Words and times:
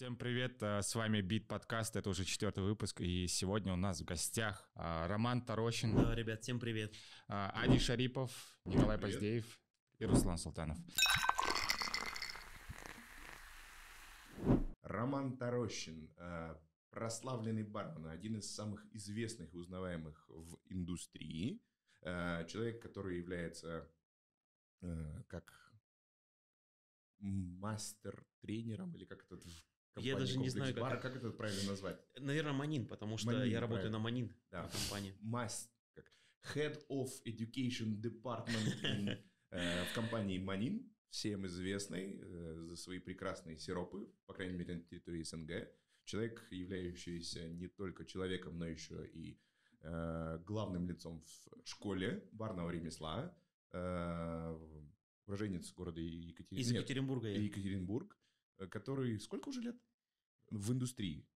Всем 0.00 0.16
привет, 0.16 0.62
э, 0.62 0.80
с 0.80 0.94
вами 0.94 1.20
Бит 1.20 1.46
Подкаст, 1.46 1.94
это 1.94 2.08
уже 2.08 2.24
четвертый 2.24 2.64
выпуск, 2.64 3.02
и 3.02 3.26
сегодня 3.26 3.74
у 3.74 3.76
нас 3.76 4.00
в 4.00 4.06
гостях 4.06 4.66
а, 4.74 5.06
Роман 5.06 5.44
Тарощин, 5.44 5.94
Да, 5.94 6.14
ребят, 6.14 6.40
всем 6.40 6.58
привет. 6.58 6.94
а, 7.28 7.50
Ади 7.54 7.78
Шарипов, 7.78 8.32
Николай 8.64 8.96
Привет. 8.96 9.16
Поздеев 9.16 9.60
и 9.98 10.06
Руслан 10.06 10.38
Султанов. 10.38 10.78
Роман 14.80 15.36
Тарощин, 15.36 16.10
э, 16.16 16.56
прославленный 16.88 17.64
бармен, 17.64 18.06
один 18.06 18.38
из 18.38 18.50
самых 18.50 18.86
известных 18.94 19.52
и 19.52 19.56
узнаваемых 19.58 20.24
в 20.30 20.58
индустрии. 20.70 21.60
Э, 22.00 22.46
Человек, 22.48 22.80
который 22.80 23.18
является 23.18 23.86
э, 24.80 25.22
как 25.28 25.74
мастер-тренером, 27.18 28.96
или 28.96 29.04
как 29.04 29.24
это 29.24 29.36
в 29.36 29.69
Я 29.96 30.12
компании 30.12 30.20
даже 30.20 30.32
не 30.38 30.44
«Комплекс 30.50 30.52
знаю, 30.54 30.74
как 30.74 30.80
Бар», 30.82 30.92
это- 30.94 31.02
как 31.02 31.16
это 31.16 31.30
правильно 31.30 31.70
назвать? 31.70 32.00
Наверное, 32.18 32.52
Манин, 32.52 32.86
потому 32.86 33.16
что 33.18 33.26
Манин, 33.32 33.44
я 33.50 33.60
работаю 33.60 33.90
правильно. 33.90 33.98
на 33.98 34.02
Манин 34.04 34.34
Да. 34.50 34.68
компании. 34.68 35.14
Мас- 35.20 35.70
как 35.94 36.06
Head 36.54 36.86
of 36.88 37.08
Education 37.26 38.00
Department 38.00 38.82
in, 38.82 39.18
э, 39.50 39.84
в 39.84 39.94
компании 39.94 40.38
Манин, 40.38 40.90
всем 41.10 41.44
известный 41.46 42.20
э, 42.22 42.54
за 42.68 42.76
свои 42.76 42.98
прекрасные 43.00 43.58
сиропы, 43.58 44.08
по 44.26 44.34
крайней 44.34 44.56
мере, 44.56 44.76
на 44.76 44.82
территории 44.82 45.22
СНГ. 45.24 45.68
Человек, 46.04 46.46
являющийся 46.50 47.48
не 47.48 47.68
только 47.68 48.04
человеком, 48.04 48.58
но 48.58 48.66
еще 48.66 49.06
и 49.12 49.38
э, 49.82 50.38
главным 50.46 50.86
лицом 50.88 51.22
в 51.22 51.66
школе 51.68 52.28
барного 52.32 52.70
ремесла. 52.70 53.34
Э, 53.72 54.56
уроженец 55.26 55.72
города 55.72 56.00
Екатерин... 56.00 56.60
Из 56.60 56.68
нет, 56.70 56.80
Екатеринбурга 56.82 57.28
я. 57.28 57.40
Екатеринбург, 57.40 58.16
который 58.68 59.18
сколько 59.20 59.48
уже 59.48 59.60
лет 59.60 59.76
в 60.50 60.72
индустрии? 60.72 61.26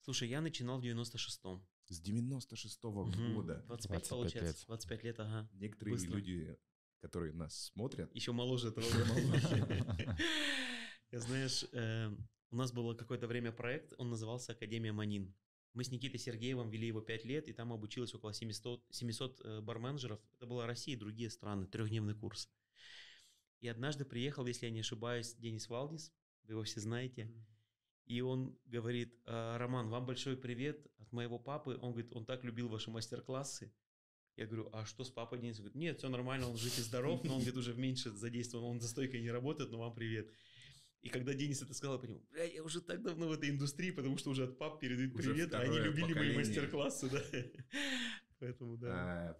Слушай, 0.00 0.28
я 0.28 0.40
начинал 0.40 0.80
в 0.80 0.84
96-м. 0.84 1.66
С 1.88 2.00
96-го 2.00 3.04
Мгм. 3.04 3.34
года. 3.34 3.62
25, 3.66 4.08
25 4.08 4.08
получается. 4.08 4.46
лет. 4.60 4.66
25 4.66 5.04
лет, 5.04 5.20
ага. 5.20 5.48
Некоторые 5.52 5.94
Быстро. 5.94 6.16
люди, 6.16 6.58
которые 7.00 7.32
нас 7.32 7.66
смотрят, 7.66 8.12
Еще 8.14 8.32
моложе 8.32 8.68
этого. 8.68 8.84
Я 11.12 11.20
знаешь, 11.20 11.64
э, 11.72 12.10
у 12.50 12.56
нас 12.56 12.72
было 12.72 12.94
какое-то 12.94 13.26
время 13.28 13.52
проект, 13.52 13.94
он 13.98 14.10
назывался 14.10 14.52
Академия 14.52 14.92
Манин. 14.92 15.34
Мы 15.74 15.84
с 15.84 15.90
Никитой 15.90 16.18
Сергеевым 16.18 16.70
вели 16.70 16.88
его 16.88 17.00
5 17.00 17.24
лет, 17.24 17.48
и 17.48 17.52
там 17.52 17.72
обучилось 17.72 18.14
около 18.14 18.32
700, 18.32 18.84
700 18.90 19.40
э, 19.44 19.60
барменджеров. 19.60 20.20
Это 20.34 20.46
была 20.46 20.66
Россия 20.66 20.96
и 20.96 20.98
другие 20.98 21.30
страны, 21.30 21.66
трехдневный 21.66 22.14
курс. 22.14 22.50
И 23.60 23.68
однажды 23.68 24.04
приехал, 24.04 24.46
если 24.46 24.66
я 24.66 24.72
не 24.72 24.80
ошибаюсь, 24.80 25.34
Денис 25.34 25.68
Валдис, 25.68 26.12
вы 26.46 26.54
его 26.54 26.62
все 26.62 26.80
знаете, 26.80 27.30
и 28.06 28.20
он 28.20 28.56
говорит, 28.66 29.14
«А, 29.26 29.58
Роман, 29.58 29.88
вам 29.88 30.06
большой 30.06 30.36
привет 30.36 30.86
от 30.98 31.12
моего 31.12 31.38
папы. 31.38 31.78
Он 31.82 31.92
говорит, 31.92 32.12
он 32.12 32.24
так 32.24 32.44
любил 32.44 32.68
ваши 32.68 32.90
мастер-классы. 32.90 33.72
Я 34.36 34.46
говорю, 34.46 34.68
а 34.72 34.84
что 34.84 35.02
с 35.02 35.10
папой 35.10 35.38
Денис? 35.38 35.56
Он 35.56 35.64
говорит, 35.64 35.76
нет, 35.76 35.98
все 35.98 36.08
нормально, 36.08 36.48
он 36.48 36.56
жив 36.56 36.78
и 36.78 36.82
здоров, 36.82 37.24
но 37.24 37.32
он 37.34 37.38
говорит, 37.38 37.56
уже 37.56 37.74
меньше 37.74 38.10
задействован, 38.10 38.64
он 38.66 38.80
за 38.80 38.88
стойкой 38.88 39.22
не 39.22 39.30
работает, 39.30 39.70
но 39.70 39.78
вам 39.78 39.94
привет. 39.94 40.30
И 41.00 41.08
когда 41.08 41.32
Денис 41.34 41.62
это 41.62 41.72
сказал, 41.72 41.94
я 41.96 42.00
понял, 42.00 42.22
бля, 42.30 42.44
я 42.44 42.62
уже 42.62 42.80
так 42.80 43.02
давно 43.02 43.28
в 43.28 43.32
этой 43.32 43.48
индустрии, 43.48 43.92
потому 43.92 44.18
что 44.18 44.30
уже 44.30 44.44
от 44.44 44.58
пап 44.58 44.80
передают 44.80 45.14
Уже 45.14 45.30
привет, 45.30 45.54
а 45.54 45.60
они 45.60 45.78
любили 45.78 46.02
мои 46.04 46.12
поколение. 46.12 46.38
мастер-классы, 46.38 47.10
да. 47.10 47.22
Поэтому, 48.38 48.76
да. 48.76 49.38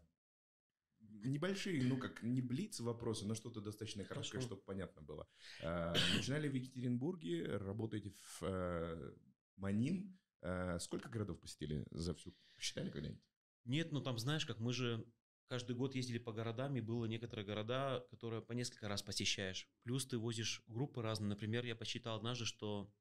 Небольшие, 1.24 1.82
ну 1.84 1.98
как, 1.98 2.22
не 2.22 2.40
блиц 2.40 2.80
вопросы, 2.80 3.26
но 3.26 3.34
что-то 3.34 3.60
достаточно 3.60 4.04
короткое, 4.04 4.40
Хорошо. 4.40 4.46
чтобы 4.46 4.62
понятно 4.62 5.02
было. 5.02 5.28
А, 5.62 5.94
начинали 6.16 6.48
в 6.48 6.54
Екатеринбурге, 6.54 7.56
работаете 7.56 8.10
в 8.10 8.42
э, 8.42 9.12
Манин. 9.56 10.18
А, 10.42 10.78
сколько 10.78 11.08
городов 11.08 11.40
посетили 11.40 11.86
за 11.90 12.14
всю? 12.14 12.34
Считали 12.58 12.90
когда-нибудь? 12.90 13.22
Нет, 13.64 13.92
ну 13.92 14.00
там 14.00 14.18
знаешь, 14.18 14.46
как 14.46 14.60
мы 14.60 14.72
же 14.72 15.04
каждый 15.48 15.76
год 15.76 15.94
ездили 15.94 16.18
по 16.18 16.32
городам, 16.32 16.76
и 16.76 16.80
было 16.80 17.06
некоторые 17.06 17.46
города, 17.46 18.06
которые 18.10 18.42
по 18.42 18.52
несколько 18.52 18.88
раз 18.88 19.02
посещаешь. 19.02 19.68
Плюс 19.82 20.06
ты 20.06 20.18
возишь 20.18 20.62
группы 20.66 21.02
разные. 21.02 21.28
Например, 21.28 21.64
я 21.64 21.76
посчитал 21.76 22.16
однажды, 22.16 22.44
что 22.44 22.92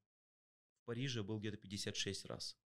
в 0.82 0.84
Париже 0.84 1.22
был 1.22 1.38
где-то 1.38 1.56
56 1.56 2.24
раз. 2.26 2.58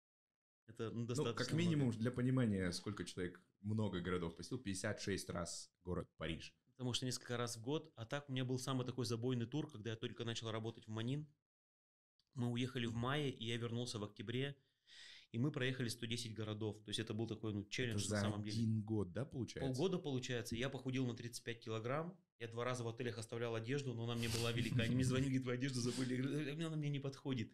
Это 0.69 0.91
ну, 0.91 1.01
Ну, 1.01 1.05
достаточно 1.05 1.33
как 1.33 1.53
много. 1.53 1.63
минимум, 1.63 1.91
для 1.91 2.11
понимания, 2.11 2.71
сколько 2.71 3.03
человек 3.03 3.41
много 3.61 3.99
городов 3.99 4.35
посетил, 4.35 4.59
56 4.59 5.29
раз 5.29 5.71
город 5.83 6.07
Париж. 6.17 6.53
Потому 6.73 6.93
что 6.93 7.05
несколько 7.05 7.35
раз 7.37 7.57
в 7.57 7.61
год. 7.61 7.91
А 7.95 8.05
так 8.05 8.29
у 8.29 8.31
меня 8.31 8.45
был 8.45 8.59
самый 8.59 8.85
такой 8.85 9.05
забойный 9.05 9.47
тур, 9.47 9.69
когда 9.69 9.89
я 9.89 9.95
только 9.95 10.23
начал 10.23 10.51
работать 10.51 10.85
в 10.85 10.89
Манин. 10.89 11.27
Мы 12.35 12.47
уехали 12.51 12.85
в 12.85 12.93
мае, 12.93 13.31
и 13.31 13.45
я 13.45 13.57
вернулся 13.57 13.99
в 13.99 14.03
октябре. 14.03 14.55
И 15.31 15.37
мы 15.37 15.51
проехали 15.51 15.89
110 15.89 16.33
городов. 16.33 16.77
То 16.83 16.89
есть 16.89 16.99
это 16.99 17.13
был 17.13 17.27
такой 17.27 17.53
ну, 17.53 17.61
Это 17.61 17.69
челлендж 17.69 18.05
за 18.05 18.15
на 18.15 18.21
самом 18.21 18.43
деле. 18.43 18.57
один 18.57 18.81
год, 18.81 19.11
да, 19.11 19.25
получается? 19.25 19.67
Полгода 19.67 19.99
получается. 19.99 20.55
Я 20.55 20.69
похудел 20.69 21.05
на 21.05 21.15
35 21.15 21.59
килограмм. 21.59 22.17
Я 22.39 22.47
два 22.47 22.63
раза 22.63 22.83
в 22.83 22.87
отелях 22.87 23.17
оставлял 23.17 23.53
одежду, 23.55 23.93
но 23.93 24.05
она 24.05 24.15
мне 24.15 24.29
была 24.29 24.51
велика. 24.51 24.83
Они 24.83 24.95
мне 24.95 25.03
звонили, 25.03 25.37
говорят, 25.37 25.43
твою 25.43 25.57
одежду 25.57 25.81
забыли. 25.81 26.15
Я 26.15 26.23
говорю, 26.23 26.63
«Э, 26.63 26.65
она 26.67 26.77
мне 26.77 26.89
не 26.89 26.99
подходит. 26.99 27.51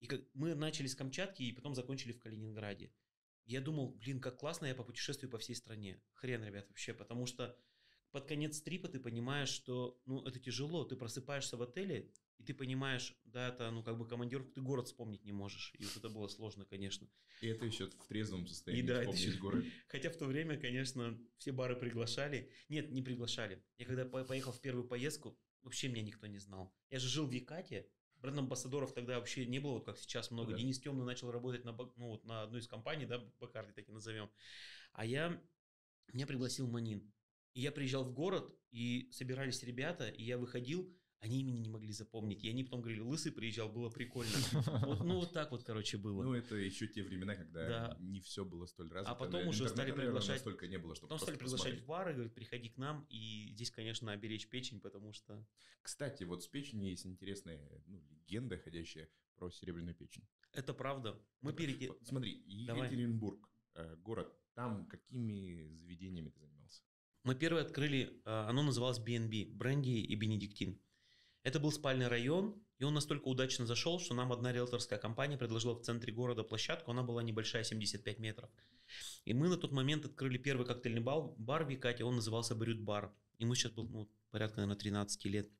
И 0.00 0.06
как, 0.06 0.22
мы 0.34 0.54
начали 0.54 0.86
с 0.86 0.94
Камчатки 0.94 1.42
и 1.42 1.52
потом 1.52 1.74
закончили 1.74 2.12
в 2.12 2.18
Калининграде. 2.18 2.92
Я 3.44 3.60
думал, 3.60 3.94
блин, 3.94 4.20
как 4.20 4.38
классно 4.38 4.66
я 4.66 4.74
попутешествую 4.74 5.30
по 5.30 5.38
всей 5.38 5.54
стране. 5.54 6.00
Хрен, 6.14 6.44
ребят, 6.44 6.68
вообще. 6.68 6.94
Потому 6.94 7.26
что 7.26 7.56
под 8.10 8.26
конец 8.26 8.60
трипа 8.60 8.88
ты 8.88 8.98
понимаешь, 8.98 9.48
что 9.48 10.00
ну, 10.06 10.24
это 10.26 10.38
тяжело. 10.38 10.84
Ты 10.84 10.96
просыпаешься 10.96 11.56
в 11.56 11.62
отеле, 11.62 12.10
и 12.38 12.42
ты 12.42 12.54
понимаешь, 12.54 13.16
да, 13.24 13.48
это 13.48 13.70
ну 13.70 13.82
как 13.82 13.98
бы 13.98 14.06
командировка, 14.06 14.52
ты 14.54 14.60
город 14.62 14.86
вспомнить 14.86 15.24
не 15.24 15.32
можешь. 15.32 15.74
И 15.78 15.84
вот 15.84 15.96
это 15.96 16.08
было 16.08 16.26
сложно, 16.28 16.64
конечно. 16.64 17.08
И 17.40 17.48
это 17.48 17.66
еще 17.66 17.86
в 17.86 18.06
трезвом 18.06 18.46
состоянии 18.46 18.82
И 18.82 18.86
да, 18.86 19.02
это 19.02 19.12
вспомнить 19.12 19.28
еще- 19.28 19.38
город. 19.40 19.64
Хотя 19.88 20.10
в 20.10 20.16
то 20.16 20.26
время, 20.26 20.58
конечно, 20.58 21.18
все 21.36 21.52
бары 21.52 21.76
приглашали. 21.76 22.50
Нет, 22.68 22.90
не 22.90 23.02
приглашали. 23.02 23.62
Я 23.78 23.86
когда 23.86 24.04
по- 24.04 24.24
поехал 24.24 24.52
в 24.52 24.60
первую 24.60 24.88
поездку, 24.88 25.38
вообще 25.62 25.88
меня 25.88 26.02
никто 26.02 26.26
не 26.26 26.38
знал. 26.38 26.74
Я 26.88 26.98
же 26.98 27.08
жил 27.08 27.26
в 27.26 27.32
Якате. 27.32 27.88
Бренд-амбассадоров 28.20 28.92
тогда 28.92 29.18
вообще 29.18 29.46
не 29.46 29.58
было, 29.58 29.74
вот 29.74 29.86
как 29.86 29.98
сейчас 29.98 30.30
много. 30.30 30.52
Да. 30.52 30.58
Денис 30.58 30.78
Темный 30.78 31.04
начал 31.04 31.30
работать 31.30 31.64
на, 31.64 31.72
ну, 31.72 32.08
вот 32.08 32.24
на 32.24 32.42
одной 32.42 32.60
из 32.60 32.68
компаний, 32.68 33.06
да, 33.06 33.18
Бакарди 33.40 33.72
так 33.72 33.88
и 33.88 33.92
назовем. 33.92 34.30
А 34.92 35.04
я, 35.04 35.40
меня 36.12 36.26
пригласил 36.26 36.66
Манин. 36.66 37.12
И 37.54 37.60
я 37.60 37.72
приезжал 37.72 38.04
в 38.04 38.12
город, 38.12 38.54
и 38.70 39.08
собирались 39.12 39.62
ребята, 39.62 40.08
и 40.08 40.22
я 40.22 40.38
выходил, 40.38 40.94
они 41.20 41.40
имени 41.40 41.58
не 41.58 41.68
могли 41.68 41.92
запомнить. 41.92 42.42
И 42.44 42.48
они 42.48 42.64
потом 42.64 42.80
говорили, 42.80 43.02
Лысый 43.02 43.30
приезжал, 43.30 43.68
было 43.68 43.90
прикольно. 43.90 44.32
Вот, 44.86 45.04
ну, 45.04 45.20
вот 45.20 45.32
так 45.32 45.50
вот, 45.50 45.62
короче, 45.62 45.98
было. 45.98 46.22
Ну, 46.22 46.34
это 46.34 46.56
еще 46.56 46.86
те 46.86 47.02
времена, 47.02 47.34
когда 47.36 47.68
Да. 47.68 47.96
не 48.00 48.20
все 48.20 48.44
было 48.44 48.66
столь 48.66 48.90
развито. 48.90 49.12
А 49.12 49.14
потом 49.14 49.46
уже 49.48 49.68
стали 49.68 49.92
приглашать- 49.92 50.36
настолько 50.36 50.66
не 50.66 50.78
было, 50.78 50.94
чтобы 50.94 51.08
Потом 51.10 51.20
стали 51.20 51.36
приглашать 51.36 51.80
в 51.80 51.86
бары, 51.86 52.14
говорят, 52.14 52.34
приходи 52.34 52.70
к 52.70 52.78
нам, 52.78 53.06
и 53.10 53.50
здесь, 53.52 53.70
конечно, 53.70 54.12
оберечь 54.12 54.48
печень, 54.48 54.80
потому 54.80 55.12
что... 55.12 55.46
Кстати, 55.82 56.24
вот 56.24 56.42
с 56.42 56.48
печенью 56.48 56.90
есть 56.90 57.06
интересная 57.06 57.60
ну, 57.86 58.02
легенда, 58.10 58.58
ходящая 58.58 59.08
про 59.36 59.50
серебряную 59.50 59.94
печень. 59.94 60.26
Это 60.52 60.74
правда. 60.74 61.20
Мы 61.40 61.52
вот 61.52 61.98
смотри. 62.02 62.42
Екатеринбург, 62.46 63.48
э, 63.74 63.96
город, 63.96 64.34
там 64.54 64.86
какими 64.86 65.74
заведениями 65.74 66.30
ты 66.30 66.40
занимался? 66.40 66.82
Мы 67.24 67.34
первые 67.34 67.64
открыли, 67.64 68.20
а, 68.24 68.48
оно 68.48 68.62
называлось 68.62 68.98
BNB, 68.98 69.52
Бренди 69.52 69.90
и 69.90 70.14
Бенедиктин. 70.14 70.80
Это 71.42 71.58
был 71.58 71.72
спальный 71.72 72.08
район, 72.08 72.62
и 72.78 72.84
он 72.84 72.94
настолько 72.94 73.28
удачно 73.28 73.66
зашел, 73.66 73.98
что 73.98 74.14
нам 74.14 74.32
одна 74.32 74.52
риэлторская 74.52 74.98
компания 74.98 75.38
предложила 75.38 75.74
в 75.74 75.82
центре 75.82 76.12
города 76.12 76.44
площадку, 76.44 76.90
она 76.90 77.02
была 77.02 77.22
небольшая, 77.22 77.64
75 77.64 78.18
метров. 78.18 78.50
И 79.24 79.32
мы 79.32 79.48
на 79.48 79.56
тот 79.56 79.72
момент 79.72 80.04
открыли 80.04 80.38
первый 80.38 80.66
коктейльный 80.66 81.00
бар, 81.00 81.30
бар 81.36 81.64
в 81.64 81.68
Якате, 81.68 82.04
он 82.04 82.16
назывался 82.16 82.54
Брют 82.54 82.80
Бар. 82.80 83.14
Ему 83.38 83.54
сейчас 83.54 83.72
был 83.72 83.88
ну, 83.88 84.10
порядка, 84.30 84.58
наверное, 84.58 84.78
13 84.78 85.24
лет. 85.26 85.50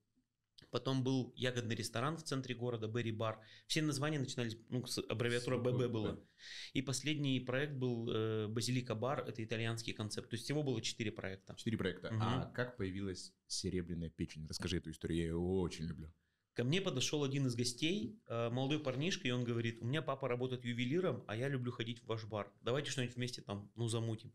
Потом 0.70 1.02
был 1.02 1.32
ягодный 1.36 1.74
ресторан 1.74 2.16
в 2.16 2.22
центре 2.22 2.54
города, 2.54 2.86
Берри 2.86 3.10
Бар. 3.10 3.40
Все 3.66 3.82
названия 3.82 4.18
начинались, 4.18 4.56
ну, 4.68 4.86
с 4.86 4.98
аббревиатура 4.98 5.58
ББ 5.58 5.90
было. 5.90 6.24
И 6.72 6.82
последний 6.82 7.40
проект 7.40 7.74
был 7.74 8.08
э, 8.08 8.46
Базилика 8.46 8.94
Бар, 8.94 9.24
это 9.28 9.42
итальянский 9.42 9.92
концепт. 9.92 10.30
То 10.30 10.34
есть 10.34 10.44
всего 10.44 10.62
было 10.62 10.80
четыре 10.80 11.10
проекта. 11.10 11.54
Четыре 11.56 11.76
проекта. 11.76 12.12
Мгм. 12.12 12.22
А 12.22 12.52
как 12.54 12.76
появилась 12.76 13.34
серебряная 13.46 14.10
печень? 14.10 14.46
Расскажи 14.48 14.78
эту 14.78 14.90
историю, 14.90 15.18
я 15.18 15.24
ее 15.24 15.36
очень 15.36 15.86
люблю. 15.86 16.12
Ко 16.54 16.64
мне 16.64 16.80
подошел 16.80 17.24
один 17.24 17.46
из 17.46 17.54
гостей, 17.54 18.20
э, 18.26 18.50
молодой 18.50 18.80
парнишка, 18.80 19.26
и 19.26 19.30
он 19.30 19.44
говорит, 19.44 19.78
у 19.80 19.86
меня 19.86 20.02
папа 20.02 20.28
работает 20.28 20.64
ювелиром, 20.64 21.24
а 21.26 21.36
я 21.36 21.48
люблю 21.48 21.72
ходить 21.72 22.02
в 22.02 22.06
ваш 22.06 22.24
бар. 22.26 22.52
Давайте 22.62 22.90
что-нибудь 22.90 23.16
вместе 23.16 23.42
там, 23.42 23.70
ну, 23.76 23.88
замутим. 23.88 24.32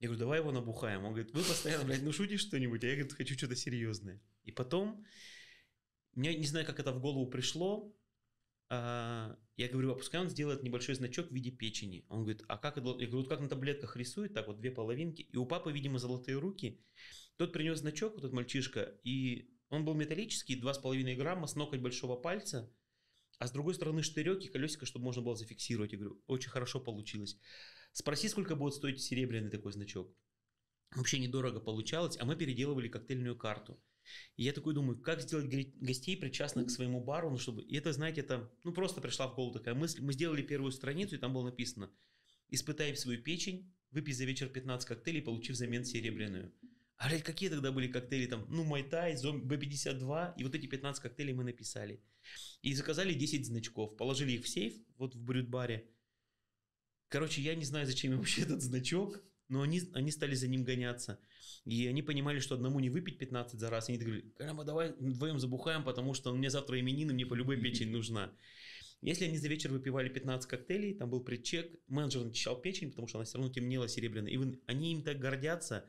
Я 0.00 0.08
говорю, 0.08 0.20
давай 0.20 0.38
его 0.38 0.52
набухаем. 0.52 1.04
Он 1.04 1.12
говорит, 1.12 1.32
вы 1.32 1.42
постоянно, 1.42 1.84
блядь, 1.84 2.02
ну 2.02 2.12
шутишь 2.12 2.40
что-нибудь, 2.40 2.84
а 2.84 2.86
я, 2.86 2.94
говорит, 2.94 3.12
хочу 3.12 3.34
что-то 3.36 3.56
серьезное. 3.56 4.22
И 4.44 4.52
потом, 4.52 5.04
мне 6.18 6.36
не 6.36 6.46
знаю, 6.46 6.66
как 6.66 6.80
это 6.80 6.92
в 6.92 7.00
голову 7.00 7.26
пришло, 7.30 7.94
а, 8.70 9.38
я 9.56 9.68
говорю, 9.68 9.92
а 9.92 9.94
пускай 9.94 10.20
он 10.20 10.28
сделает 10.28 10.64
небольшой 10.64 10.96
значок 10.96 11.28
в 11.28 11.34
виде 11.34 11.50
печени. 11.52 12.04
Он 12.08 12.20
говорит, 12.22 12.42
а 12.48 12.58
как 12.58 12.76
это? 12.76 12.88
Я 12.88 13.06
говорю, 13.06 13.18
вот 13.18 13.28
как 13.28 13.40
на 13.40 13.48
таблетках 13.48 13.96
рисует, 13.96 14.34
так 14.34 14.48
вот 14.48 14.58
две 14.58 14.72
половинки. 14.72 15.22
И 15.22 15.36
у 15.36 15.46
папы, 15.46 15.72
видимо, 15.72 15.98
золотые 15.98 16.38
руки. 16.38 16.84
Тот 17.36 17.52
принес 17.52 17.78
значок, 17.78 18.14
вот 18.14 18.24
этот 18.24 18.32
мальчишка, 18.32 18.98
и 19.04 19.48
он 19.68 19.84
был 19.84 19.94
металлический, 19.94 20.60
2,5 20.60 21.14
грамма 21.14 21.46
с 21.46 21.54
ноготь 21.54 21.80
большого 21.80 22.16
пальца. 22.16 22.68
а 23.38 23.46
с 23.46 23.52
другой 23.52 23.74
стороны 23.74 24.02
штырек 24.02 24.42
и 24.42 24.48
колесико, 24.48 24.86
чтобы 24.86 25.04
можно 25.04 25.22
было 25.22 25.36
зафиксировать. 25.36 25.92
Я 25.92 25.98
говорю, 25.98 26.20
очень 26.26 26.50
хорошо 26.50 26.80
получилось. 26.80 27.38
Спроси, 27.92 28.28
сколько 28.28 28.56
будет 28.56 28.74
стоить 28.74 29.00
серебряный 29.00 29.50
такой 29.50 29.70
значок. 29.70 30.12
Вообще 30.96 31.20
недорого 31.20 31.60
получалось, 31.60 32.16
а 32.18 32.24
мы 32.24 32.34
переделывали 32.34 32.88
коктейльную 32.88 33.36
карту. 33.36 33.80
И 34.36 34.44
я 34.44 34.52
такой 34.52 34.74
думаю, 34.74 35.00
как 35.00 35.20
сделать 35.20 35.46
гостей 35.76 36.16
причастных 36.16 36.66
к 36.66 36.70
своему 36.70 37.02
бару, 37.02 37.30
ну 37.30 37.38
чтобы... 37.38 37.62
И 37.62 37.76
это, 37.76 37.92
знаете, 37.92 38.20
это, 38.20 38.50
ну 38.64 38.72
просто 38.72 39.00
пришла 39.00 39.28
в 39.28 39.34
голову 39.34 39.52
такая 39.52 39.74
мысль. 39.74 40.00
Мы 40.00 40.12
сделали 40.12 40.42
первую 40.42 40.72
страницу, 40.72 41.14
и 41.14 41.18
там 41.18 41.32
было 41.32 41.44
написано, 41.44 41.90
испытай 42.48 42.96
свою 42.96 43.22
печень, 43.22 43.72
выпей 43.90 44.14
за 44.14 44.24
вечер 44.24 44.48
15 44.48 44.88
коктейлей, 44.88 45.22
получив 45.22 45.56
взамен 45.56 45.84
серебряную. 45.84 46.52
А 46.96 47.08
блядь, 47.08 47.22
какие 47.22 47.48
тогда 47.48 47.70
были 47.70 47.86
коктейли 47.86 48.26
там? 48.26 48.44
Ну, 48.48 48.64
Майтай, 48.64 49.14
Б-52, 49.14 50.34
и 50.36 50.44
вот 50.44 50.54
эти 50.54 50.66
15 50.66 51.00
коктейлей 51.00 51.32
мы 51.32 51.44
написали. 51.44 52.02
И 52.60 52.74
заказали 52.74 53.14
10 53.14 53.46
значков, 53.46 53.96
положили 53.96 54.32
их 54.32 54.44
в 54.44 54.48
сейф, 54.48 54.74
вот 54.96 55.14
в 55.14 55.22
брюд-баре. 55.22 55.88
Короче, 57.08 57.40
я 57.40 57.54
не 57.54 57.64
знаю, 57.64 57.86
зачем 57.86 58.12
им 58.12 58.18
вообще 58.18 58.42
этот 58.42 58.62
значок, 58.62 59.22
но 59.48 59.62
они, 59.62 59.82
они 59.94 60.10
стали 60.10 60.34
за 60.34 60.48
ним 60.48 60.64
гоняться. 60.64 61.20
И 61.64 61.86
они 61.86 62.02
понимали, 62.02 62.38
что 62.38 62.54
одному 62.54 62.80
не 62.80 62.90
выпить 62.90 63.18
15 63.18 63.58
за 63.58 63.70
раз. 63.70 63.88
Они 63.88 63.98
говорили, 63.98 64.30
Карама, 64.36 64.64
давай 64.64 64.92
вдвоем 64.92 65.38
забухаем, 65.38 65.84
потому 65.84 66.14
что 66.14 66.34
мне 66.34 66.50
завтра 66.50 66.78
именины, 66.80 67.12
мне 67.12 67.26
по 67.26 67.34
любой 67.34 67.60
печень 67.60 67.90
нужна. 67.90 68.32
Если 69.00 69.26
они 69.26 69.38
за 69.38 69.48
вечер 69.48 69.70
выпивали 69.70 70.08
15 70.08 70.48
коктейлей, 70.48 70.94
там 70.94 71.08
был 71.10 71.20
предчек, 71.20 71.72
менеджер 71.86 72.24
начищал 72.24 72.60
печень, 72.60 72.90
потому 72.90 73.06
что 73.06 73.18
она 73.18 73.24
все 73.24 73.38
равно 73.38 73.52
темнела 73.52 73.88
серебряной. 73.88 74.32
И 74.32 74.60
они 74.66 74.92
им 74.92 75.02
так 75.02 75.18
гордятся, 75.18 75.84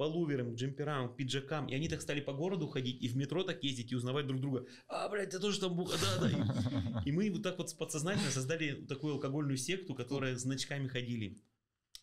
по 0.00 0.04
луверам, 0.04 0.54
джемперам, 0.54 1.14
пиджакам, 1.14 1.66
и 1.66 1.74
они 1.74 1.86
так 1.86 2.00
стали 2.00 2.22
по 2.22 2.32
городу 2.32 2.66
ходить 2.68 3.02
и 3.02 3.08
в 3.08 3.16
метро 3.16 3.42
так 3.42 3.62
ездить 3.62 3.92
и 3.92 3.94
узнавать 3.94 4.26
друг 4.26 4.40
друга. 4.40 4.66
А, 4.88 5.10
блядь, 5.10 5.28
ты 5.28 5.38
тоже 5.38 5.60
там 5.60 5.76
буха, 5.76 5.98
да, 6.00 6.26
да. 6.26 7.02
И 7.04 7.12
мы 7.12 7.30
вот 7.30 7.42
так 7.42 7.58
вот 7.58 7.76
подсознательно 7.76 8.30
создали 8.30 8.86
такую 8.86 9.12
алкогольную 9.12 9.58
секту, 9.58 9.94
которая 9.94 10.36
значками 10.36 10.88
ходили. 10.88 11.36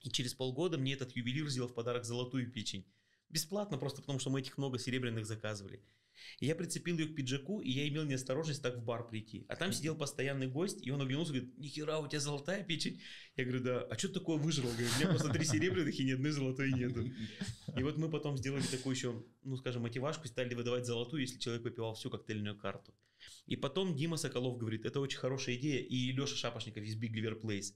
И 0.07 0.09
через 0.09 0.33
полгода 0.33 0.77
мне 0.77 0.93
этот 0.93 1.13
ювелир 1.17 1.49
сделал 1.49 1.67
в 1.67 1.73
подарок 1.73 2.05
золотую 2.05 2.49
печень. 2.49 2.85
Бесплатно, 3.29 3.77
просто 3.77 3.99
потому 3.99 4.19
что 4.19 4.29
мы 4.29 4.39
этих 4.39 4.57
много 4.57 4.79
серебряных 4.79 5.25
заказывали. 5.25 5.83
И 6.39 6.45
я 6.45 6.55
прицепил 6.55 6.97
ее 6.97 7.07
к 7.07 7.15
пиджаку, 7.15 7.59
и 7.59 7.69
я 7.69 7.85
имел 7.89 8.05
неосторожность 8.05 8.63
так 8.63 8.77
в 8.77 8.85
бар 8.85 9.05
прийти. 9.05 9.45
А 9.49 9.57
там 9.57 9.73
сидел 9.73 9.97
постоянный 9.97 10.47
гость, 10.47 10.79
и 10.81 10.91
он 10.91 11.01
оглянулся 11.01 11.33
и 11.33 11.39
говорит, 11.39 11.57
нихера, 11.57 11.97
у 11.97 12.07
тебя 12.07 12.21
золотая 12.21 12.63
печень? 12.63 13.01
Я 13.35 13.43
говорю, 13.43 13.63
да, 13.65 13.81
а 13.81 13.97
что 13.97 14.07
такое 14.07 14.37
выжрал? 14.37 14.69
Говорит, 14.69 14.91
у 14.95 14.99
меня 14.99 15.09
просто 15.09 15.29
три 15.29 15.43
серебряных 15.43 15.99
и 15.99 16.05
ни 16.05 16.11
одной 16.11 16.31
золотой 16.31 16.71
нету. 16.71 17.03
И 17.75 17.83
вот 17.83 17.97
мы 17.97 18.09
потом 18.09 18.37
сделали 18.37 18.63
такую 18.63 18.95
еще, 18.95 19.25
ну 19.43 19.57
скажем, 19.57 19.81
мотивашку, 19.81 20.29
стали 20.29 20.55
выдавать 20.55 20.85
золотую, 20.85 21.23
если 21.23 21.37
человек 21.37 21.65
выпивал 21.65 21.95
всю 21.95 22.09
коктейльную 22.09 22.57
карту. 22.57 22.93
И 23.45 23.57
потом 23.57 23.93
Дима 23.93 24.15
Соколов 24.15 24.57
говорит, 24.57 24.85
это 24.85 25.01
очень 25.01 25.17
хорошая 25.17 25.57
идея, 25.57 25.81
и 25.81 26.13
Леша 26.13 26.37
Шапошников 26.37 26.83
из 26.85 26.95
Big 26.95 27.11
Liver 27.11 27.41
Place. 27.41 27.73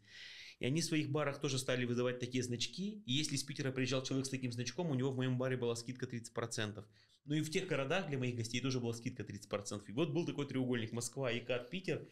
И 0.61 0.65
они 0.65 0.81
в 0.81 0.85
своих 0.85 1.09
барах 1.09 1.41
тоже 1.41 1.57
стали 1.57 1.85
выдавать 1.85 2.19
такие 2.19 2.43
значки. 2.43 3.01
И 3.07 3.13
если 3.13 3.35
из 3.35 3.43
Питера 3.43 3.71
приезжал 3.71 4.03
человек 4.03 4.27
с 4.27 4.29
таким 4.29 4.51
значком, 4.51 4.91
у 4.91 4.93
него 4.93 5.11
в 5.11 5.15
моем 5.15 5.39
баре 5.39 5.57
была 5.57 5.75
скидка 5.75 6.05
30%. 6.05 6.85
Ну 7.25 7.33
и 7.33 7.41
в 7.41 7.49
тех 7.49 7.67
городах 7.67 8.07
для 8.07 8.19
моих 8.19 8.35
гостей 8.35 8.61
тоже 8.61 8.79
была 8.79 8.93
скидка 8.93 9.23
30%. 9.23 9.83
И 9.87 9.91
вот 9.91 10.11
был 10.11 10.23
такой 10.23 10.47
треугольник 10.47 10.91
Москва, 10.91 11.31
Екат, 11.31 11.71
Питер. 11.71 12.07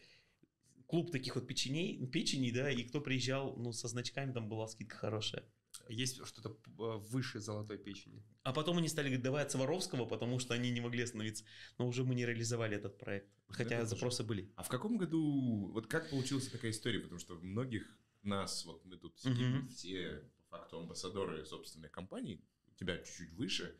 Клуб 0.88 1.12
таких 1.12 1.36
вот 1.36 1.46
печеней, 1.46 2.04
печеней, 2.08 2.50
да, 2.50 2.72
и 2.72 2.82
кто 2.82 3.00
приезжал, 3.00 3.54
ну, 3.56 3.70
со 3.72 3.86
значками 3.86 4.32
там 4.32 4.48
была 4.48 4.66
скидка 4.66 4.96
хорошая. 4.96 5.44
Есть 5.88 6.26
что-то 6.26 6.48
э, 6.50 6.98
выше 7.08 7.38
золотой 7.38 7.78
печени. 7.78 8.24
А 8.42 8.52
потом 8.52 8.78
они 8.78 8.88
стали 8.88 9.06
говорить, 9.06 9.22
давай 9.22 9.44
от 9.44 9.52
Сваровского, 9.52 10.06
потому 10.06 10.40
что 10.40 10.54
они 10.54 10.72
не 10.72 10.80
могли 10.80 11.04
остановиться. 11.04 11.44
Но 11.78 11.86
уже 11.86 12.02
мы 12.02 12.16
не 12.16 12.26
реализовали 12.26 12.76
этот 12.76 12.98
проект. 12.98 13.28
Хотя 13.46 13.76
Это 13.76 13.86
запросы 13.86 14.18
тоже. 14.18 14.28
были. 14.28 14.52
А 14.56 14.64
в 14.64 14.68
каком 14.68 14.96
году, 14.98 15.70
вот 15.72 15.86
как 15.86 16.10
получилась 16.10 16.48
такая 16.48 16.72
история? 16.72 16.98
Потому 16.98 17.20
что 17.20 17.36
многих 17.36 17.96
нас, 18.22 18.64
вот 18.64 18.84
мы 18.84 18.96
тут 18.96 19.18
сидим, 19.18 19.60
угу. 19.60 19.68
все 19.68 20.24
по 20.48 20.58
факту 20.58 20.78
амбассадоры 20.78 21.44
собственной 21.44 21.88
компании, 21.88 22.42
у 22.66 22.74
тебя 22.74 22.98
чуть-чуть 22.98 23.32
выше 23.32 23.78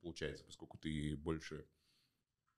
получается, 0.00 0.44
поскольку 0.44 0.78
ты 0.78 1.16
больше 1.16 1.66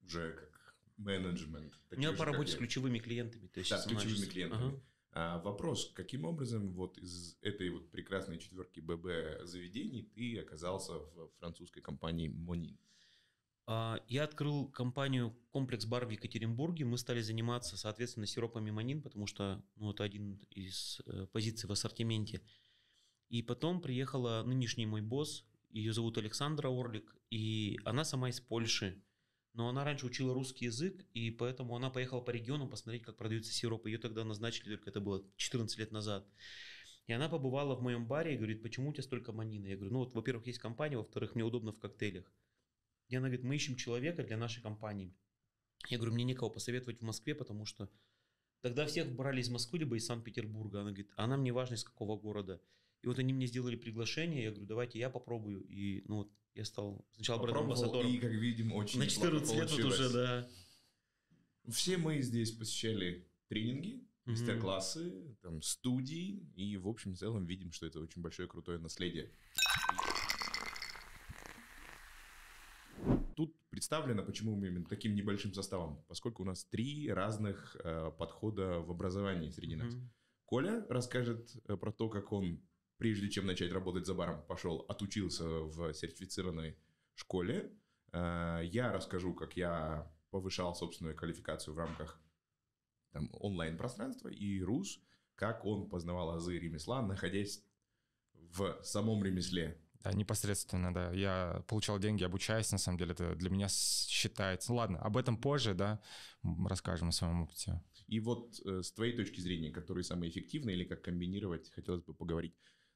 уже 0.02 0.32
как 0.34 0.76
менеджмент. 0.98 1.72
У 1.90 1.96
меня 1.96 2.12
по 2.12 2.24
работе 2.24 2.52
с 2.52 2.56
ключевыми 2.56 2.98
клиентами. 2.98 3.46
То 3.46 3.60
есть 3.60 3.70
да, 3.70 3.78
с 3.78 3.86
ключевыми 3.86 4.26
клиентами. 4.26 4.66
Ага. 4.66 4.82
А, 5.12 5.38
вопрос, 5.38 5.90
каким 5.94 6.24
образом 6.26 6.74
вот 6.74 6.98
из 6.98 7.38
этой 7.40 7.70
вот 7.70 7.90
прекрасной 7.90 8.38
четверки 8.38 8.80
ББ 8.80 9.46
заведений 9.46 10.02
ты 10.14 10.38
оказался 10.38 10.92
в 10.92 11.30
французской 11.38 11.80
компании 11.80 12.28
Монин? 12.28 12.78
А, 13.70 14.00
я 14.08 14.24
открыл 14.24 14.66
компанию 14.70 15.36
«Комплекс 15.50 15.84
бар» 15.84 16.06
в 16.06 16.10
Екатеринбурге. 16.10 16.86
Мы 16.86 16.96
стали 16.96 17.20
заниматься, 17.20 17.76
соответственно, 17.76 18.24
сиропами 18.24 18.70
манин, 18.70 19.02
потому 19.02 19.26
что 19.26 19.62
ну, 19.76 19.90
это 19.90 20.04
один 20.04 20.36
из 20.50 21.02
э, 21.04 21.26
позиций 21.32 21.68
в 21.68 21.72
ассортименте. 21.72 22.40
И 23.28 23.42
потом 23.42 23.82
приехала 23.82 24.42
нынешний 24.42 24.86
мой 24.86 25.02
босс, 25.02 25.44
ее 25.68 25.92
зовут 25.92 26.16
Александра 26.16 26.68
Орлик, 26.68 27.14
и 27.28 27.78
она 27.84 28.04
сама 28.04 28.30
из 28.30 28.40
Польши. 28.40 29.04
Но 29.52 29.68
она 29.68 29.84
раньше 29.84 30.06
учила 30.06 30.32
русский 30.32 30.64
язык, 30.64 31.04
и 31.12 31.30
поэтому 31.30 31.76
она 31.76 31.90
поехала 31.90 32.22
по 32.22 32.30
регионам 32.30 32.70
посмотреть, 32.70 33.02
как 33.02 33.18
продаются 33.18 33.52
сиропы. 33.52 33.90
Ее 33.90 33.98
тогда 33.98 34.24
назначили, 34.24 34.76
только 34.76 34.88
это 34.88 35.00
было 35.00 35.22
14 35.36 35.76
лет 35.76 35.92
назад. 35.92 36.26
И 37.06 37.12
она 37.12 37.28
побывала 37.28 37.74
в 37.74 37.82
моем 37.82 38.06
баре 38.06 38.32
и 38.32 38.38
говорит, 38.38 38.62
почему 38.62 38.90
у 38.90 38.92
тебя 38.94 39.02
столько 39.02 39.32
манины? 39.32 39.66
Я 39.66 39.76
говорю, 39.76 39.92
ну 39.92 39.98
вот, 39.98 40.14
во-первых, 40.14 40.46
есть 40.46 40.58
компания, 40.58 40.96
во-вторых, 40.96 41.34
мне 41.34 41.44
удобно 41.44 41.72
в 41.72 41.78
коктейлях. 41.78 42.32
И 43.08 43.16
она 43.16 43.28
говорит, 43.28 43.44
мы 43.44 43.56
ищем 43.56 43.76
человека 43.76 44.22
для 44.22 44.36
нашей 44.36 44.62
компании. 44.62 45.14
Я 45.88 45.98
говорю, 45.98 46.14
мне 46.14 46.24
некого 46.24 46.50
посоветовать 46.50 47.00
в 47.00 47.04
Москве, 47.04 47.34
потому 47.34 47.64
что 47.64 47.90
тогда 48.60 48.86
всех 48.86 49.10
брали 49.14 49.40
из 49.40 49.48
Москвы, 49.48 49.78
либо 49.78 49.96
из 49.96 50.06
Санкт-Петербурга. 50.06 50.80
Она 50.80 50.90
говорит, 50.90 51.10
а 51.16 51.26
нам 51.26 51.42
не 51.42 51.52
важно, 51.52 51.74
из 51.74 51.84
какого 51.84 52.18
города. 52.18 52.60
И 53.02 53.06
вот 53.06 53.18
они 53.18 53.32
мне 53.32 53.46
сделали 53.46 53.76
приглашение, 53.76 54.44
я 54.44 54.50
говорю, 54.50 54.66
давайте 54.66 54.98
я 54.98 55.08
попробую. 55.08 55.64
И 55.68 56.02
ну 56.06 56.16
вот 56.16 56.32
я 56.54 56.64
стал 56.64 57.06
сначала 57.12 57.40
брендом-амбассадором. 57.40 58.12
И, 58.12 58.18
как 58.18 58.32
видим, 58.32 58.72
очень 58.72 58.98
На 58.98 59.06
14 59.06 59.54
лет 59.54 59.70
вот 59.70 59.80
уже, 59.80 60.12
да. 60.12 60.48
Все 61.68 61.96
мы 61.96 62.20
здесь 62.22 62.50
посещали 62.50 63.28
тренинги, 63.48 64.02
мастер-классы, 64.24 65.36
там, 65.42 65.62
студии, 65.62 66.50
и 66.56 66.76
в 66.76 66.88
общем 66.88 67.14
целом 67.14 67.46
видим, 67.46 67.72
что 67.72 67.86
это 67.86 68.00
очень 68.00 68.22
большое 68.22 68.48
крутое 68.48 68.78
наследие. 68.78 69.30
Тут 73.38 73.56
представлено, 73.70 74.24
почему 74.24 74.56
мы 74.56 74.66
именно 74.66 74.84
таким 74.84 75.14
небольшим 75.14 75.54
составом, 75.54 76.04
поскольку 76.08 76.42
у 76.42 76.44
нас 76.44 76.64
три 76.64 77.08
разных 77.08 77.76
э, 77.84 78.10
подхода 78.18 78.80
в 78.80 78.90
образовании 78.90 79.50
среди 79.50 79.76
нас. 79.76 79.94
Mm-hmm. 79.94 80.08
Коля 80.44 80.86
расскажет 80.88 81.48
э, 81.68 81.76
про 81.76 81.92
то, 81.92 82.08
как 82.08 82.32
он, 82.32 82.60
прежде 82.96 83.30
чем 83.30 83.46
начать 83.46 83.70
работать 83.70 84.06
за 84.06 84.14
баром, 84.14 84.42
пошел, 84.48 84.84
отучился 84.88 85.44
в 85.46 85.92
сертифицированной 85.92 86.76
школе. 87.14 87.72
Э, 88.10 88.60
я 88.64 88.92
расскажу, 88.92 89.32
как 89.34 89.56
я 89.56 90.12
повышал 90.30 90.74
собственную 90.74 91.14
квалификацию 91.14 91.74
в 91.74 91.78
рамках 91.78 92.20
там, 93.12 93.28
онлайн-пространства. 93.34 94.30
И 94.30 94.60
Рус, 94.60 95.00
как 95.36 95.64
он 95.64 95.88
познавал 95.88 96.30
азы 96.30 96.58
ремесла, 96.58 97.02
находясь 97.02 97.64
в 98.34 98.82
самом 98.82 99.22
ремесле. 99.22 99.80
Да, 100.04 100.12
непосредственно, 100.12 100.94
да. 100.94 101.12
Я 101.12 101.64
получал 101.66 101.98
деньги, 101.98 102.22
обучаясь, 102.22 102.70
на 102.70 102.78
самом 102.78 102.98
деле, 102.98 103.12
это 103.12 103.34
для 103.34 103.50
меня 103.50 103.68
считается. 103.68 104.70
Ну 104.70 104.78
ладно, 104.78 104.98
об 105.00 105.16
этом 105.16 105.36
позже, 105.36 105.74
да, 105.74 106.00
расскажем 106.68 107.08
о 107.08 107.12
своем 107.12 107.42
опыте. 107.42 107.82
И 108.06 108.20
вот 108.20 108.60
э, 108.64 108.82
с 108.82 108.92
твоей 108.92 109.16
точки 109.16 109.40
зрения, 109.40 109.70
который 109.70 110.04
самый 110.04 110.28
эффективный 110.28 110.74
или 110.74 110.84
как 110.84 111.02
комбинировать, 111.02 111.70
хотелось 111.70 112.02
бы 112.02 112.14
поговорить. 112.14 112.54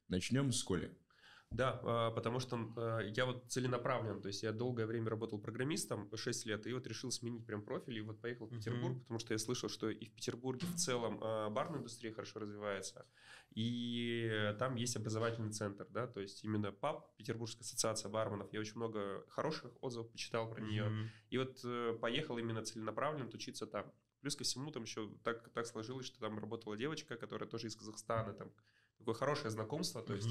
Начнем 0.09 0.53
с 0.53 0.63
Коли. 0.63 0.97
Да, 1.55 1.81
а, 1.85 2.11
потому 2.11 2.41
что 2.41 2.73
а, 2.77 3.01
я 3.01 3.27
вот 3.27 3.45
целенаправлен, 3.49 4.21
то 4.21 4.29
есть 4.29 4.43
я 4.43 4.53
долгое 4.53 4.87
время 4.87 5.11
работал 5.11 5.39
программистом, 5.39 6.11
6 6.15 6.47
лет, 6.47 6.67
и 6.67 6.73
вот 6.73 6.87
решил 6.87 7.11
сменить 7.11 7.47
прям 7.47 7.63
профиль, 7.63 7.99
и 7.99 8.01
вот 8.01 8.21
поехал 8.21 8.47
в 8.47 8.51
Петербург, 8.51 8.97
mm-hmm. 8.97 9.01
потому 9.01 9.19
что 9.19 9.35
я 9.35 9.39
слышал, 9.39 9.69
что 9.69 9.91
и 9.91 10.07
в 10.07 10.15
Петербурге 10.15 10.67
в 10.67 10.77
целом 10.77 11.19
а, 11.23 11.51
барная 11.51 11.79
индустрия 11.81 12.13
хорошо 12.13 12.41
развивается, 12.41 13.07
и 13.51 14.55
там 14.59 14.77
есть 14.77 14.97
образовательный 14.97 15.53
центр, 15.53 15.87
да, 15.91 16.07
то 16.07 16.21
есть 16.21 16.45
именно 16.45 16.73
ПАП, 16.73 17.17
Петербургская 17.17 17.63
ассоциация 17.63 18.09
барменов, 18.09 18.53
я 18.53 18.61
очень 18.61 18.77
много 18.77 19.25
хороших 19.29 19.73
отзывов 19.81 20.11
почитал 20.11 20.49
про 20.51 20.61
нее, 20.61 20.85
mm-hmm. 20.85 21.09
и 21.31 21.39
вот 21.39 21.61
э, 21.65 21.99
поехал 22.01 22.39
именно 22.39 22.63
целенаправленно 22.63 23.29
учиться 23.33 23.67
там. 23.67 23.93
Плюс 24.21 24.37
ко 24.37 24.45
всему 24.45 24.71
там 24.71 24.85
еще 24.85 25.11
так, 25.25 25.49
так 25.53 25.67
сложилось, 25.67 26.07
что 26.07 26.21
там 26.21 26.39
работала 26.39 26.77
девочка, 26.77 27.17
которая 27.17 27.49
тоже 27.49 27.67
из 27.67 27.75
Казахстана, 27.75 28.33
там 28.33 28.53
такое 29.03 29.15
хорошее 29.15 29.51
знакомство, 29.51 30.01
то 30.01 30.15
есть 30.15 30.29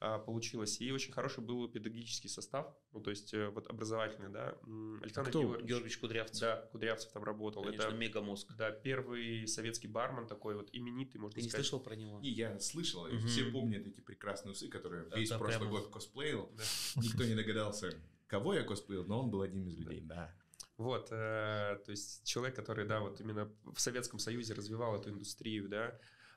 mm-hmm. 0.00 0.24
получилось. 0.24 0.80
И 0.80 0.90
очень 0.90 1.12
хороший 1.12 1.44
был 1.44 1.68
педагогический 1.68 2.28
состав, 2.28 2.74
ну, 2.92 3.00
то 3.00 3.10
есть 3.10 3.34
э, 3.34 3.48
вот 3.50 3.68
образовательный, 3.68 4.30
да. 4.30 4.54
Александр 5.02 5.28
а 5.28 5.30
кто? 5.30 5.40
Георгиевич, 5.42 5.68
Георгиевич 5.68 5.98
Кудрявцев. 5.98 6.40
Да, 6.40 6.68
Кудрявцев 6.72 7.12
там 7.12 7.22
работал. 7.22 7.62
Конечно, 7.62 7.82
Это 7.82 7.94
мегамозг. 7.94 8.54
Да, 8.56 8.70
первый 8.70 9.46
советский 9.46 9.88
бармен 9.88 10.26
такой 10.26 10.56
вот 10.56 10.70
именитый, 10.72 11.20
можно 11.20 11.34
Ты 11.34 11.42
сказать. 11.42 11.58
не 11.58 11.62
слышал 11.62 11.80
про 11.80 11.94
него? 11.94 12.20
Не, 12.20 12.30
я 12.30 12.58
слышал. 12.60 13.06
Mm-hmm. 13.06 13.26
Все 13.26 13.50
помнят 13.50 13.86
эти 13.86 14.00
прекрасные 14.00 14.52
усы, 14.52 14.68
которые 14.68 15.04
да, 15.04 15.18
весь 15.18 15.28
да, 15.28 15.38
прошлый 15.38 15.68
прямо... 15.68 15.80
год 15.80 15.92
косплеил. 15.92 16.50
Да. 16.56 16.64
Никто 17.02 17.24
не 17.24 17.34
догадался, 17.34 17.92
кого 18.26 18.54
я 18.54 18.62
косплеил, 18.62 19.04
но 19.04 19.22
он 19.22 19.30
был 19.30 19.42
одним 19.42 19.68
из 19.68 19.76
людей. 19.76 20.00
Да. 20.00 20.34
Вот, 20.76 21.08
э, 21.12 21.78
то 21.84 21.90
есть 21.90 22.24
человек, 22.24 22.56
который, 22.56 22.84
да, 22.84 23.00
вот 23.00 23.20
именно 23.20 23.48
в 23.64 23.78
Советском 23.78 24.18
Союзе 24.18 24.54
развивал 24.54 24.96
эту 24.96 25.10
индустрию, 25.10 25.68
да, 25.68 25.96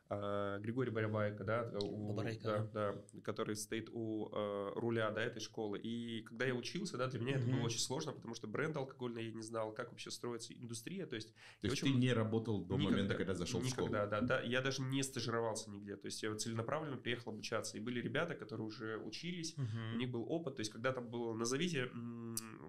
а, 0.10 0.58
Григорий 0.60 0.92
Барабайко, 0.92 1.44
да, 1.44 1.70
у, 1.82 2.14
Барайко, 2.14 2.70
да, 2.74 2.94
да, 2.94 3.22
который 3.24 3.56
стоит 3.56 3.90
у 3.92 4.30
э, 4.32 4.72
руля 4.76 5.12
да, 5.12 5.22
этой 5.22 5.42
школы. 5.42 5.80
И 5.80 6.22
когда 6.22 6.46
я 6.46 6.56
учился, 6.56 6.98
да, 6.98 7.08
для 7.08 7.20
меня 7.20 7.34
mm-hmm. 7.34 7.44
это 7.44 7.48
было 7.48 7.66
очень 7.66 7.80
сложно, 7.80 8.14
потому 8.14 8.34
что 8.34 8.48
бренд 8.48 8.78
алкогольный 8.78 9.26
я 9.26 9.34
не 9.34 9.42
знал, 9.42 9.74
как 9.74 9.92
вообще 9.92 10.10
строится 10.10 10.54
индустрия. 10.54 11.06
То 11.08 11.16
есть, 11.16 11.34
то 11.62 11.68
есть 11.68 11.84
очень... 11.84 11.94
ты 11.94 12.00
не 12.00 12.14
работал 12.14 12.64
до 12.64 12.76
никогда, 12.76 12.92
момента, 12.92 13.16
когда 13.16 13.34
зашел 13.34 13.60
никогда, 13.62 14.06
в 14.06 14.08
школу? 14.08 14.10
Да, 14.10 14.22
да, 14.22 14.42
я 14.42 14.62
даже 14.62 14.82
не 14.82 15.04
стажировался 15.04 15.70
нигде. 15.70 15.98
То 15.98 16.06
есть 16.06 16.24
я 16.24 16.34
целенаправленно 16.36 16.98
приехал 16.98 17.32
обучаться. 17.32 17.78
И 17.78 17.82
были 17.82 18.02
ребята, 18.02 18.36
которые 18.36 18.66
уже 18.66 18.98
учились, 19.00 19.56
mm-hmm. 19.56 19.94
у 19.94 19.98
них 19.98 20.10
был 20.10 20.24
опыт. 20.30 20.56
То 20.56 20.62
есть 20.62 20.72
когда 20.72 20.94
там 20.94 21.10
было, 21.10 21.34
назовите 21.34 21.90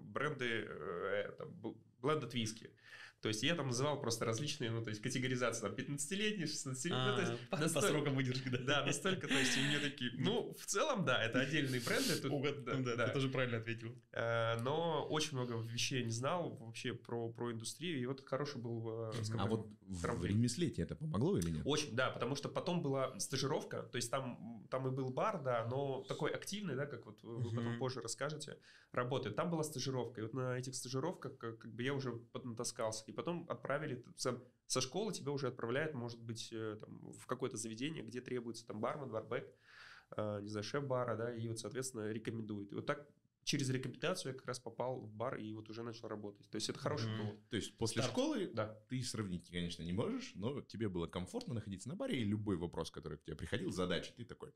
бренды, 0.03 0.67
э, 0.69 1.33
там, 1.39 1.55
blended 2.03 2.33
виски. 2.33 2.71
То 3.21 3.29
есть 3.29 3.43
я 3.43 3.55
там 3.57 3.67
называл 3.69 4.01
просто 4.01 4.25
различные, 4.25 4.71
ну, 4.71 4.83
то 4.83 4.91
есть 4.91 5.03
категоризации, 5.03 5.63
там, 5.63 5.73
15-летний, 5.73 6.45
16-летний, 6.45 6.91
ну, 6.91 7.15
то 7.17 7.21
есть... 7.21 7.33
А, 7.51 7.57
по, 7.57 7.63
настолько, 7.63 7.87
по 7.87 7.93
срокам 7.93 8.15
выдержки, 8.15 8.49
да. 8.49 8.59
Да, 8.59 8.87
настолько, 8.87 9.27
то 9.27 9.35
есть, 9.35 9.57
у 9.57 9.61
меня 9.61 9.81
такие, 9.81 10.13
ну, 10.19 10.55
в 10.59 10.67
целом, 10.67 11.05
да, 11.05 11.23
это 11.23 11.41
отдельные 11.41 11.81
бренды. 11.81 12.17
Тут, 12.17 12.31
Угод, 12.31 12.65
да, 12.65 12.75
да, 12.75 12.97
да, 12.97 13.07
ты 13.09 13.15
тоже 13.15 13.29
правильно 13.29 13.59
ответил. 13.59 13.97
Э, 14.13 14.57
но 14.61 15.05
очень 15.09 15.37
много 15.37 15.57
вещей 15.57 16.01
я 16.01 16.05
не 16.05 16.13
знал 16.13 16.57
вообще 16.61 16.95
про, 16.95 17.29
про 17.33 17.53
индустрию, 17.53 18.01
и 18.01 18.07
вот 18.07 18.25
хороший 18.25 18.61
был... 18.61 19.11
Э, 19.11 19.13
а 19.37 19.47
вот 19.47 19.69
в 19.89 20.25
ремесле 20.25 20.71
тебе 20.71 20.85
это 20.85 20.95
помогло 20.95 21.39
или 21.39 21.51
нет? 21.51 21.63
Очень, 21.65 21.97
да, 21.97 22.11
потому 22.11 22.37
что 22.37 22.49
потом 22.49 22.83
была 22.83 23.19
стажировка, 23.19 23.83
то 23.83 23.97
есть 23.97 24.11
там, 24.11 24.65
там 24.71 24.87
и 24.87 24.91
был 24.91 25.11
бар, 25.11 25.43
да, 25.43 25.67
но 25.67 26.05
такой 26.05 26.31
активный, 26.31 26.77
да, 26.77 26.87
как 26.87 27.07
вот 27.07 27.19
вы 27.23 27.51
потом 27.51 27.79
позже 27.79 28.01
расскажете, 28.01 28.59
работает. 28.93 29.37
Там 29.37 29.51
была 29.51 29.63
стажировка, 29.63 30.21
и 30.21 30.25
вот 30.25 30.35
на 30.35 30.59
этих 30.59 30.75
стажировках 30.75 31.37
как, 31.39 31.67
бы 31.67 31.83
я 31.83 31.95
уже 31.95 32.21
натаскался 32.33 33.05
и 33.09 33.13
потом 33.13 33.47
отправили 33.49 34.05
со, 34.17 34.43
со 34.67 34.81
школы 34.81 35.13
тебя 35.13 35.33
уже 35.33 35.49
отправляют, 35.49 35.95
может 35.95 36.21
быть, 36.21 36.53
э, 36.53 36.77
там, 36.81 37.13
в 37.13 37.27
какое-то 37.27 37.57
заведение, 37.57 38.05
где 38.05 38.21
требуется 38.21 38.67
там 38.67 38.81
бармен, 38.81 39.11
барбек, 39.11 39.49
э, 40.17 40.41
не 40.43 40.49
знаю, 40.51 40.65
шеф 40.65 40.87
бара, 40.87 41.17
да, 41.17 41.35
и 41.35 41.49
вот, 41.49 41.59
соответственно, 41.59 42.13
рекомендует. 42.13 42.71
И 42.73 42.75
вот 42.75 42.87
так 42.87 43.09
через 43.45 43.71
рекомендацию 43.71 44.33
я 44.33 44.39
как 44.39 44.47
раз 44.47 44.61
попал 44.61 45.01
в 45.01 45.11
бар 45.11 45.37
и 45.37 45.55
вот 45.55 45.71
уже 45.71 45.83
начал 45.83 46.09
работать. 46.09 46.49
То 46.51 46.57
есть 46.57 46.69
это 46.69 46.79
хороший 46.79 47.11
mm-hmm. 47.11 47.33
был. 47.33 47.41
То 47.49 47.57
есть 47.57 47.77
после 47.79 48.03
Старт. 48.03 48.13
школы 48.13 48.51
да. 48.53 48.79
ты 48.89 49.03
сравнить, 49.03 49.51
конечно, 49.51 49.83
не 49.83 49.93
можешь, 49.93 50.33
но 50.35 50.61
тебе 50.61 50.91
было 50.91 51.07
комфортно 51.07 51.55
находиться 51.55 51.89
на 51.89 51.97
баре, 51.97 52.21
и 52.21 52.25
любой 52.25 52.57
вопрос, 52.57 52.91
который 52.91 53.17
к 53.17 53.25
тебе 53.25 53.37
приходил, 53.37 53.71
задача, 53.71 54.13
ты 54.15 54.27
такой, 54.27 54.53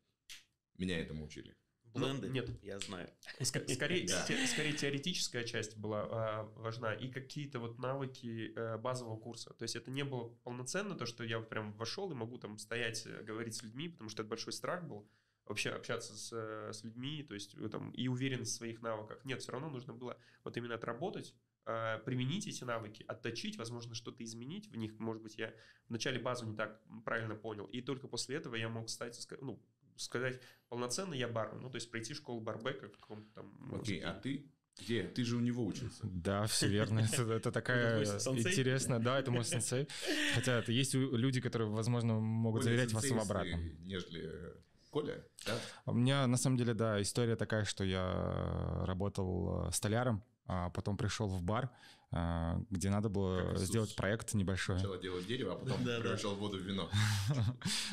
меня 0.77 1.01
этому 1.01 1.25
учили. 1.25 1.57
Бленды? 1.95 2.29
Ну, 2.29 2.33
нет. 2.33 2.51
Я 2.63 2.79
знаю. 2.79 3.09
Скорее, 3.41 4.07
те, 4.07 4.47
скорее 4.47 4.73
теоретическая 4.73 5.45
часть 5.45 5.77
была 5.77 6.09
а, 6.11 6.53
важна 6.57 6.95
и 6.95 7.09
какие-то 7.09 7.59
вот 7.59 7.79
навыки 7.79 8.53
а, 8.57 8.79
базового 8.79 9.17
курса. 9.17 9.53
То 9.55 9.63
есть 9.65 9.77
это 9.77 9.91
не 9.91 10.05
было 10.05 10.29
полноценно 10.45 10.95
то, 10.95 11.07
что 11.07 11.25
я 11.25 11.41
прям 11.41 11.73
вошел 11.75 12.11
и 12.11 12.15
могу 12.15 12.39
там 12.39 12.59
стоять, 12.59 13.07
э, 13.07 13.23
говорить 13.23 13.55
с 13.55 13.63
людьми, 13.63 13.89
потому 13.89 14.11
что 14.11 14.23
это 14.23 14.31
большой 14.31 14.53
страх 14.53 14.85
был 14.85 15.09
вообще 15.47 15.71
общаться 15.71 16.17
с, 16.17 16.33
э, 16.33 16.73
с 16.73 16.85
людьми, 16.85 17.23
то 17.23 17.35
есть 17.35 17.57
там, 17.71 17.91
и 17.91 18.09
уверенность 18.09 18.53
в 18.53 18.57
своих 18.57 18.81
навыках. 18.81 19.25
Нет, 19.25 19.43
все 19.43 19.53
равно 19.53 19.69
нужно 19.69 19.93
было 19.93 20.17
вот 20.45 20.57
именно 20.57 20.75
отработать, 20.75 21.35
а, 21.65 21.99
применить 21.99 22.49
эти 22.49 22.65
навыки, 22.65 23.05
отточить, 23.07 23.57
возможно, 23.57 23.95
что-то 23.95 24.25
изменить 24.25 24.69
в 24.69 24.77
них. 24.77 24.99
Может 24.99 25.23
быть, 25.23 25.39
я 25.39 25.55
вначале 25.89 26.19
базу 26.19 26.47
не 26.47 26.57
так 26.57 26.83
правильно 27.05 27.37
понял, 27.37 27.67
и 27.67 27.81
только 27.81 28.09
после 28.09 28.37
этого 28.37 28.57
я 28.57 28.69
мог 28.69 28.89
стать, 28.89 29.29
ну, 29.41 29.63
сказать, 29.97 30.41
полноценно 30.69 31.15
я 31.15 31.29
бармен, 31.29 31.63
ну, 31.63 31.71
то 31.71 31.77
есть 31.77 31.91
пройти 31.91 32.15
школу 32.15 32.41
барбека 32.41 32.89
в 32.89 32.99
каком-то 32.99 33.31
там... 33.35 33.75
Окей, 33.75 34.01
okay, 34.01 34.05
а 34.05 34.15
ты 34.15 34.51
где? 34.81 35.03
Ты 35.05 35.25
же 35.25 35.37
у 35.37 35.41
него 35.41 35.67
учился. 35.67 36.01
Да, 36.03 36.47
все 36.47 36.67
верно. 36.67 37.01
Это, 37.13 37.23
это 37.35 37.53
такая 37.53 38.03
интересная, 38.05 38.99
да, 38.99 39.19
это 39.19 39.31
мой 39.31 39.45
сенсей. 39.45 39.87
Хотя 40.35 40.59
это 40.61 40.73
есть 40.73 40.95
люди, 40.95 41.41
которые, 41.41 41.71
возможно, 41.71 42.15
могут 42.15 42.63
Более 42.63 42.79
заверять 42.79 42.93
вас 42.95 43.05
в 43.11 43.19
обратном. 43.19 43.61
Нежели 43.85 44.55
Коля, 44.91 45.25
да? 45.47 45.59
У 45.87 45.95
меня, 45.95 46.27
на 46.27 46.37
самом 46.37 46.59
деле, 46.59 46.75
да, 46.75 47.01
история 47.01 47.35
такая, 47.35 47.65
что 47.65 47.83
я 47.83 48.85
работал 48.87 49.69
э, 49.69 49.73
столяром, 49.73 50.23
а 50.47 50.69
потом 50.69 50.99
пришел 50.99 51.29
в 51.29 51.43
бар, 51.43 51.71
э, 52.11 52.59
где 52.69 52.91
надо 52.91 53.09
было 53.09 53.57
сделать 53.57 53.97
проект 53.97 54.35
небольшой. 54.35 54.79
Сначала 54.79 55.01
делать 55.01 55.27
дерево, 55.27 55.55
а 55.55 55.57
потом 55.57 55.79
превращал 55.85 56.35
воду 56.35 56.59
в 56.59 56.61
вино. 56.61 56.91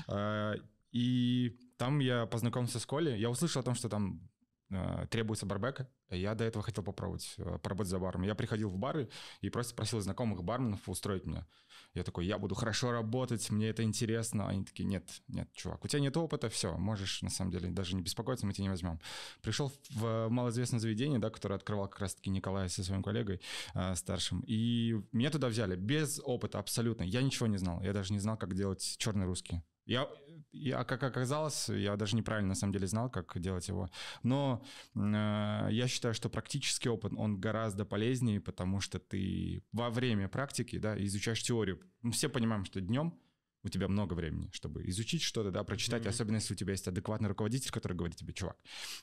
И 0.92 1.58
там 1.78 2.00
я 2.00 2.26
познакомился 2.26 2.80
с 2.80 2.86
Колей. 2.86 3.20
Я 3.20 3.30
услышал 3.30 3.62
о 3.62 3.64
том, 3.64 3.76
что 3.76 3.90
там 3.90 4.30
э, 4.70 5.08
требуется 5.10 5.46
барбек. 5.46 5.88
Я 6.10 6.36
до 6.36 6.44
этого 6.44 6.64
хотел 6.64 6.84
попробовать 6.84 7.36
э, 7.38 7.60
поработать 7.60 7.92
за 7.92 8.00
баром. 8.00 8.24
Я 8.24 8.36
приходил 8.36 8.70
в 8.70 8.78
бары 8.78 9.10
и 9.42 9.50
просто 9.50 9.76
просил 9.76 10.00
знакомых 10.02 10.44
барменов 10.44 10.88
устроить 10.88 11.26
меня. 11.26 11.48
Я 11.94 12.04
такой, 12.04 12.26
я 12.26 12.38
буду 12.38 12.56
хорошо 12.56 12.92
работать, 12.92 13.50
мне 13.50 13.70
это 13.70 13.84
интересно. 13.84 14.48
Они 14.48 14.64
такие, 14.64 14.86
нет, 14.86 15.10
нет, 15.28 15.52
чувак, 15.54 15.84
у 15.84 15.88
тебя 15.88 16.02
нет 16.02 16.16
опыта, 16.18 16.50
все, 16.50 16.78
можешь 16.78 17.22
на 17.22 17.30
самом 17.30 17.52
деле 17.52 17.70
даже 17.70 17.96
не 17.96 18.02
беспокоиться, 18.02 18.46
мы 18.46 18.54
тебя 18.54 18.64
не 18.64 18.70
возьмем. 18.70 19.00
Пришел 19.42 19.72
в 19.90 20.30
малоизвестное 20.30 20.80
заведение, 20.80 21.20
да, 21.20 21.30
которое 21.30 21.56
открывал 21.56 21.88
как 21.88 22.00
раз-таки 22.02 22.30
Николай 22.30 22.70
со 22.70 22.84
своим 22.84 23.02
коллегой 23.02 23.42
э, 23.74 23.96
старшим, 23.96 24.44
и 24.46 25.02
меня 25.12 25.32
туда 25.32 25.48
взяли 25.48 25.76
без 25.76 26.20
опыта 26.24 26.60
абсолютно. 26.60 27.04
Я 27.04 27.22
ничего 27.22 27.48
не 27.48 27.58
знал, 27.58 27.82
я 27.82 27.94
даже 27.94 28.14
не 28.14 28.20
знал, 28.20 28.38
как 28.38 28.54
делать 28.54 28.96
черный 29.00 29.26
русский. 29.26 29.64
Я, 29.86 30.08
я, 30.52 30.84
как 30.84 31.04
оказалось, 31.04 31.70
я 31.70 31.96
даже 31.96 32.16
неправильно 32.16 32.50
на 32.50 32.56
самом 32.56 32.74
деле 32.74 32.88
знал, 32.88 33.10
как 33.10 33.40
делать 33.40 33.68
его. 33.68 33.90
Но 34.24 34.64
э, 34.96 35.68
я 35.72 35.88
считаю, 35.88 36.14
что 36.14 36.30
практический 36.30 36.90
опыт, 36.90 37.14
он 37.16 37.40
гораздо 37.40 37.86
полезнее, 37.86 38.42
потому 38.42 38.82
что 38.82 39.00
ты 39.00 39.64
во 39.72 39.90
время 39.90 40.28
практики 40.28 40.78
да, 40.78 40.98
изучаешь 41.06 41.44
теорию. 41.44 41.80
Мы 42.02 42.12
все 42.12 42.30
понимаем, 42.30 42.66
что 42.66 42.82
днем 42.82 43.20
у 43.64 43.70
тебя 43.70 43.88
много 43.88 44.14
времени, 44.14 44.50
чтобы 44.52 44.88
изучить 44.90 45.22
что-то, 45.22 45.52
да, 45.52 45.64
прочитать, 45.64 46.04
mm-hmm. 46.04 46.10
особенно 46.10 46.36
если 46.36 46.54
у 46.54 46.58
тебя 46.58 46.72
есть 46.72 46.88
адекватный 46.88 47.30
руководитель, 47.30 47.72
который 47.72 47.94
говорит 47.94 48.16
тебе, 48.16 48.34
чувак, 48.34 48.58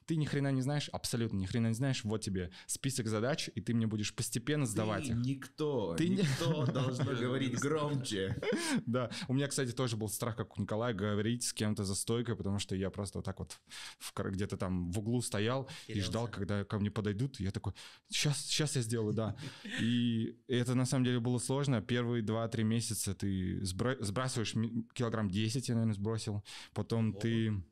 ты 0.06 0.16
ни 0.16 0.24
хрена 0.24 0.50
не 0.52 0.62
знаешь, 0.62 0.88
абсолютно 0.88 1.36
ни 1.36 1.46
хрена 1.46 1.68
не 1.68 1.74
знаешь, 1.74 2.04
вот 2.04 2.22
тебе 2.22 2.50
список 2.66 3.06
задач, 3.08 3.50
и 3.54 3.60
ты 3.60 3.74
мне 3.74 3.86
будешь 3.86 4.14
постепенно 4.14 4.66
сдавать 4.66 5.04
ты 5.04 5.10
их. 5.10 5.16
Никто, 5.16 5.94
ты 5.96 6.08
никто 6.08 6.64
не... 6.64 6.72
должно 6.72 7.12
говорить 7.12 7.58
громче. 7.58 8.40
Да, 8.86 9.10
у 9.28 9.34
меня, 9.34 9.48
кстати, 9.48 9.72
тоже 9.72 9.96
был 9.96 10.08
страх, 10.08 10.36
как 10.36 10.58
у 10.58 10.62
Николая, 10.62 10.94
говорить 10.94 11.44
с 11.44 11.52
кем-то 11.52 11.84
за 11.84 11.94
стойкой, 11.94 12.36
потому 12.36 12.58
что 12.58 12.74
я 12.74 12.90
просто 12.90 13.18
вот 13.18 13.24
так 13.24 13.38
вот 13.38 13.58
где-то 14.16 14.56
там 14.56 14.90
в 14.90 14.98
углу 14.98 15.20
стоял 15.20 15.68
и 15.86 16.00
ждал, 16.00 16.28
когда 16.28 16.64
ко 16.64 16.78
мне 16.78 16.90
подойдут, 16.90 17.40
и 17.40 17.44
я 17.44 17.50
такой, 17.50 17.74
сейчас, 18.08 18.38
сейчас 18.46 18.76
я 18.76 18.82
сделаю, 18.82 19.12
да. 19.12 19.36
И 19.80 20.38
это 20.48 20.74
на 20.74 20.86
самом 20.86 21.04
деле 21.04 21.20
было 21.20 21.38
сложно. 21.38 21.82
Первые 21.82 22.22
два-три 22.22 22.64
месяца 22.64 23.14
ты 23.14 23.58
сбрасываешь 23.62 24.45
сбрасываешь 24.46 24.86
килограмм 24.94 25.30
10, 25.30 25.68
я, 25.68 25.74
наверное, 25.74 25.94
сбросил. 25.94 26.44
Потом 26.72 27.10
О. 27.10 27.12
ты... 27.20 27.62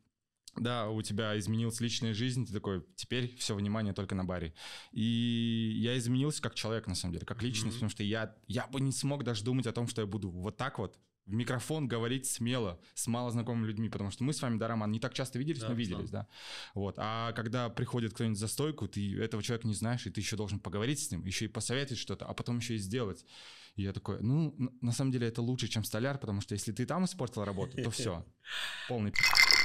Да, 0.56 0.88
у 0.88 1.02
тебя 1.02 1.36
изменилась 1.36 1.80
личная 1.80 2.14
жизнь, 2.14 2.46
ты 2.46 2.52
такой, 2.52 2.86
теперь 2.94 3.34
все 3.38 3.56
внимание 3.56 3.92
только 3.92 4.14
на 4.14 4.24
баре. 4.24 4.54
И 4.92 5.74
я 5.80 5.98
изменился 5.98 6.40
как 6.40 6.54
человек, 6.54 6.86
на 6.86 6.94
самом 6.94 7.14
деле, 7.14 7.26
как 7.26 7.42
личность, 7.42 7.74
mm-hmm. 7.74 7.78
потому 7.78 7.90
что 7.90 8.04
я, 8.04 8.36
я 8.46 8.68
бы 8.68 8.80
не 8.80 8.92
смог 8.92 9.24
даже 9.24 9.42
думать 9.42 9.66
о 9.66 9.72
том, 9.72 9.88
что 9.88 10.02
я 10.02 10.06
буду 10.06 10.30
вот 10.30 10.56
так 10.56 10.78
вот 10.78 10.96
в 11.26 11.32
микрофон 11.32 11.88
говорить 11.88 12.26
смело 12.26 12.78
с 12.94 13.08
малознакомыми 13.08 13.66
людьми, 13.66 13.88
потому 13.88 14.12
что 14.12 14.22
мы 14.22 14.32
с 14.32 14.40
вами, 14.42 14.56
да, 14.56 14.68
Роман, 14.68 14.92
не 14.92 15.00
так 15.00 15.12
часто 15.12 15.40
виделись, 15.40 15.62
да, 15.62 15.70
но 15.70 15.74
виделись, 15.74 16.10
да. 16.10 16.28
Вот. 16.74 16.94
А 16.98 17.32
когда 17.32 17.68
приходит 17.68 18.12
кто-нибудь 18.14 18.38
за 18.38 18.46
стойку, 18.46 18.86
ты 18.86 19.18
этого 19.20 19.42
человека 19.42 19.66
не 19.66 19.74
знаешь, 19.74 20.06
и 20.06 20.10
ты 20.10 20.20
еще 20.20 20.36
должен 20.36 20.60
поговорить 20.60 21.00
с 21.00 21.10
ним, 21.10 21.24
еще 21.24 21.46
и 21.46 21.48
посоветовать 21.48 21.98
что-то, 21.98 22.26
а 22.26 22.34
потом 22.34 22.58
еще 22.58 22.76
и 22.76 22.78
сделать. 22.78 23.24
И 23.76 23.82
я 23.82 23.92
такой, 23.92 24.20
ну, 24.20 24.54
на 24.80 24.92
самом 24.92 25.10
деле 25.10 25.28
это 25.28 25.42
лучше, 25.42 25.68
чем 25.68 25.84
столяр, 25.84 26.18
потому 26.18 26.40
что 26.40 26.54
если 26.54 26.72
ты 26.72 26.86
там 26.86 27.04
испортил 27.04 27.44
работу, 27.44 27.76
то 27.76 27.90
все, 27.90 28.24
полный 28.88 29.12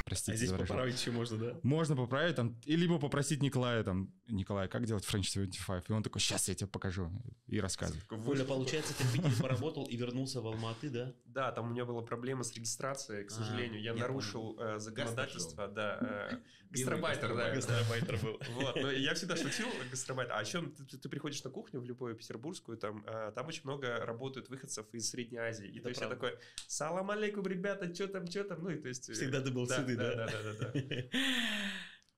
простите. 0.03 0.34
А 0.34 0.36
здесь 0.36 0.51
поправить 0.51 1.00
еще 1.00 1.12
можно, 1.12 1.38
да? 1.38 1.60
Можно 1.63 1.96
поправить, 1.96 2.36
там, 2.36 2.60
и 2.65 2.75
либо 2.75 3.00
попросить 3.00 3.41
Николая, 3.41 3.84
там, 3.84 4.13
Николай, 4.27 4.68
как 4.68 4.86
делать 4.86 5.06
French 5.06 5.24
75? 5.24 5.89
И 5.89 5.91
он 5.91 6.03
такой, 6.03 6.22
сейчас 6.22 6.48
я 6.48 6.56
тебе 6.56 6.68
покажу, 6.68 7.12
и 7.48 7.60
рассказывает. 7.60 8.03
Коля, 8.06 8.46
получается, 8.46 8.94
ты 8.98 9.03
в 9.03 9.13
Питере 9.13 9.36
поработал 9.41 9.86
и 9.86 9.96
вернулся 9.98 10.41
в 10.41 10.48
Алматы, 10.48 10.89
да? 10.89 11.13
Да, 11.25 11.51
там 11.51 11.68
у 11.68 11.70
меня 11.72 11.86
была 11.86 12.01
проблема 12.01 12.44
с 12.44 12.53
регистрацией, 12.53 13.25
к 13.25 13.32
а, 13.32 13.34
сожалению. 13.34 13.82
Я 13.82 13.94
нарушил 13.94 14.58
э, 14.60 14.79
законодательство, 14.79 15.68
да. 15.68 15.98
Э, 16.32 16.38
гастробайтер, 16.70 17.36
да. 17.36 17.53
Гастробайтер 17.53 18.18
был. 18.18 18.39
Вот, 18.60 18.75
но 18.75 18.91
я 18.91 19.13
всегда 19.13 19.36
шутил, 19.36 19.68
гастробайтер. 19.89 20.34
А 20.36 20.44
чем 20.44 20.72
ты 20.72 21.10
приходишь 21.10 21.44
на 21.44 21.50
кухню 21.50 21.79
в 21.79 21.86
любую 21.86 22.15
петербургскую, 22.15 22.77
там 22.77 23.03
э, 23.06 23.32
там 23.34 23.48
очень 23.48 23.62
много 23.63 24.06
работают 24.06 24.50
выходцев 24.50 24.86
из 24.94 25.10
Средней 25.10 25.38
Азии. 25.38 25.68
И 25.68 25.79
то 25.79 25.89
есть 25.89 26.01
я 26.01 26.08
такой, 26.08 26.38
салам 26.68 27.12
алейкум, 27.12 27.46
ребята, 27.48 27.94
что 27.94 28.08
там, 28.08 28.27
что 28.27 28.44
там, 28.44 28.63
ну 28.63 28.70
и 28.70 28.77
то 28.77 28.88
есть... 28.88 29.12
Всегда 29.12 29.41
ты 29.41 29.51
был 29.51 29.68
сюда, 29.68 29.84
да? 30.00 30.15
Да, 30.15 30.27
да, 30.27 30.53
да, 30.53 30.72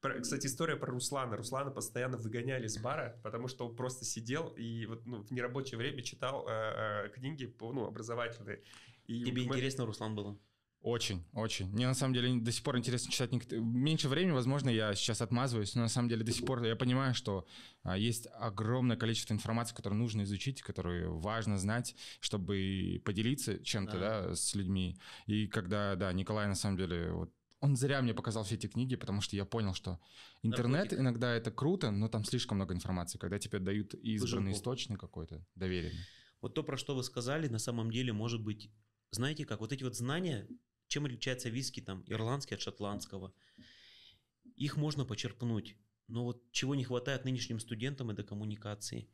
да. 0.04 0.22
Кстати, 0.22 0.48
история 0.48 0.78
про 0.78 0.92
Руслана. 0.92 1.38
Руслана 1.38 1.70
постоянно 1.70 2.18
выгоняли 2.18 2.68
с 2.68 2.78
бара, 2.78 3.20
потому 3.24 3.48
что 3.48 3.68
он 3.68 3.76
просто 3.76 4.04
сидел 4.04 4.48
и 4.50 4.86
вот, 4.88 5.06
ну, 5.06 5.22
в 5.24 5.32
нерабочее 5.32 5.78
время 5.78 6.02
читал 6.02 6.48
э, 6.48 7.06
э, 7.06 7.10
книги 7.10 7.54
ну, 7.60 7.86
образовательные. 7.86 8.64
И 9.06 9.24
Тебе 9.24 9.44
мы... 9.44 9.56
интересно, 9.56 9.86
Руслан, 9.86 10.16
было? 10.16 10.40
Очень, 10.82 11.24
очень. 11.34 11.68
Мне 11.72 11.86
на 11.86 11.94
самом 11.94 12.16
деле 12.16 12.40
до 12.40 12.52
сих 12.52 12.64
пор 12.64 12.76
интересно 12.76 13.12
читать. 13.12 13.32
Меньше 13.52 14.10
времени, 14.10 14.32
возможно, 14.32 14.68
я 14.70 14.96
сейчас 14.96 15.22
отмазываюсь, 15.22 15.76
но 15.76 15.84
на 15.84 15.90
самом 15.90 16.10
деле 16.10 16.24
до 16.24 16.32
сих 16.32 16.44
пор 16.44 16.64
я 16.64 16.76
понимаю, 16.76 17.14
что 17.14 17.46
а, 17.84 17.96
есть 17.96 18.28
огромное 18.34 18.98
количество 18.98 19.36
информации, 19.36 19.76
которую 19.76 20.00
нужно 20.00 20.24
изучить, 20.24 20.64
которую 20.64 21.20
важно 21.20 21.60
знать, 21.60 21.96
чтобы 22.20 23.00
поделиться 23.06 23.64
чем-то, 23.64 24.00
Да. 24.00 24.22
да, 24.30 24.36
с 24.36 24.56
людьми. 24.56 24.98
И 25.28 25.46
когда, 25.46 25.96
да, 25.96 26.12
Николай 26.14 26.48
на 26.48 26.56
самом 26.56 26.78
деле 26.78 27.12
вот 27.12 27.32
он 27.62 27.76
зря 27.76 28.02
мне 28.02 28.14
показал 28.14 28.44
все 28.44 28.56
эти 28.56 28.68
книги, 28.68 28.96
потому 28.96 29.22
что 29.22 29.36
я 29.36 29.46
понял, 29.46 29.74
что 29.74 30.00
интернет 30.42 30.80
Наркотик. 30.80 31.00
иногда 31.00 31.34
это 31.34 31.52
круто, 31.52 31.92
но 31.92 32.10
там 32.10 32.26
слишком 32.26 32.58
много 32.58 32.74
информации, 32.74 33.20
когда 33.20 33.38
тебе 33.38 33.60
дают 33.60 33.94
избранный 33.94 34.48
Выжимку. 34.48 34.58
источник 34.58 35.00
какой-то, 35.00 35.46
доверенный. 35.56 36.04
Вот 36.42 36.56
то, 36.56 36.64
про 36.64 36.76
что 36.76 36.96
вы 36.96 37.04
сказали, 37.04 37.48
на 37.48 37.60
самом 37.60 37.92
деле 37.92 38.14
может 38.14 38.42
быть, 38.44 38.72
знаете 39.12 39.46
как, 39.46 39.60
вот 39.60 39.72
эти 39.72 39.84
вот 39.84 39.96
знания, 39.96 40.48
чем 40.88 41.06
отличается 41.06 41.50
виски 41.50 41.82
там 41.82 42.04
ирландский 42.08 42.56
от 42.56 42.62
шотландского, 42.62 43.32
их 44.56 44.76
можно 44.76 45.06
почерпнуть, 45.06 45.78
но 46.08 46.24
вот 46.26 46.52
чего 46.52 46.74
не 46.74 46.84
хватает 46.84 47.26
нынешним 47.26 47.60
студентам, 47.60 48.10
это 48.10 48.24
коммуникации. 48.24 49.08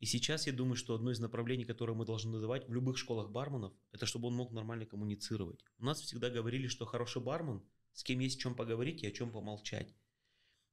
И 0.00 0.06
сейчас 0.06 0.46
я 0.46 0.54
думаю, 0.54 0.76
что 0.76 0.94
одно 0.94 1.10
из 1.10 1.20
направлений, 1.20 1.66
которое 1.66 1.92
мы 1.92 2.06
должны 2.06 2.40
давать 2.40 2.66
в 2.66 2.72
любых 2.72 2.96
школах 2.96 3.30
барменов, 3.30 3.74
это 3.92 4.06
чтобы 4.06 4.28
он 4.28 4.34
мог 4.34 4.50
нормально 4.50 4.86
коммуницировать. 4.86 5.62
У 5.78 5.84
нас 5.84 6.00
всегда 6.00 6.30
говорили, 6.30 6.68
что 6.68 6.86
хороший 6.86 7.20
бармен, 7.20 7.62
с 7.92 8.02
кем 8.02 8.18
есть 8.20 8.38
о 8.38 8.40
чем 8.40 8.54
поговорить 8.54 9.02
и 9.02 9.06
о 9.06 9.12
чем 9.12 9.30
помолчать. 9.30 9.94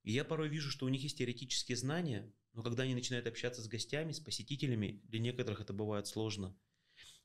И 0.04 0.14
я 0.14 0.24
порой 0.24 0.48
вижу, 0.48 0.72
что 0.72 0.86
у 0.86 0.90
них 0.90 1.04
есть 1.04 1.18
теоретические 1.18 1.76
знания, 1.76 2.34
но 2.54 2.64
когда 2.64 2.84
они 2.84 2.96
начинают 2.96 3.28
общаться 3.28 3.62
с 3.62 3.68
гостями, 3.68 4.14
с 4.14 4.22
посетителями, 4.22 5.02
для 5.04 5.20
некоторых 5.20 5.60
это 5.60 5.74
бывает 5.74 6.08
сложно. 6.08 6.58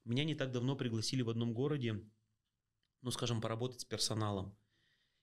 Меня 0.04 0.24
не 0.24 0.34
так 0.34 0.50
давно 0.50 0.74
пригласили 0.74 1.22
в 1.22 1.30
одном 1.30 1.54
городе, 1.54 2.04
ну, 3.02 3.12
скажем, 3.12 3.40
поработать 3.40 3.82
с 3.82 3.84
персоналом. 3.84 4.56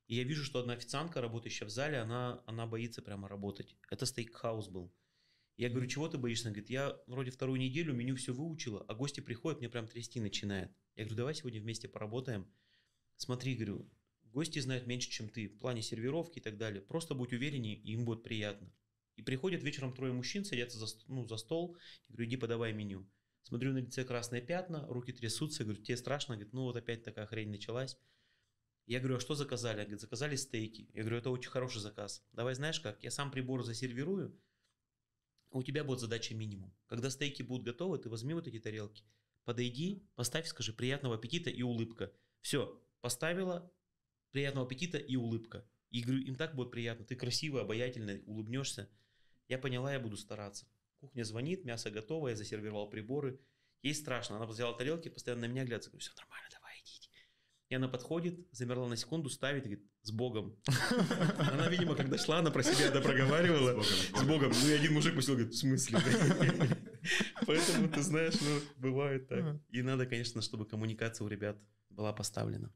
И 0.08 0.16
я 0.16 0.24
вижу, 0.24 0.46
что 0.46 0.60
одна 0.60 0.74
официантка, 0.74 1.20
работающая 1.20 1.68
в 1.68 1.70
зале, 1.70 1.98
она, 1.98 2.42
она 2.46 2.66
боится 2.66 3.02
прямо 3.02 3.28
работать. 3.28 3.76
Это 3.90 4.06
стейкхаус 4.06 4.70
был. 4.70 4.94
Я 5.60 5.70
говорю, 5.70 5.88
чего 5.88 6.08
ты 6.08 6.18
боишься? 6.18 6.48
Она 6.48 6.54
говорит, 6.54 6.70
я 6.70 6.98
вроде 7.06 7.32
вторую 7.32 7.60
неделю 7.60 7.94
меню 7.94 8.16
все 8.16 8.34
выучила, 8.34 8.86
а 8.88 8.94
гости 8.94 9.20
приходят, 9.20 9.60
мне 9.60 9.68
прям 9.68 9.90
трясти 9.90 10.22
начинает. 10.22 10.72
Я 10.96 11.04
говорю, 11.04 11.18
давай 11.18 11.36
сегодня 11.36 11.60
вместе 11.60 11.90
поработаем. 11.90 12.50
Смотри, 13.18 13.56
говорю, 13.56 13.92
гости 14.24 14.60
знают 14.60 14.88
меньше, 14.88 15.10
чем 15.10 15.28
ты 15.28 15.50
в 15.50 15.58
плане 15.58 15.82
сервировки 15.82 16.40
и 16.40 16.42
так 16.42 16.58
далее. 16.58 16.82
Просто 16.82 17.14
будь 17.14 17.34
увереннее, 17.34 17.76
и 17.76 17.92
им 17.92 18.06
будет 18.06 18.24
приятно. 18.24 18.74
И 19.18 19.22
приходят 19.22 19.62
вечером 19.62 19.94
трое 19.94 20.14
мужчин, 20.14 20.46
садятся 20.46 20.80
за, 20.80 20.88
ну, 21.08 21.28
за 21.28 21.36
стол. 21.36 21.76
Я 22.08 22.14
говорю, 22.14 22.30
иди 22.30 22.38
подавай 22.38 22.72
меню. 22.72 23.06
Смотрю 23.42 23.74
на 23.74 23.80
лице 23.80 24.06
красные 24.06 24.42
пятна, 24.42 24.88
руки 24.88 25.12
трясутся. 25.12 25.66
Говорю, 25.66 25.84
тебе 25.84 25.98
страшно? 25.98 26.36
Говорит, 26.36 26.54
ну 26.54 26.62
вот 26.62 26.78
опять 26.78 27.04
такая 27.04 27.26
хрень 27.26 27.50
началась. 27.50 27.98
Я 28.86 29.00
говорю, 29.00 29.18
а 29.18 29.20
что 29.20 29.36
заказали? 29.36 29.82
Говорит, 29.82 30.00
заказали 30.00 30.38
стейки. 30.38 30.90
Я 30.94 31.02
говорю, 31.02 31.18
это 31.18 31.32
очень 31.32 31.52
хороший 31.52 31.82
заказ. 31.82 32.26
Давай 32.32 32.56
знаешь 32.56 32.80
как, 32.80 33.04
я 33.04 33.12
сам 33.12 33.30
прибор 33.30 33.66
засервирую, 33.66 34.40
у 35.52 35.64
тебя 35.64 35.84
будет 35.84 36.00
задача 36.00 36.36
минимум. 36.36 36.74
Когда 36.88 37.10
стейки 37.10 37.42
будут 37.42 37.66
готовы, 37.66 37.98
ты 37.98 38.10
возьми 38.10 38.34
вот 38.34 38.48
эти 38.48 38.60
тарелки, 38.60 39.04
подойди, 39.44 40.08
поставь, 40.16 40.48
скажи 40.48 40.74
приятного 40.74 41.16
аппетита 41.16 41.50
и 41.50 41.62
улыбка. 41.62 42.12
Все, 42.42 42.82
поставила, 43.02 43.72
приятного 44.32 44.66
аппетита 44.66 44.98
и 44.98 45.16
улыбка. 45.16 45.68
И 45.90 46.02
говорю, 46.02 46.22
им 46.22 46.36
так 46.36 46.56
будет 46.56 46.72
приятно. 46.72 47.06
Ты 47.06 47.16
красивый, 47.16 47.64
обаятельный, 47.64 48.24
улыбнешься. 48.26 48.90
Я 49.48 49.58
поняла, 49.58 49.92
я 49.94 50.00
буду 50.00 50.18
стараться. 50.18 50.68
Кухня 51.00 51.24
звонит, 51.24 51.66
мясо 51.66 51.90
готово, 51.90 52.30
я 52.30 52.36
засервировал 52.36 52.90
приборы. 52.90 53.40
Ей 53.82 53.96
страшно. 53.96 54.36
Она 54.36 54.46
взяла 54.46 54.74
тарелки, 54.74 55.10
постоянно 55.10 55.48
на 55.48 55.52
меня 55.52 55.66
глядит. 55.66 55.92
Все 55.98 56.12
нормально, 56.16 56.48
идите. 56.48 56.59
И 57.70 57.76
она 57.76 57.88
подходит, 57.88 58.48
замерла 58.52 58.88
на 58.88 58.96
секунду, 58.96 59.30
ставит 59.30 59.66
и 59.66 59.70
говорит, 59.70 59.86
с 60.02 60.12
Богом. 60.12 60.58
Она, 61.38 61.70
видимо, 61.70 61.96
когда 61.96 62.18
шла, 62.18 62.40
она 62.40 62.50
про 62.50 62.64
себя 62.64 62.88
это 62.88 63.00
проговаривала. 63.00 63.84
С 63.84 64.24
Богом. 64.24 64.52
Ну 64.64 64.70
и 64.70 64.72
один 64.72 64.94
мужик 64.94 65.16
посел, 65.16 65.36
говорит, 65.36 65.54
в 65.54 65.58
смысле? 65.58 66.00
Поэтому, 67.46 67.90
ты 67.90 68.02
знаешь, 68.02 68.34
ну, 68.42 68.60
бывает 68.78 69.28
так. 69.28 69.62
И 69.70 69.84
надо, 69.84 70.08
конечно, 70.08 70.42
чтобы 70.42 70.66
коммуникация 70.66 71.26
у 71.26 71.28
ребят 71.28 71.58
была 71.92 72.12
поставлена. 72.12 72.74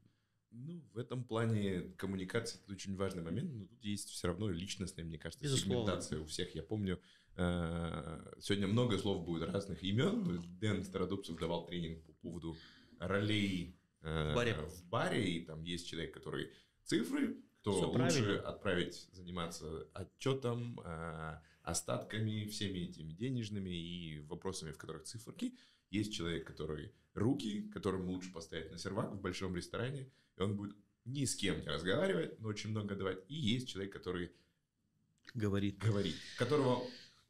Ну, 0.52 0.80
в 0.92 0.98
этом 0.98 1.24
плане 1.24 1.80
коммуникация 1.96 2.60
это 2.62 2.72
очень 2.72 2.94
важный 2.94 3.24
момент, 3.24 3.52
но 3.52 3.66
тут 3.66 3.82
есть 3.82 4.08
все 4.10 4.28
равно 4.28 4.48
личностная, 4.48 5.04
мне 5.04 5.18
кажется, 5.18 5.42
Безусловно. 5.42 5.86
сегментация 5.86 6.20
у 6.20 6.26
всех. 6.26 6.54
Я 6.54 6.62
помню, 6.62 7.00
э, 7.36 8.32
сегодня 8.38 8.68
много 8.68 8.96
слов 8.98 9.24
будет 9.24 9.48
разных 9.48 9.82
имен. 9.82 10.40
Дэн 10.60 10.84
Стародубцев 10.84 11.36
давал 11.36 11.66
тренинг 11.66 12.04
по 12.04 12.12
поводу 12.12 12.56
ролей 13.00 13.76
э, 14.04 14.32
В 14.32 14.34
баре. 14.34 14.54
в 14.54 14.84
баре, 14.88 15.24
и 15.24 15.44
там 15.44 15.62
есть 15.64 15.88
человек, 15.88 16.14
который 16.14 16.50
цифры, 16.84 17.36
кто 17.60 17.72
Всё 17.72 17.86
лучше 17.88 17.98
правильно. 17.98 18.40
отправить 18.48 19.08
заниматься 19.12 19.88
отчетом, 19.94 20.80
э, 20.84 21.38
остатками, 21.62 22.44
всеми 22.46 22.80
этими 22.80 23.12
денежными 23.12 23.70
и 23.70 24.20
вопросами, 24.20 24.72
в 24.72 24.78
которых 24.78 25.04
циферки. 25.04 25.56
Есть 25.90 26.12
человек, 26.12 26.46
который 26.46 26.92
руки, 27.14 27.62
которому 27.72 28.12
лучше 28.12 28.32
поставить 28.32 28.70
на 28.70 28.78
сервак 28.78 29.12
в 29.12 29.20
большом 29.20 29.54
ресторане, 29.56 30.10
и 30.36 30.40
он 30.42 30.56
будет 30.56 30.76
ни 31.06 31.24
с 31.24 31.34
кем 31.36 31.60
не 31.60 31.68
разговаривать, 31.68 32.38
но 32.40 32.48
очень 32.48 32.70
много 32.70 32.94
давать. 32.94 33.18
И 33.28 33.34
есть 33.34 33.68
человек, 33.68 33.92
который 33.92 34.32
Говорит. 35.34 35.78
говорит, 35.78 36.16
которого 36.38 36.82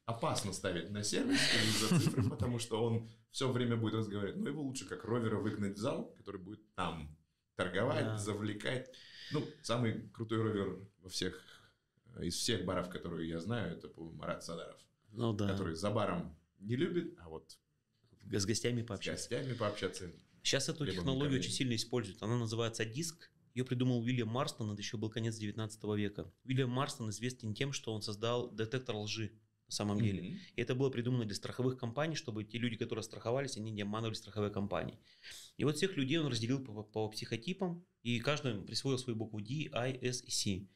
опасно 0.05 0.53
ставить 0.53 0.91
на 0.91 1.03
сервис 1.05 1.41
из-за 1.65 2.01
цифры, 2.01 2.29
потому 2.29 2.59
что 2.59 2.83
он 2.85 3.09
все 3.35 3.51
время 3.51 3.77
будет 3.77 3.95
разговаривать. 3.95 4.37
Но 4.41 4.49
его 4.49 4.63
лучше 4.63 4.85
как 4.87 5.03
ровера 5.05 5.41
выгнать 5.41 5.77
в 5.77 5.81
зал, 5.81 6.15
который 6.17 6.41
будет 6.41 6.61
там 6.77 7.15
торговать, 7.57 8.05
Да. 8.05 8.17
завлекать. 8.17 8.89
Ну, 9.33 9.45
самый 9.61 10.09
крутой 10.11 10.41
ровер 10.41 10.79
во 11.01 11.09
всех, 11.09 11.43
из 12.21 12.37
всех 12.37 12.65
баров, 12.65 12.89
которые 12.91 13.29
я 13.29 13.41
знаю, 13.41 13.77
это 13.77 13.89
по-моему, 13.89 14.17
Марат 14.19 14.45
Садаров, 14.45 14.81
Ну 15.11 15.33
да. 15.33 15.49
который 15.49 15.75
за 15.75 15.91
баром 15.91 16.37
не 16.61 16.77
любит, 16.77 17.17
а 17.19 17.29
вот 17.29 17.59
С 18.31 18.47
гостями 18.47 18.83
с 18.83 18.87
пообщаться. 18.87 19.29
гостями 19.29 19.55
пообщаться. 19.55 20.13
Сейчас 20.45 20.69
эту 20.69 20.87
технологию 20.87 21.41
очень 21.41 21.51
сильно 21.51 21.75
используют. 21.75 22.23
Она 22.23 22.39
называется 22.39 22.85
диск. 22.85 23.33
Ее 23.55 23.65
придумал 23.65 23.99
Уильям 24.01 24.29
Марстон, 24.29 24.71
это 24.71 24.81
еще 24.81 24.97
был 24.97 25.11
конец 25.11 25.37
19 25.37 25.83
века. 25.97 26.33
Уильям 26.45 26.71
Марстон 26.71 27.11
известен 27.11 27.53
тем, 27.53 27.73
что 27.73 27.93
он 27.93 28.01
создал 28.03 28.51
детектор 28.53 28.95
лжи 28.95 29.33
на 29.67 29.73
самом 29.73 30.01
деле. 30.01 30.23
Мгм. 30.23 30.39
И 30.57 30.61
это 30.61 30.75
было 30.75 30.91
придумано 30.91 31.25
для 31.25 31.35
страховых 31.35 31.79
компаний, 31.79 32.17
чтобы 32.17 32.45
те 32.45 32.59
люди, 32.59 32.77
которые 32.77 33.03
страховались, 33.03 33.57
они 33.57 33.71
не 33.71 33.83
обманывали 33.83 34.15
страховые 34.15 34.53
компании. 34.53 34.99
И 35.57 35.65
вот 35.65 35.77
всех 35.77 35.97
людей 35.97 36.19
он 36.19 36.27
разделил 36.27 36.63
по, 36.63 36.83
по 36.83 37.09
психотипам, 37.09 37.85
и 38.03 38.21
каждый 38.21 38.63
присвоил 38.63 38.99
свою 38.99 39.17
букву 39.17 39.41
D, 39.41 39.71
I, 39.73 39.99
S 40.03 40.23
и 40.23 40.31
C. 40.31 40.69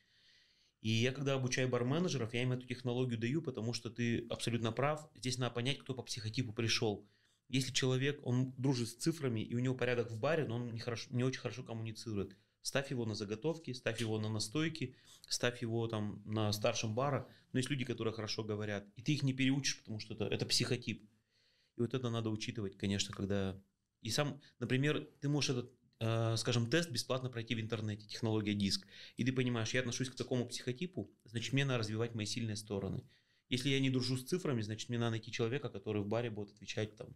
И 0.81 0.91
я 0.91 1.13
когда 1.13 1.35
обучаю 1.35 1.69
бар-менеджеров, 1.69 2.35
я 2.35 2.43
им 2.43 2.53
эту 2.53 2.67
технологию 2.67 3.19
даю, 3.19 3.43
потому 3.43 3.73
что 3.73 3.91
ты 3.91 4.27
абсолютно 4.29 4.71
прав. 4.71 5.09
Здесь 5.15 5.39
надо 5.39 5.55
понять, 5.55 5.79
кто 5.79 5.95
по 5.95 6.03
психотипу 6.03 6.53
пришел. 6.53 7.09
Если 7.49 7.73
человек, 7.73 8.21
он 8.25 8.53
дружит 8.59 8.89
с 8.89 8.95
цифрами, 8.95 9.41
и 9.41 9.55
у 9.55 9.59
него 9.59 9.75
порядок 9.75 10.11
в 10.11 10.19
баре, 10.19 10.47
но 10.47 10.57
он 10.57 10.71
не, 10.71 10.79
хорошо, 10.79 11.09
не 11.11 11.25
очень 11.25 11.41
хорошо 11.41 11.63
коммуницирует, 11.63 12.37
ставь 12.69 12.91
его 12.91 13.07
на 13.07 13.15
заготовки, 13.15 13.73
ставь 13.73 14.01
его 14.01 14.19
на 14.19 14.29
настойки, 14.29 14.95
ставь 15.27 15.63
его 15.63 15.89
там 15.89 16.23
на 16.27 16.53
старшем 16.53 16.95
бара. 16.95 17.27
Но 17.53 17.59
есть 17.59 17.71
люди, 17.71 17.85
которые 17.87 18.13
хорошо 18.13 18.45
говорят, 18.45 18.87
и 18.97 19.03
ты 19.03 19.13
их 19.13 19.23
не 19.23 19.33
переучишь, 19.33 19.79
потому 19.79 19.99
что 20.01 20.15
это, 20.15 20.27
это 20.27 20.45
психотип. 20.45 21.03
И 21.77 21.81
вот 21.81 21.95
это 21.95 22.11
надо 22.11 22.29
учитывать, 22.31 22.77
конечно, 22.77 23.15
когда... 23.15 23.59
И 24.03 24.11
сам, 24.11 24.41
например, 24.59 25.09
ты 25.21 25.29
можешь 25.31 25.51
этот, 25.51 25.73
э, 26.01 26.37
скажем, 26.37 26.69
тест 26.69 26.91
бесплатно 26.91 27.31
пройти 27.31 27.55
в 27.55 27.61
интернете, 27.61 28.07
технология 28.07 28.55
диск. 28.55 28.87
И 29.17 29.25
ты 29.25 29.33
понимаешь, 29.33 29.73
я 29.73 29.81
отношусь 29.81 30.11
к 30.11 30.15
такому 30.15 30.47
психотипу, 30.47 31.11
значит, 31.25 31.55
мне 31.55 31.65
надо 31.65 31.79
развивать 31.79 32.15
мои 32.15 32.27
сильные 32.27 32.57
стороны. 32.57 33.03
Если 33.49 33.71
я 33.71 33.81
не 33.81 33.89
дружу 33.89 34.19
с 34.19 34.25
цифрами, 34.25 34.61
значит, 34.61 34.91
мне 34.91 34.99
надо 34.99 35.13
найти 35.13 35.33
человека, 35.33 35.71
который 35.71 36.03
в 36.03 36.07
баре 36.07 36.29
будет 36.31 36.51
отвечать 36.51 36.97
там 36.97 37.09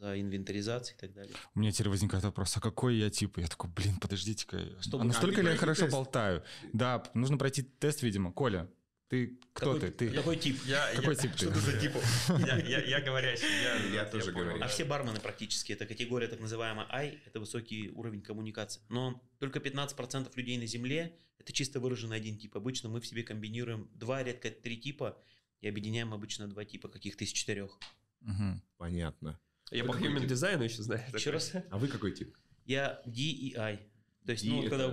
за 0.00 0.18
инвентаризацию 0.20 0.96
и 0.96 1.00
так 1.00 1.12
далее. 1.12 1.34
У 1.54 1.60
меня 1.60 1.72
теперь 1.72 1.90
возникает 1.90 2.24
вопрос, 2.24 2.56
а 2.56 2.60
какой 2.60 2.96
я 2.96 3.10
тип? 3.10 3.36
Я 3.38 3.46
такой, 3.48 3.68
блин, 3.70 3.96
подождите-ка. 4.00 4.80
Чтобы- 4.80 5.04
А 5.04 5.06
настолько 5.06 5.40
А, 5.40 5.44
ли 5.44 5.50
я 5.50 5.56
хорошо 5.56 5.82
тест. 5.82 5.92
болтаю? 5.92 6.42
Да, 6.72 7.04
нужно 7.14 7.36
пройти 7.36 7.62
тест, 7.62 8.02
видимо. 8.02 8.32
Коля, 8.32 8.66
ты 9.08 9.38
кто 9.52 9.74
Какой- 9.74 9.90
ты? 9.90 10.08
Ты 10.08 10.14
Какой 10.16 10.36
тип? 10.38 10.58
Я, 10.64 10.90
Какой 10.94 11.14
я- 11.14 11.20
тип 11.20 11.32
ты? 11.32 11.38
Что 11.38 11.50
ты 11.52 11.60
за 11.60 11.78
тип? 11.78 11.92
Я, 12.46 12.56
я, 12.56 12.80
я 12.80 13.00
говорящий. 13.02 13.46
Я, 13.62 14.02
Я 14.02 14.04
тоже 14.06 14.32
говорящий. 14.32 14.62
А 14.62 14.68
все 14.68 14.84
бармены 14.86 15.20
практически, 15.20 15.72
это 15.72 15.84
категория 15.84 16.28
так 16.28 16.40
называемая 16.40 16.86
I, 16.90 17.20
это 17.26 17.38
высокий 17.40 17.90
уровень 17.90 18.22
коммуникации. 18.22 18.80
Но 18.88 19.22
только 19.38 19.58
15% 19.58 20.30
людей 20.36 20.56
на 20.58 20.66
Земле 20.66 21.14
это 21.38 21.52
чисто 21.52 21.78
выраженный 21.80 22.16
один 22.16 22.38
тип. 22.38 22.56
Обычно 22.56 22.88
мы 22.88 23.00
в 23.00 23.06
себе 23.06 23.22
комбинируем 23.22 23.90
два, 23.94 24.22
редко 24.22 24.50
три 24.50 24.78
типа 24.78 25.18
и 25.60 25.68
объединяем 25.68 26.14
обычно 26.14 26.48
два 26.48 26.64
типа 26.64 26.88
каких-то 26.88 27.24
из 27.24 27.32
четырех. 27.32 27.78
Мгм. 28.20 28.62
Понятно. 28.78 29.38
Я 29.70 29.84
по 29.84 29.92
human 29.92 30.26
дизайну 30.26 30.64
еще 30.64 30.82
знаю. 30.82 31.02
Еще 31.12 31.30
раз. 31.30 31.52
А 31.70 31.78
вы 31.78 31.88
какой 31.88 32.12
тип? 32.12 32.36
Я 32.66 33.00
D 33.06 33.20
и 33.20 33.54
I. 33.56 33.78
То 34.26 34.32
есть, 34.32 34.44
D 34.44 34.50
ну, 34.50 34.60
вот 34.62 34.70
когда 34.70 34.92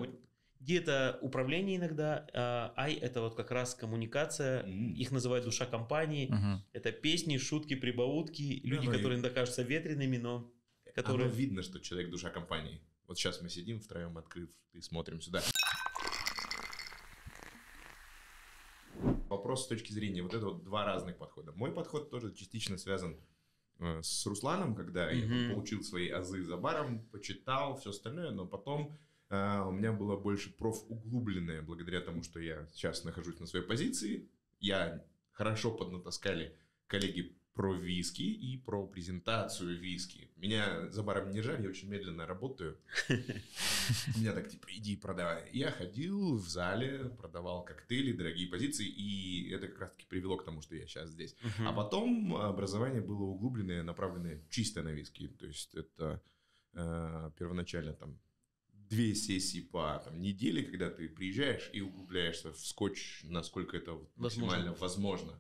D 0.60 0.78
это 0.78 1.20
управление 1.22 1.78
иногда, 1.78 2.28
а 2.34 2.74
I 2.78 2.94
это 2.96 3.22
вот 3.22 3.36
как 3.36 3.52
раз 3.52 3.76
коммуникация. 3.76 4.64
М. 4.64 4.94
Их 4.94 5.12
называют 5.12 5.46
душа 5.46 5.66
компании. 5.66 6.28
Мгм. 6.28 6.64
Это 6.74 6.92
песни, 6.92 7.38
шутки, 7.38 7.76
прибаутки. 7.76 8.62
Люди, 8.64 8.86
ну 8.86 8.94
и- 8.94 8.96
которые 8.96 9.20
иногда 9.20 9.30
кажутся 9.30 9.64
ветреными, 9.64 10.18
но 10.18 10.52
которые... 10.96 11.28
Оно 11.28 11.36
видно, 11.36 11.62
что 11.64 11.80
человек 11.80 12.10
душа 12.10 12.30
компании. 12.30 12.82
Вот 13.08 13.18
сейчас 13.18 13.42
мы 13.42 13.50
сидим 13.50 13.80
втроем, 13.80 14.18
открыв 14.18 14.50
и 14.74 14.82
смотрим 14.82 15.22
сюда. 15.22 15.42
Вопрос 19.30 19.66
с 19.66 19.68
точки 19.68 19.92
зрения 19.92 20.24
вот 20.24 20.34
это 20.34 20.46
вот 20.46 20.64
два 20.64 20.86
разных 20.86 21.18
подхода. 21.18 21.52
Мой 21.52 21.72
подход 21.72 22.10
тоже 22.10 22.34
частично 22.34 22.78
связан 22.78 23.18
с 23.80 24.26
Русланом, 24.26 24.76
когда 24.76 25.10
я 25.12 25.22
там 25.22 25.30
Мгм. 25.46 25.54
получил 25.54 25.84
свои 25.84 26.10
азы 26.10 26.44
за 26.44 26.58
баром, 26.58 27.06
почитал, 27.12 27.78
все 27.78 27.92
остальное, 27.92 28.32
но 28.32 28.46
потом 28.48 28.98
э, 29.30 29.62
у 29.68 29.72
меня 29.72 29.92
было 29.94 30.16
больше 30.18 30.56
профуглубленное, 30.58 31.62
благодаря 31.62 32.02
тому, 32.02 32.24
что 32.24 32.40
я 32.40 32.66
сейчас 32.74 33.04
нахожусь 33.04 33.40
на 33.40 33.46
своей 33.46 33.66
позиции. 33.66 34.30
Я 34.60 35.04
хорошо 35.32 35.72
поднатаскали 35.72 36.58
коллеги 36.88 37.38
про 37.58 37.74
виски 37.74 38.22
и 38.22 38.56
про 38.56 38.86
презентацию 38.86 39.78
виски. 39.80 40.30
Меня 40.38 40.90
за 40.92 41.02
баром 41.02 41.32
не 41.32 41.42
жаль, 41.42 41.64
я 41.64 41.70
очень 41.70 41.90
медленно 41.90 42.28
работаю. 42.28 42.78
Меня 44.16 44.34
так 44.34 44.48
типа, 44.48 44.68
иди 44.70 44.96
продавай. 44.96 45.50
Я 45.54 45.72
ходил 45.72 46.38
в 46.38 46.48
зале, 46.48 47.10
продавал 47.18 47.66
коктейли, 47.66 48.12
дорогие 48.12 48.48
позиции, 48.48 48.88
и 48.88 49.50
это 49.50 49.68
как 49.68 49.80
раз-таки 49.80 50.06
привело 50.08 50.38
к 50.38 50.46
тому, 50.46 50.62
что 50.62 50.76
я 50.76 50.86
сейчас 50.86 51.10
здесь. 51.10 51.36
А 51.66 51.74
потом 51.74 52.36
образование 52.36 53.02
было 53.02 53.24
углубленное, 53.24 53.82
направленное 53.82 54.40
чисто 54.52 54.84
на 54.84 54.90
виски. 54.90 55.28
То 55.28 55.48
есть 55.48 55.74
это 55.74 56.22
э, 56.74 57.32
первоначально 57.40 57.94
там 57.94 58.20
две 58.90 59.16
сессии 59.16 59.62
по 59.62 60.00
там, 60.06 60.22
неделе, 60.22 60.62
когда 60.64 60.92
ты 60.92 61.10
приезжаешь 61.10 61.72
и 61.74 61.82
углубляешься 61.82 62.54
в 62.54 62.60
скотч, 62.60 63.22
насколько 63.24 63.78
это 63.78 63.94
вот 63.94 64.12
максимально 64.16 64.74
возможно. 64.74 65.40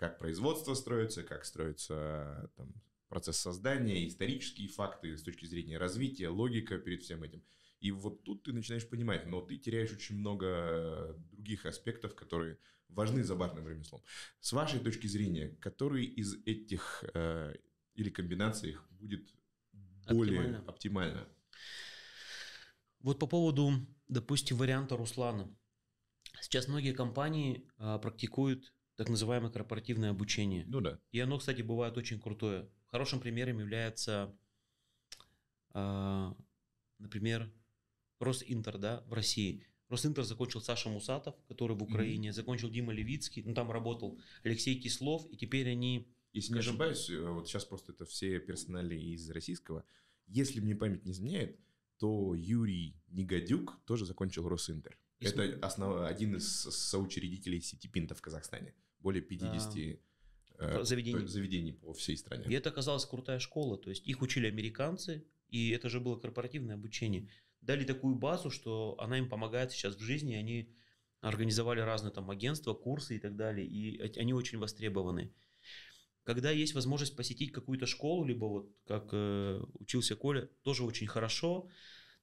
Как 0.00 0.16
производство 0.18 0.72
строится, 0.72 1.22
как 1.22 1.44
строится 1.44 2.50
там, 2.56 2.72
процесс 3.10 3.36
создания, 3.36 4.08
исторические 4.08 4.66
факты 4.68 5.14
с 5.14 5.22
точки 5.22 5.44
зрения 5.44 5.76
развития, 5.76 6.28
логика 6.30 6.78
перед 6.78 7.02
всем 7.02 7.22
этим. 7.22 7.44
И 7.80 7.90
вот 7.90 8.24
тут 8.24 8.44
ты 8.44 8.54
начинаешь 8.54 8.88
понимать, 8.88 9.26
но 9.26 9.42
ты 9.42 9.58
теряешь 9.58 9.92
очень 9.92 10.16
много 10.16 11.14
других 11.32 11.66
аспектов, 11.66 12.14
которые 12.14 12.56
важны 12.88 13.22
за 13.22 13.36
барным 13.36 13.68
ремеслом. 13.68 14.02
С 14.40 14.54
вашей 14.54 14.80
точки 14.80 15.06
зрения, 15.06 15.50
который 15.60 16.06
из 16.06 16.34
этих 16.46 17.04
э, 17.12 17.56
или 17.94 18.08
комбинаций 18.08 18.70
их 18.70 18.88
будет 18.92 19.28
более 20.08 20.40
Оптимально. 20.40 20.64
оптимально? 20.66 21.28
Вот 23.00 23.18
по 23.18 23.26
поводу, 23.26 23.72
допустим, 24.08 24.56
варианта 24.56 24.96
Руслана. 24.96 25.54
Сейчас 26.40 26.68
многие 26.68 26.94
компании 26.94 27.68
а, 27.76 27.98
практикуют 27.98 28.72
так 29.00 29.08
называемое 29.08 29.50
корпоративное 29.50 30.10
обучение. 30.10 30.66
Ну 30.66 30.82
да. 30.82 31.00
И 31.10 31.20
оно, 31.20 31.38
кстати, 31.38 31.62
бывает 31.62 31.96
очень 31.96 32.20
крутое. 32.20 32.68
Хорошим 32.90 33.18
примером 33.18 33.58
является, 33.58 34.36
а, 35.70 36.36
например, 36.98 37.50
Росинтер 38.18 38.76
да, 38.76 39.02
в 39.06 39.14
России. 39.14 39.66
Росинтер 39.88 40.24
закончил 40.24 40.60
Саша 40.60 40.90
Мусатов, 40.90 41.34
который 41.48 41.78
в 41.78 41.82
Украине, 41.82 42.34
закончил 42.34 42.68
Дима 42.68 42.92
Левицкий, 42.92 43.42
ну 43.42 43.54
там 43.54 43.70
работал 43.70 44.20
Алексей 44.42 44.78
Кислов, 44.78 45.24
и 45.30 45.36
теперь 45.38 45.70
они... 45.70 46.06
Если 46.34 46.52
не 46.52 46.56
Скажем- 46.56 46.72
ошибаюсь, 46.74 47.08
э, 47.08 47.26
вот 47.26 47.48
сейчас 47.48 47.64
просто 47.64 47.92
это 47.92 48.04
все 48.04 48.38
персонали 48.38 49.00
из 49.00 49.30
российского. 49.30 49.82
Если 50.26 50.60
мне 50.60 50.76
память 50.76 51.06
не 51.06 51.12
изменяет, 51.12 51.58
то 51.96 52.34
Юрий 52.34 53.00
Негодюк 53.08 53.80
тоже 53.86 54.04
закончил 54.04 54.46
Росинтер. 54.46 54.98
И 55.20 55.24
Это 55.24 55.58
основ... 55.66 56.04
один 56.04 56.36
из 56.36 56.46
соучредителей 56.50 57.62
сети 57.62 57.88
Пинта 57.88 58.14
в 58.14 58.20
Казахстане. 58.20 58.74
Более 59.00 59.22
50 59.22 59.76
э, 60.58 60.84
Заведений. 60.84 61.26
заведений 61.26 61.72
по 61.72 61.92
всей 61.92 62.16
стране. 62.16 62.44
И 62.46 62.52
это 62.52 62.70
оказалась 62.70 63.04
крутая 63.04 63.38
школа. 63.38 63.78
То 63.78 63.90
есть 63.90 64.06
их 64.06 64.22
учили 64.22 64.46
американцы, 64.46 65.24
и 65.48 65.70
это 65.70 65.88
же 65.88 66.00
было 66.00 66.16
корпоративное 66.16 66.74
обучение. 66.74 67.28
Дали 67.60 67.84
такую 67.84 68.14
базу, 68.14 68.50
что 68.50 68.96
она 68.98 69.18
им 69.18 69.28
помогает 69.28 69.72
сейчас 69.72 69.96
в 69.96 70.00
жизни. 70.00 70.34
Они 70.34 70.74
организовали 71.20 71.80
разные 71.80 72.12
там 72.12 72.30
агентства, 72.30 72.74
курсы 72.74 73.16
и 73.16 73.18
так 73.18 73.36
далее. 73.36 73.66
И 73.66 74.00
они 74.18 74.32
очень 74.32 74.58
востребованы. 74.58 75.32
Когда 76.24 76.50
есть 76.50 76.74
возможность 76.74 77.16
посетить 77.16 77.52
какую-то 77.52 77.86
школу, 77.86 78.24
либо 78.24 78.44
вот 78.44 78.72
как 78.86 79.08
э, 79.12 79.62
учился 79.74 80.16
Коля, 80.16 80.48
тоже 80.62 80.84
очень 80.84 81.06
хорошо. 81.06 81.68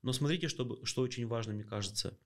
Но 0.02 0.14
смотрите, 0.14 0.48
чтобы, 0.48 0.86
что 0.86 1.02
очень 1.02 1.28
важно, 1.28 1.54
мне 1.54 1.64
кажется. 1.64 2.18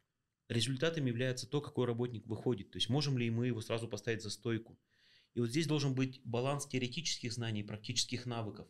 Результатом 0.51 1.05
является 1.05 1.47
то, 1.47 1.61
какой 1.61 1.85
работник 1.85 2.27
выходит. 2.27 2.71
То 2.71 2.77
есть 2.77 2.89
можем 2.89 3.17
ли 3.17 3.29
мы 3.29 3.47
его 3.47 3.61
сразу 3.61 3.87
поставить 3.87 4.21
за 4.21 4.29
стойку. 4.29 4.77
И 5.33 5.39
вот 5.39 5.49
здесь 5.49 5.65
должен 5.65 5.95
быть 5.95 6.19
баланс 6.25 6.67
теоретических 6.67 7.31
знаний 7.31 7.63
практических 7.63 8.25
навыков. 8.25 8.67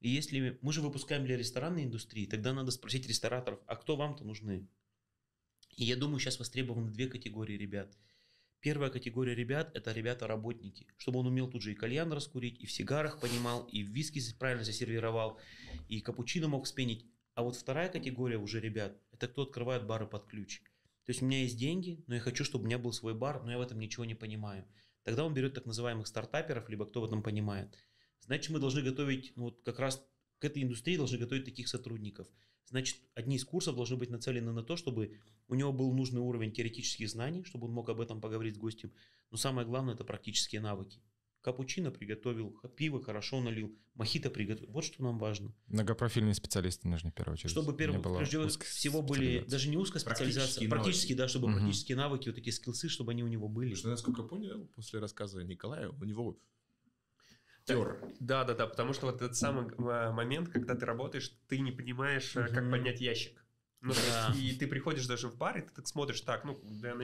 И 0.00 0.10
если 0.10 0.58
мы 0.60 0.72
же 0.74 0.82
выпускаем 0.82 1.24
для 1.24 1.38
ресторанной 1.38 1.84
индустрии, 1.84 2.26
тогда 2.26 2.52
надо 2.52 2.72
спросить 2.72 3.08
рестораторов, 3.08 3.58
а 3.66 3.76
кто 3.76 3.96
вам-то 3.96 4.22
нужны? 4.22 4.68
И 5.78 5.84
я 5.84 5.96
думаю, 5.96 6.18
сейчас 6.18 6.38
востребованы 6.38 6.92
две 6.92 7.08
категории 7.08 7.56
ребят. 7.56 7.96
Первая 8.60 8.90
категория 8.90 9.34
ребят– 9.34 9.70
это 9.74 9.92
ребята-работники, 9.92 10.86
чтобы 10.98 11.20
он 11.20 11.28
умел 11.28 11.48
тут 11.48 11.62
же 11.62 11.72
и 11.72 11.74
кальян 11.74 12.12
раскурить, 12.12 12.60
и 12.60 12.66
в 12.66 12.72
сигарах 12.72 13.18
понимал, 13.18 13.64
и 13.72 13.82
в 13.82 13.88
виски 13.88 14.20
правильно 14.38 14.62
засервировал, 14.62 15.38
и 15.88 16.02
капучино 16.02 16.48
мог 16.48 16.66
спенить. 16.66 17.06
А 17.34 17.42
вот 17.42 17.56
вторая 17.56 17.88
категория 17.88 18.36
уже 18.36 18.60
ребят– 18.60 19.00
это 19.12 19.26
кто 19.26 19.44
открывает 19.44 19.86
бары 19.86 20.06
под 20.06 20.26
ключ. 20.26 20.60
То 21.04 21.10
есть 21.10 21.22
у 21.22 21.26
меня 21.26 21.42
есть 21.42 21.58
деньги, 21.58 22.02
но 22.06 22.14
я 22.14 22.20
хочу, 22.20 22.44
чтобы 22.44 22.64
у 22.64 22.66
меня 22.66 22.78
был 22.78 22.92
свой 22.92 23.14
бар, 23.14 23.42
но 23.44 23.50
я 23.50 23.58
в 23.58 23.62
этом 23.62 23.78
ничего 23.78 24.04
не 24.04 24.14
понимаю. 24.14 24.66
Тогда 25.02 25.24
он 25.24 25.34
берет 25.34 25.54
так 25.54 25.66
называемых 25.66 26.06
стартаперов, 26.06 26.68
либо 26.68 26.86
кто 26.86 27.02
в 27.02 27.04
этом 27.04 27.22
понимает. 27.22 27.76
Значит, 28.20 28.50
мы 28.50 28.58
должны 28.58 28.80
готовить, 28.80 29.32
ну 29.36 29.44
вот 29.44 29.60
как 29.64 29.78
раз 29.78 30.02
к 30.38 30.44
этой 30.44 30.62
индустрии 30.62 30.96
должны 30.96 31.18
готовить 31.18 31.44
таких 31.44 31.68
сотрудников. 31.68 32.26
Значит, 32.64 32.96
одни 33.14 33.36
из 33.36 33.44
курсов 33.44 33.76
должны 33.76 33.96
быть 33.96 34.08
нацелены 34.08 34.52
на 34.52 34.62
то, 34.62 34.76
чтобы 34.76 35.20
у 35.48 35.54
него 35.54 35.72
был 35.72 35.92
нужный 35.92 36.20
уровень 36.20 36.52
теоретических 36.52 37.10
знаний, 37.10 37.44
чтобы 37.44 37.66
он 37.66 37.72
мог 37.72 37.90
об 37.90 38.00
этом 38.00 38.22
поговорить 38.22 38.54
с 38.56 38.58
гостем. 38.58 38.92
Но 39.30 39.36
самое 39.36 39.66
главное– 39.66 39.94
это 39.94 40.04
практические 40.04 40.62
навыки. 40.62 41.02
Капучино 41.44 41.90
приготовил, 41.90 42.58
пиво 42.74 43.02
хорошо 43.02 43.38
налил, 43.42 43.78
мохито 43.92 44.30
приготовил. 44.30 44.72
Вот 44.72 44.82
что 44.82 45.02
нам 45.02 45.18
важно. 45.18 45.54
Многопрофильные 45.66 46.32
специалисты 46.32 46.88
нужны 46.88 47.10
в 47.10 47.14
первую 47.14 47.34
очередь. 47.34 47.50
Чтобы 47.50 47.72
Не 47.72 47.76
первым, 47.76 48.00
было 48.00 48.16
прежде 48.16 48.48
всего 48.48 49.02
были, 49.02 49.44
даже 49.46 49.68
не 49.68 49.76
узкая 49.76 50.00
специализация, 50.00 50.66
Практические 50.66 50.70
практически, 50.70 51.12
да, 51.12 51.28
чтобы 51.28 51.48
Мгм. 51.48 51.56
практические 51.58 51.96
навыки, 51.98 52.30
вот 52.30 52.38
эти 52.38 52.48
скиллсы, 52.48 52.88
чтобы 52.88 53.12
они 53.12 53.22
у 53.22 53.28
него 53.28 53.48
были. 53.48 53.74
Потому 53.74 53.78
что, 53.78 53.88
насколько 53.90 54.22
я 54.22 54.28
понял, 54.28 54.66
после 54.74 55.00
рассказа 55.00 55.44
Николая, 55.44 55.90
у 55.90 56.04
него 56.04 56.40
тер. 57.66 58.02
Да, 58.20 58.44
да, 58.44 58.54
да, 58.54 58.66
потому 58.66 58.94
что 58.94 59.04
вот 59.04 59.16
этот 59.16 59.36
самый 59.36 59.66
момент, 59.76 60.48
когда 60.48 60.74
ты 60.74 60.86
работаешь, 60.86 61.30
ты 61.48 61.58
не 61.58 61.72
понимаешь, 61.72 62.34
э, 62.36 62.48
как 62.48 62.70
поднять 62.70 63.02
ящик. 63.02 63.43
Ну, 63.84 63.92
то 63.92 64.00
Да. 64.08 64.32
есть, 64.34 64.54
и 64.54 64.58
ты 64.58 64.66
приходишь 64.66 65.06
даже 65.06 65.28
в 65.28 65.36
бар, 65.36 65.58
и 65.58 65.60
ты 65.60 65.68
так 65.72 65.86
смотришь, 65.86 66.22
так, 66.22 66.44
ну, 66.44 66.58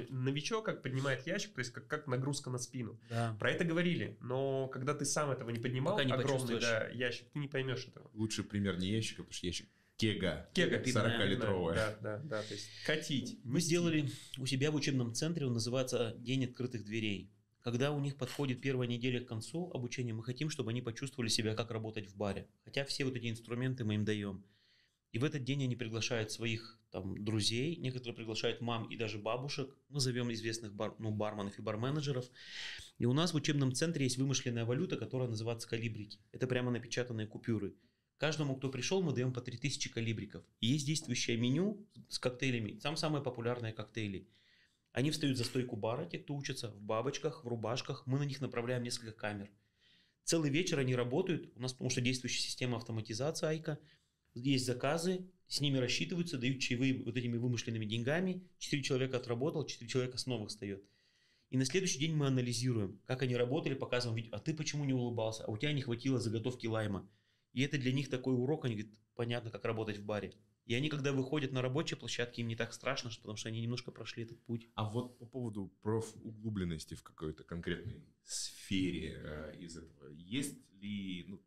новичок 0.08 0.64
как 0.64 0.82
поднимает 0.82 1.26
ящик, 1.26 1.52
то 1.52 1.58
есть 1.58 1.72
как, 1.72 1.86
как 1.86 2.06
нагрузка 2.06 2.48
на 2.48 2.58
спину. 2.58 2.98
Да. 3.10 3.36
Про 3.38 3.50
это 3.50 3.64
говорили, 3.64 4.16
но 4.20 4.66
когда 4.68 4.94
ты 4.94 5.04
сам 5.04 5.30
этого 5.30 5.50
не 5.50 5.58
поднимал, 5.58 5.94
Пока 5.94 6.04
не 6.04 6.12
огромный 6.12 6.58
да, 6.58 6.88
ящик, 6.88 7.28
ты 7.32 7.38
не 7.38 7.48
поймешь 7.48 7.86
этого. 7.86 8.10
Лучший 8.14 8.44
пример 8.44 8.78
не 8.78 8.88
ящика, 8.88 9.22
потому 9.22 9.34
что 9.34 9.46
ящик 9.46 9.68
кега. 9.96 10.48
Кега 10.54 10.78
пивная, 10.78 11.18
40-литровая. 11.20 11.74
Да, 11.74 11.98
да, 12.00 12.18
да, 12.24 12.42
то 12.42 12.54
есть 12.54 12.70
катить. 12.86 13.38
Мы 13.44 13.56
нести. 13.56 13.66
сделали 13.68 14.10
у 14.38 14.46
себя 14.46 14.70
в 14.70 14.74
учебном 14.74 15.12
центре, 15.12 15.46
он 15.46 15.52
называется 15.52 16.16
«День 16.18 16.46
открытых 16.46 16.84
дверей». 16.84 17.30
Когда 17.60 17.92
у 17.92 18.00
них 18.00 18.16
подходит 18.16 18.62
первая 18.62 18.88
неделя 18.88 19.20
к 19.20 19.28
концу 19.28 19.70
обучения, 19.74 20.14
мы 20.14 20.24
хотим, 20.24 20.48
чтобы 20.48 20.70
они 20.70 20.80
почувствовали 20.80 21.28
себя, 21.28 21.54
как 21.54 21.70
работать 21.70 22.08
в 22.08 22.16
баре. 22.16 22.48
Хотя 22.64 22.86
все 22.86 23.04
вот 23.04 23.14
эти 23.16 23.28
инструменты 23.28 23.84
мы 23.84 23.96
им 23.96 24.06
даем. 24.06 24.42
И 25.12 25.18
в 25.18 25.24
этот 25.24 25.42
день 25.44 25.64
они 25.64 25.74
приглашают 25.74 26.30
своих 26.30 26.78
там, 26.90 27.22
друзей, 27.24 27.76
некоторые 27.76 28.14
приглашают 28.14 28.60
мам 28.60 28.84
и 28.88 28.96
даже 28.96 29.18
бабушек. 29.18 29.76
Мы 29.88 30.00
зовем 30.00 30.32
известных 30.32 30.72
бар, 30.72 30.94
ну, 30.98 31.10
барменов 31.10 31.58
и 31.58 31.62
барменеджеров. 31.62 32.26
И 32.98 33.06
у 33.06 33.12
нас 33.12 33.32
в 33.32 33.36
учебном 33.36 33.72
центре 33.72 34.04
есть 34.04 34.18
вымышленная 34.18 34.64
валюта, 34.64 34.96
которая 34.96 35.28
называется 35.28 35.68
калибрики. 35.68 36.20
Это 36.32 36.46
прямо 36.46 36.70
напечатанные 36.70 37.26
купюры. 37.26 37.74
Каждому, 38.18 38.54
кто 38.54 38.68
пришел, 38.68 39.02
мы 39.02 39.12
даем 39.12 39.32
по 39.32 39.40
3000 39.40 39.88
калибриков. 39.90 40.44
И 40.60 40.66
есть 40.66 40.86
действующее 40.86 41.36
меню 41.38 41.86
с 42.08 42.18
коктейлями. 42.18 42.72
Там 42.72 42.96
самые 42.96 43.22
популярные 43.22 43.72
коктейли. 43.72 44.28
Они 44.92 45.10
встают 45.10 45.38
за 45.38 45.44
стойку 45.44 45.76
бара, 45.76 46.04
те, 46.04 46.18
кто 46.18 46.34
учатся, 46.34 46.68
в 46.68 46.82
бабочках, 46.82 47.44
в 47.44 47.48
рубашках. 47.48 48.06
Мы 48.06 48.18
на 48.18 48.24
них 48.24 48.40
направляем 48.40 48.82
несколько 48.82 49.12
камер. 49.12 49.50
Целый 50.24 50.50
вечер 50.50 50.78
они 50.78 50.94
работают. 50.94 51.50
У 51.56 51.60
нас, 51.60 51.72
потому 51.72 51.90
что 51.90 52.00
действующая 52.00 52.42
система 52.42 52.76
автоматизации 52.76 53.46
Айка. 53.46 53.78
Есть 54.34 54.66
заказы, 54.66 55.28
с 55.46 55.60
ними 55.60 55.78
рассчитываются, 55.78 56.38
дают 56.38 56.60
чаевые 56.60 57.02
вот 57.02 57.16
этими 57.16 57.36
вымышленными 57.36 57.84
деньгами. 57.84 58.46
Четыре 58.58 58.82
человека 58.82 59.16
отработал, 59.16 59.66
четыре 59.66 59.90
человека 59.90 60.16
снова 60.16 60.46
встает. 60.46 60.84
И 61.50 61.58
на 61.58 61.64
следующий 61.64 61.98
день 61.98 62.14
мы 62.14 62.28
анализируем, 62.28 63.00
как 63.06 63.22
они 63.22 63.34
работали, 63.34 63.74
показываем 63.74 64.16
видео. 64.16 64.36
А 64.36 64.38
ты 64.38 64.54
почему 64.54 64.84
не 64.84 64.92
улыбался? 64.92 65.44
А 65.44 65.50
у 65.50 65.58
тебя 65.58 65.72
не 65.72 65.82
хватило 65.82 66.20
заготовки 66.20 66.68
лайма. 66.68 67.08
И 67.52 67.62
это 67.62 67.76
для 67.78 67.92
них 67.92 68.08
такой 68.08 68.34
урок, 68.34 68.64
они 68.64 68.76
говорят, 68.76 68.94
понятно, 69.16 69.50
как 69.50 69.64
работать 69.64 69.98
в 69.98 70.04
баре. 70.04 70.34
И 70.66 70.74
они, 70.74 70.88
когда 70.88 71.12
выходят 71.12 71.50
на 71.50 71.62
рабочие 71.62 71.98
площадки, 71.98 72.40
им 72.40 72.46
не 72.46 72.54
так 72.54 72.72
страшно, 72.72 73.10
потому 73.10 73.36
что 73.36 73.48
они 73.48 73.60
немножко 73.60 73.90
прошли 73.90 74.22
этот 74.22 74.40
путь. 74.44 74.68
А 74.76 74.88
вот 74.88 75.18
по 75.18 75.26
поводу 75.26 75.74
профуглубленности 75.82 76.94
в 76.94 77.02
какой-то 77.02 77.42
конкретной 77.42 78.04
сфере 78.22 79.20
э, 79.20 79.56
из 79.58 79.76
этого, 79.76 80.10
есть 80.10 80.60
ли, 80.74 81.24
ну, 81.26 81.42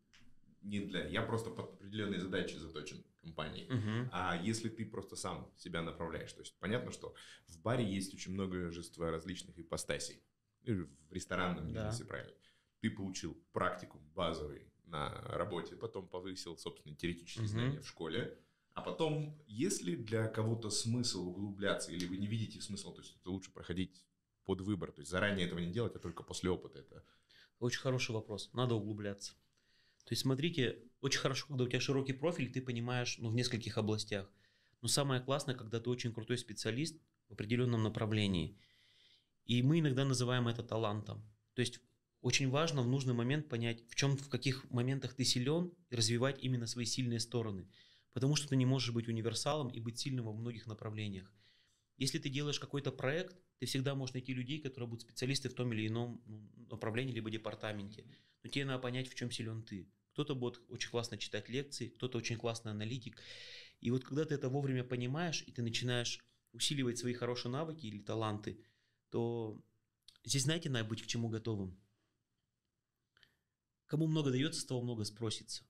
не 0.64 0.80
для... 0.80 1.06
Я 1.06 1.22
просто 1.22 1.50
под 1.50 1.74
определенные 1.74 2.20
задачи 2.20 2.56
заточен 2.56 3.04
компании. 3.20 3.66
Мгм. 3.70 4.08
А 4.12 4.36
если 4.42 4.68
ты 4.68 4.84
просто 4.84 5.16
сам 5.16 5.52
себя 5.56 5.82
направляешь, 5.82 6.32
то 6.32 6.40
есть 6.40 6.56
понятно, 6.58 6.90
что 6.90 7.14
в 7.46 7.60
баре 7.60 7.84
есть 7.84 8.14
очень 8.14 8.32
множество 8.32 9.10
различных 9.10 9.58
ипостасей. 9.58 10.22
В 10.62 11.12
ресторанном 11.12 11.72
Да. 11.72 11.84
бизнесе, 11.84 12.04
правильно. 12.04 12.34
Ты 12.80 12.90
получил 12.90 13.34
практикум 13.52 14.02
базовый 14.14 14.72
на 14.84 15.10
работе, 15.28 15.76
потом 15.76 16.08
повысил, 16.08 16.56
собственно, 16.56 16.94
теоретические 16.96 17.44
Мгм. 17.44 17.50
знания 17.52 17.80
в 17.80 17.86
школе. 17.88 18.38
А 18.72 18.82
потом, 18.82 19.40
если 19.46 19.94
для 19.94 20.26
кого-то 20.26 20.70
смысл 20.70 21.28
углубляться, 21.28 21.92
или 21.92 22.06
вы 22.06 22.16
не 22.16 22.26
видите 22.26 22.60
смысла, 22.60 22.92
то 22.92 23.02
есть 23.02 23.16
это 23.20 23.30
лучше 23.30 23.52
проходить 23.52 24.04
под 24.44 24.60
выбор, 24.62 24.90
то 24.90 25.00
есть 25.00 25.10
заранее 25.10 25.46
этого 25.46 25.60
не 25.60 25.72
делать, 25.72 25.94
а 25.96 25.98
только 25.98 26.22
после 26.22 26.50
опыта 26.50 26.80
это. 26.80 27.04
Очень 27.60 27.80
хороший 27.80 28.12
вопрос. 28.12 28.50
Надо 28.52 28.74
углубляться. 28.74 29.34
То 30.04 30.12
есть, 30.12 30.22
смотрите, 30.22 30.78
очень 31.00 31.20
хорошо, 31.20 31.46
когда 31.48 31.64
у 31.64 31.68
тебя 31.68 31.80
широкий 31.80 32.12
профиль, 32.12 32.52
ты 32.52 32.60
понимаешь, 32.60 33.16
ну, 33.18 33.30
в 33.30 33.34
нескольких 33.34 33.78
областях. 33.78 34.30
Но 34.82 34.88
самое 34.88 35.20
классное, 35.20 35.54
когда 35.54 35.80
ты 35.80 35.88
очень 35.88 36.12
крутой 36.12 36.38
специалист 36.38 37.00
в 37.28 37.32
определенном 37.32 37.82
направлении. 37.82 38.58
И 39.46 39.62
мы 39.62 39.80
иногда 39.80 40.04
называем 40.04 40.48
это 40.48 40.62
талантом. 40.62 41.24
То 41.54 41.60
есть, 41.60 41.80
очень 42.20 42.48
важно 42.48 42.82
в 42.82 42.88
нужный 42.88 43.12
момент 43.12 43.48
понять, 43.48 43.86
в 43.88 43.94
чем, 43.94 44.16
в 44.16 44.28
каких 44.28 44.70
моментах 44.70 45.14
ты 45.14 45.24
силен, 45.24 45.72
и 45.90 45.96
развивать 45.96 46.42
именно 46.42 46.66
свои 46.66 46.86
сильные 46.86 47.20
стороны. 47.20 47.68
Потому 48.12 48.36
что 48.36 48.48
ты 48.48 48.56
не 48.56 48.64
можешь 48.64 48.94
быть 48.94 49.08
универсалом 49.08 49.68
и 49.68 49.80
быть 49.80 49.98
сильным 49.98 50.24
во 50.26 50.32
многих 50.32 50.66
направлениях. 50.66 51.30
Если 51.96 52.18
ты 52.18 52.28
делаешь 52.28 52.58
какой-то 52.58 52.92
проект, 52.92 53.36
ты 53.58 53.66
всегда 53.66 53.94
можешь 53.94 54.14
найти 54.14 54.34
людей, 54.34 54.60
которые 54.60 54.88
будут 54.88 55.02
специалисты 55.02 55.48
в 55.48 55.54
том 55.54 55.72
или 55.72 55.86
ином 55.86 56.22
ну, 56.26 56.66
направлении, 56.70 57.12
либо 57.12 57.30
департаменте. 57.30 58.04
Но 58.42 58.50
тебе 58.50 58.64
надо 58.64 58.80
понять, 58.80 59.08
в 59.08 59.14
чем 59.14 59.30
силен 59.30 59.62
ты. 59.62 59.88
Кто-то 60.12 60.34
будет 60.34 60.60
очень 60.68 60.90
классно 60.90 61.18
читать 61.18 61.48
лекции, 61.48 61.88
кто-то 61.88 62.18
очень 62.18 62.36
классный 62.36 62.72
аналитик. 62.72 63.16
И 63.80 63.90
вот 63.90 64.04
когда 64.04 64.24
ты 64.24 64.34
это 64.34 64.48
вовремя 64.48 64.84
понимаешь, 64.84 65.42
и 65.46 65.52
ты 65.52 65.62
начинаешь 65.62 66.24
усиливать 66.52 66.98
свои 66.98 67.14
хорошие 67.14 67.50
навыки 67.50 67.86
или 67.86 67.98
таланты, 67.98 68.58
то 69.10 69.60
здесь, 70.24 70.44
знаете, 70.44 70.70
надо 70.70 70.88
быть 70.88 71.02
к 71.02 71.06
чему 71.06 71.28
готовым. 71.28 71.78
Кому 73.86 74.06
много 74.06 74.30
дается, 74.30 74.60
с 74.60 74.64
того 74.64 74.82
много 74.82 75.04
спросится. 75.04 75.64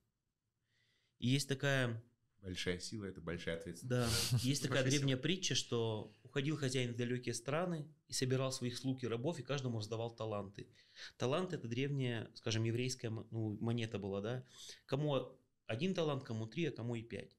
И 1.18 1.28
есть 1.28 1.48
такая 1.48 2.02
Большая 2.44 2.78
сила– 2.78 3.04
это 3.06 3.22
большая 3.22 3.56
ответственность. 3.56 4.30
да, 4.30 4.38
есть 4.42 4.62
такая 4.62 4.84
древняя 4.84 5.16
притча, 5.16 5.54
что 5.54 6.12
уходил 6.22 6.58
хозяин 6.58 6.92
в 6.92 6.96
далекие 6.96 7.32
страны 7.32 7.88
и 8.06 8.12
собирал 8.12 8.52
своих 8.52 8.76
слуг 8.76 9.02
и 9.02 9.06
рабов, 9.06 9.38
и 9.38 9.42
каждому 9.42 9.78
раздавал 9.78 10.14
таланты. 10.14 10.68
Талант– 11.16 11.52
это 11.54 11.66
древняя, 11.68 12.30
скажем, 12.34 12.64
еврейская 12.64 13.08
ну, 13.08 13.56
монета 13.62 13.98
была, 13.98 14.20
да? 14.20 14.46
Кому 14.84 15.38
один 15.66 15.94
талант, 15.94 16.22
кому 16.24 16.46
три, 16.46 16.66
а 16.66 16.70
кому 16.70 16.96
и 16.96 17.02
пять. 17.02 17.30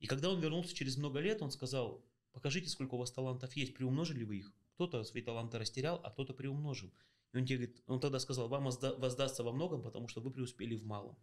И 0.00 0.06
когда 0.06 0.28
он 0.28 0.38
вернулся 0.38 0.74
через 0.74 0.98
много 0.98 1.20
лет, 1.20 1.40
он 1.40 1.50
сказал, 1.50 2.04
покажите, 2.32 2.68
сколько 2.68 2.96
у 2.96 2.98
вас 2.98 3.10
талантов 3.10 3.56
есть, 3.56 3.74
приумножили 3.74 4.22
вы 4.24 4.36
их? 4.36 4.52
Кто-то 4.74 5.02
свои 5.04 5.22
таланты 5.22 5.58
растерял, 5.58 5.98
а 6.04 6.10
кто-то 6.10 6.34
приумножил. 6.34 6.92
И 7.32 7.38
он, 7.38 7.46
тебе 7.46 7.56
говорит, 7.56 7.82
он 7.86 8.00
тогда 8.00 8.18
сказал, 8.18 8.48
вам 8.48 8.68
возда- 8.68 8.98
воздастся 8.98 9.42
во 9.42 9.52
многом, 9.52 9.82
потому 9.82 10.08
что 10.08 10.20
вы 10.20 10.30
преуспели 10.30 10.74
в 10.74 10.84
малом. 10.84 11.16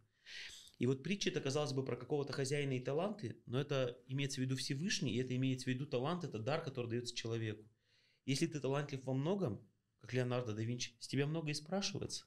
И 0.84 0.86
вот 0.86 1.02
притча 1.02 1.30
это, 1.30 1.40
казалось 1.40 1.72
бы, 1.72 1.86
про 1.86 1.96
какого-то 1.96 2.34
хозяина 2.34 2.74
и 2.74 2.82
таланты, 2.82 3.42
но 3.46 3.58
это 3.62 3.98
имеется 4.06 4.42
в 4.42 4.44
виду 4.44 4.58
Всевышний, 4.58 5.14
и 5.14 5.22
это 5.22 5.34
имеется 5.34 5.64
в 5.64 5.68
виду 5.68 5.86
талант, 5.86 6.26
это 6.26 6.40
дар, 6.40 6.62
который 6.62 6.90
дается 6.90 7.16
человеку. 7.16 7.64
Если 8.26 8.48
ты 8.48 8.60
талантлив 8.60 9.02
во 9.06 9.14
многом, 9.14 9.66
как 10.00 10.12
Леонардо 10.12 10.54
да 10.54 10.62
Винчи, 10.62 10.92
с 11.00 11.08
тебя 11.08 11.26
много 11.26 11.52
и 11.52 11.54
спрашивается. 11.54 12.26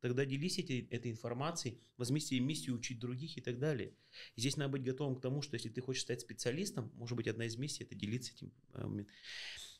Тогда 0.00 0.24
делись 0.24 0.58
этой, 0.58 0.88
этой 0.88 1.10
информацией, 1.10 1.78
возьми 1.98 2.20
себе 2.20 2.40
миссию 2.40 2.74
учить 2.74 2.98
других 2.98 3.36
и 3.36 3.42
так 3.42 3.58
далее. 3.58 3.94
И 4.34 4.40
здесь 4.40 4.56
надо 4.56 4.72
быть 4.72 4.82
готовым 4.82 5.16
к 5.16 5.20
тому, 5.20 5.42
что 5.42 5.56
если 5.56 5.68
ты 5.68 5.82
хочешь 5.82 6.04
стать 6.04 6.22
специалистом, 6.22 6.90
может 6.94 7.18
быть, 7.18 7.28
одна 7.28 7.44
из 7.44 7.58
миссий– 7.58 7.84
это 7.84 7.94
делиться 7.94 8.32
этим. 8.32 8.50
э. 8.72 9.04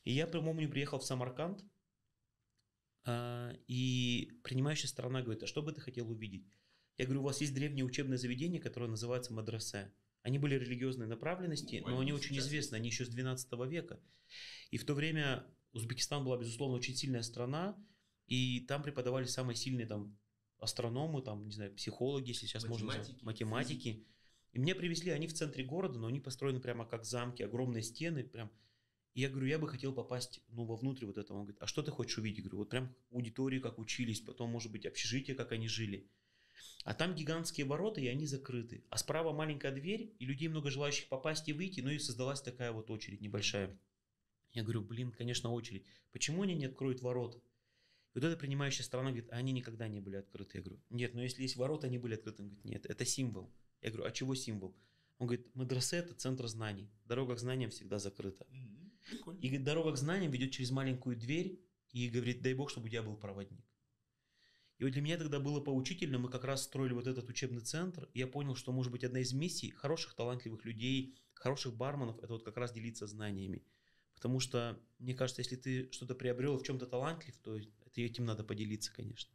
И 0.04 0.12
я, 0.12 0.26
по-моему, 0.26 0.70
приехал 0.70 0.98
в 0.98 1.06
Самарканд, 1.06 1.64
а, 3.06 3.54
и 3.66 4.30
принимающая 4.42 4.90
сторона 4.90 5.22
говорит, 5.22 5.42
а 5.42 5.46
что 5.46 5.62
бы 5.62 5.72
ты 5.72 5.80
хотел 5.80 6.10
увидеть? 6.10 6.44
Я 6.96 7.06
говорю, 7.06 7.22
у 7.22 7.24
вас 7.24 7.40
есть 7.40 7.54
древнее 7.54 7.84
учебное 7.84 8.18
заведение, 8.18 8.60
которое 8.60 8.88
называется 8.88 9.32
Мадресе. 9.32 9.92
Они 10.22 10.38
были 10.38 10.54
религиозной 10.54 11.06
направленности, 11.06 11.82
Ну, 11.84 11.90
но 11.90 12.00
они 12.00 12.12
очень 12.12 12.34
сейчас 12.34 12.46
известны, 12.46 12.76
они 12.76 12.88
еще 12.88 13.04
с 13.04 13.08
12 13.08 13.52
века. 13.68 14.00
И 14.70 14.78
в 14.78 14.84
то 14.84 14.94
время 14.94 15.46
Узбекистан 15.72 16.24
была, 16.24 16.38
безусловно, 16.38 16.76
очень 16.76 16.94
сильная 16.94 17.22
страна, 17.22 17.76
и 18.26 18.60
там 18.60 18.82
преподавали 18.82 19.26
самые 19.26 19.56
сильные 19.56 19.86
там 19.86 20.18
астрономы, 20.58 21.20
там, 21.20 21.46
не 21.46 21.52
знаю, 21.52 21.74
психологи, 21.74 22.28
если 22.28 22.46
сейчас 22.46 22.64
можно 22.64 22.86
назвать, 22.86 23.08
Математики, 23.22 23.24
математики. 23.24 24.06
И 24.52 24.58
меня 24.58 24.74
привезли, 24.74 25.10
они 25.10 25.26
в 25.26 25.34
центре 25.34 25.64
города, 25.64 25.98
но 25.98 26.06
они 26.06 26.20
построены 26.20 26.60
прямо 26.60 26.86
как 26.86 27.04
замки, 27.04 27.42
огромные 27.42 27.82
стены, 27.82 28.24
прям. 28.24 28.50
И 29.12 29.20
я 29.20 29.28
говорю, 29.28 29.46
я 29.46 29.58
бы 29.58 29.68
хотел 29.68 29.92
попасть, 29.92 30.40
ну, 30.48 30.64
вовнутрь 30.64 31.06
вот 31.06 31.18
этого. 31.18 31.38
Он 31.38 31.44
говорит, 31.44 31.62
а 31.62 31.66
что 31.66 31.82
ты 31.82 31.90
хочешь 31.90 32.18
увидеть? 32.18 32.38
Я 32.38 32.42
говорю, 32.44 32.58
вот 32.58 32.70
прям 32.70 32.94
аудитории, 33.10 33.58
как 33.58 33.78
учились, 33.78 34.20
потом, 34.20 34.50
может 34.50 34.72
быть, 34.72 34.86
общежитие, 34.86 35.36
как 35.36 35.52
они 35.52 35.68
жили. 35.68 36.08
А 36.84 36.94
там 36.94 37.14
гигантские 37.14 37.66
ворота, 37.66 38.00
и 38.00 38.06
они 38.06 38.26
закрыты. 38.26 38.84
А 38.90 38.98
справа 38.98 39.32
маленькая 39.32 39.72
дверь, 39.72 40.14
и 40.18 40.26
людей 40.26 40.48
много 40.48 40.70
желающих 40.70 41.08
попасть 41.08 41.48
и 41.48 41.52
выйти, 41.52 41.80
ну 41.80 41.90
и 41.90 41.98
создалась 41.98 42.42
такая 42.42 42.72
вот 42.72 42.90
очередь 42.90 43.20
небольшая. 43.20 43.78
Я 44.52 44.62
говорю, 44.62 44.82
блин, 44.82 45.10
конечно, 45.10 45.50
очередь. 45.50 45.84
Почему 46.12 46.42
они 46.42 46.54
не 46.54 46.66
откроют 46.66 47.02
ворота? 47.02 47.38
И 47.38 48.18
вот 48.18 48.24
эта 48.24 48.36
принимающая 48.36 48.84
сторона 48.84 49.10
говорит, 49.10 49.32
а 49.32 49.36
они 49.36 49.52
никогда 49.52 49.88
не 49.88 50.00
были 50.00 50.16
открыты. 50.16 50.58
Я 50.58 50.62
говорю, 50.62 50.80
нет, 50.90 51.14
но 51.14 51.22
если 51.22 51.42
есть 51.42 51.56
ворота, 51.56 51.88
они 51.88 51.98
были 51.98 52.14
открыты. 52.14 52.42
Он 52.42 52.48
говорит, 52.48 52.64
нет, 52.64 52.86
это 52.86 53.04
символ. 53.04 53.52
Я 53.82 53.90
говорю, 53.90 54.06
а 54.06 54.12
чего 54.12 54.34
символ? 54.34 54.76
Он 55.18 55.26
говорит, 55.26 55.52
мадресе– 55.54 55.96
это 55.98 56.14
центр 56.14 56.46
знаний. 56.46 56.88
Дорога 57.06 57.34
к 57.34 57.38
знаниям 57.38 57.70
всегда 57.70 57.98
закрыта. 57.98 58.46
Прикольно. 59.08 59.38
И 59.40 59.48
говорит, 59.48 59.64
дорога 59.64 59.92
к 59.92 59.96
знаниям 59.96 60.30
ведет 60.30 60.52
через 60.52 60.70
маленькую 60.70 61.16
дверь, 61.16 61.60
и 61.94 62.08
говорит, 62.08 62.42
дай 62.42 62.54
бог, 62.54 62.70
чтобы 62.70 62.90
тебя 62.90 63.02
был 63.02 63.16
проводник. 63.16 63.64
И 64.78 64.84
вот 64.84 64.92
для 64.92 65.02
меня 65.02 65.16
тогда 65.16 65.38
было 65.38 65.60
поучительно, 65.60 66.18
мы 66.18 66.28
как 66.28 66.44
раз 66.44 66.64
строили 66.64 66.94
вот 66.94 67.06
этот 67.06 67.28
учебный 67.28 67.60
центр, 67.60 68.08
и 68.12 68.18
я 68.18 68.26
понял, 68.26 68.56
что 68.56 68.72
может 68.72 68.90
быть 68.90 69.04
одна 69.04 69.20
из 69.20 69.32
миссий 69.32 69.70
хороших, 69.70 70.14
талантливых 70.14 70.64
людей, 70.64 71.16
хороших 71.32 71.74
барменов, 71.76 72.18
это 72.18 72.32
вот 72.32 72.42
как 72.44 72.56
раз 72.56 72.72
делиться 72.72 73.06
знаниями. 73.06 73.64
Потому 74.16 74.40
что, 74.40 74.80
мне 74.98 75.14
кажется, 75.14 75.42
если 75.42 75.56
ты 75.56 75.92
что-то 75.92 76.14
приобрел, 76.14 76.58
в 76.58 76.64
чем-то 76.64 76.86
талантлив, 76.86 77.36
то 77.38 77.58
этим 77.94 78.24
надо 78.24 78.42
поделиться, 78.42 78.92
конечно. 78.92 79.30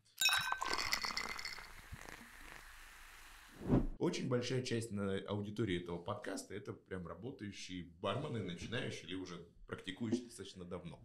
Очень 3.98 4.28
большая 4.28 4.64
часть 4.64 4.92
на 4.92 5.18
аудитории 5.20 5.82
этого 5.82 6.00
подкаста 6.00 6.54
это 6.54 6.74
прям 6.74 7.06
работающие 7.06 7.84
бармены, 8.02 8.40
начинающие 8.44 9.04
или 9.04 9.16
уже 9.16 9.46
практикующие 9.70 10.26
достаточно 10.26 10.66
давно. 10.66 11.00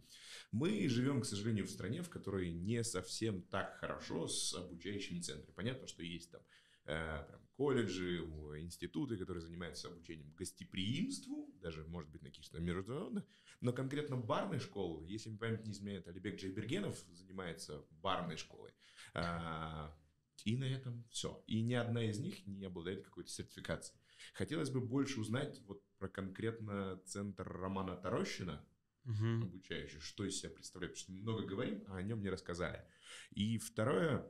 Мы 0.50 0.88
живем, 0.88 1.20
к 1.20 1.27
сожалению, 1.27 1.66
в 1.66 1.70
стране, 1.70 2.03
в 2.03 2.09
которой 2.09 2.50
не 2.53 2.83
совсем 2.83 3.42
так 3.42 3.77
хорошо 3.79 4.27
с 4.27 4.55
обучающими 4.55 5.20
центрами. 5.20 5.55
Понятно, 5.55 5.87
что 5.87 6.03
есть 6.03 6.31
там 6.31 6.42
э, 6.87 7.24
прям 7.29 7.40
колледжи, 7.57 8.18
институты, 8.59 9.16
которые 9.16 9.42
занимаются 9.42 9.88
обучением 9.88 10.33
гостеприимству, 10.33 11.55
даже, 11.61 11.85
может 11.85 12.11
быть, 12.11 12.22
на 12.22 12.31
каких-то 12.31 12.59
международных, 12.59 13.24
но 13.61 13.72
конкретно 13.72 14.16
барной 14.16 14.59
школы, 14.59 15.07
если 15.07 15.29
мне 15.29 15.38
память 15.38 15.64
не 15.64 15.72
изменяет, 15.72 16.09
Алибек 16.09 16.40
Джайбергенов 16.40 17.05
занимается 17.12 17.85
барной 17.90 18.37
школой. 18.37 18.72
А, 19.14 19.96
И 20.44 20.57
на 20.57 20.64
этом 20.64 21.05
все. 21.11 21.42
И 21.46 21.62
ни 21.62 21.74
одна 21.74 22.05
из 22.05 22.18
них 22.18 22.46
не 22.46 22.66
обладает 22.66 23.05
какой-то 23.05 23.31
сертификацией. 23.31 23.98
Хотелось 24.35 24.70
бы 24.70 24.81
больше 24.81 25.20
узнать 25.20 25.61
вот 25.66 25.83
про 26.04 26.08
конкретно 26.10 27.00
центр 27.06 27.48
Романа 27.48 27.96
Тарощина, 27.96 28.62
Мгм. 29.04 29.42
обучающий, 29.44 30.00
что 30.00 30.24
из 30.26 30.38
себя 30.38 30.50
представляет, 30.50 30.92
потому 30.94 31.02
что 31.02 31.12
мы 31.12 31.20
много 31.22 31.46
говорим, 31.46 31.82
а 31.88 31.96
о 31.96 32.02
нем 32.02 32.22
не 32.22 32.28
рассказали. 32.28 32.84
И 33.30 33.56
второе, 33.58 34.26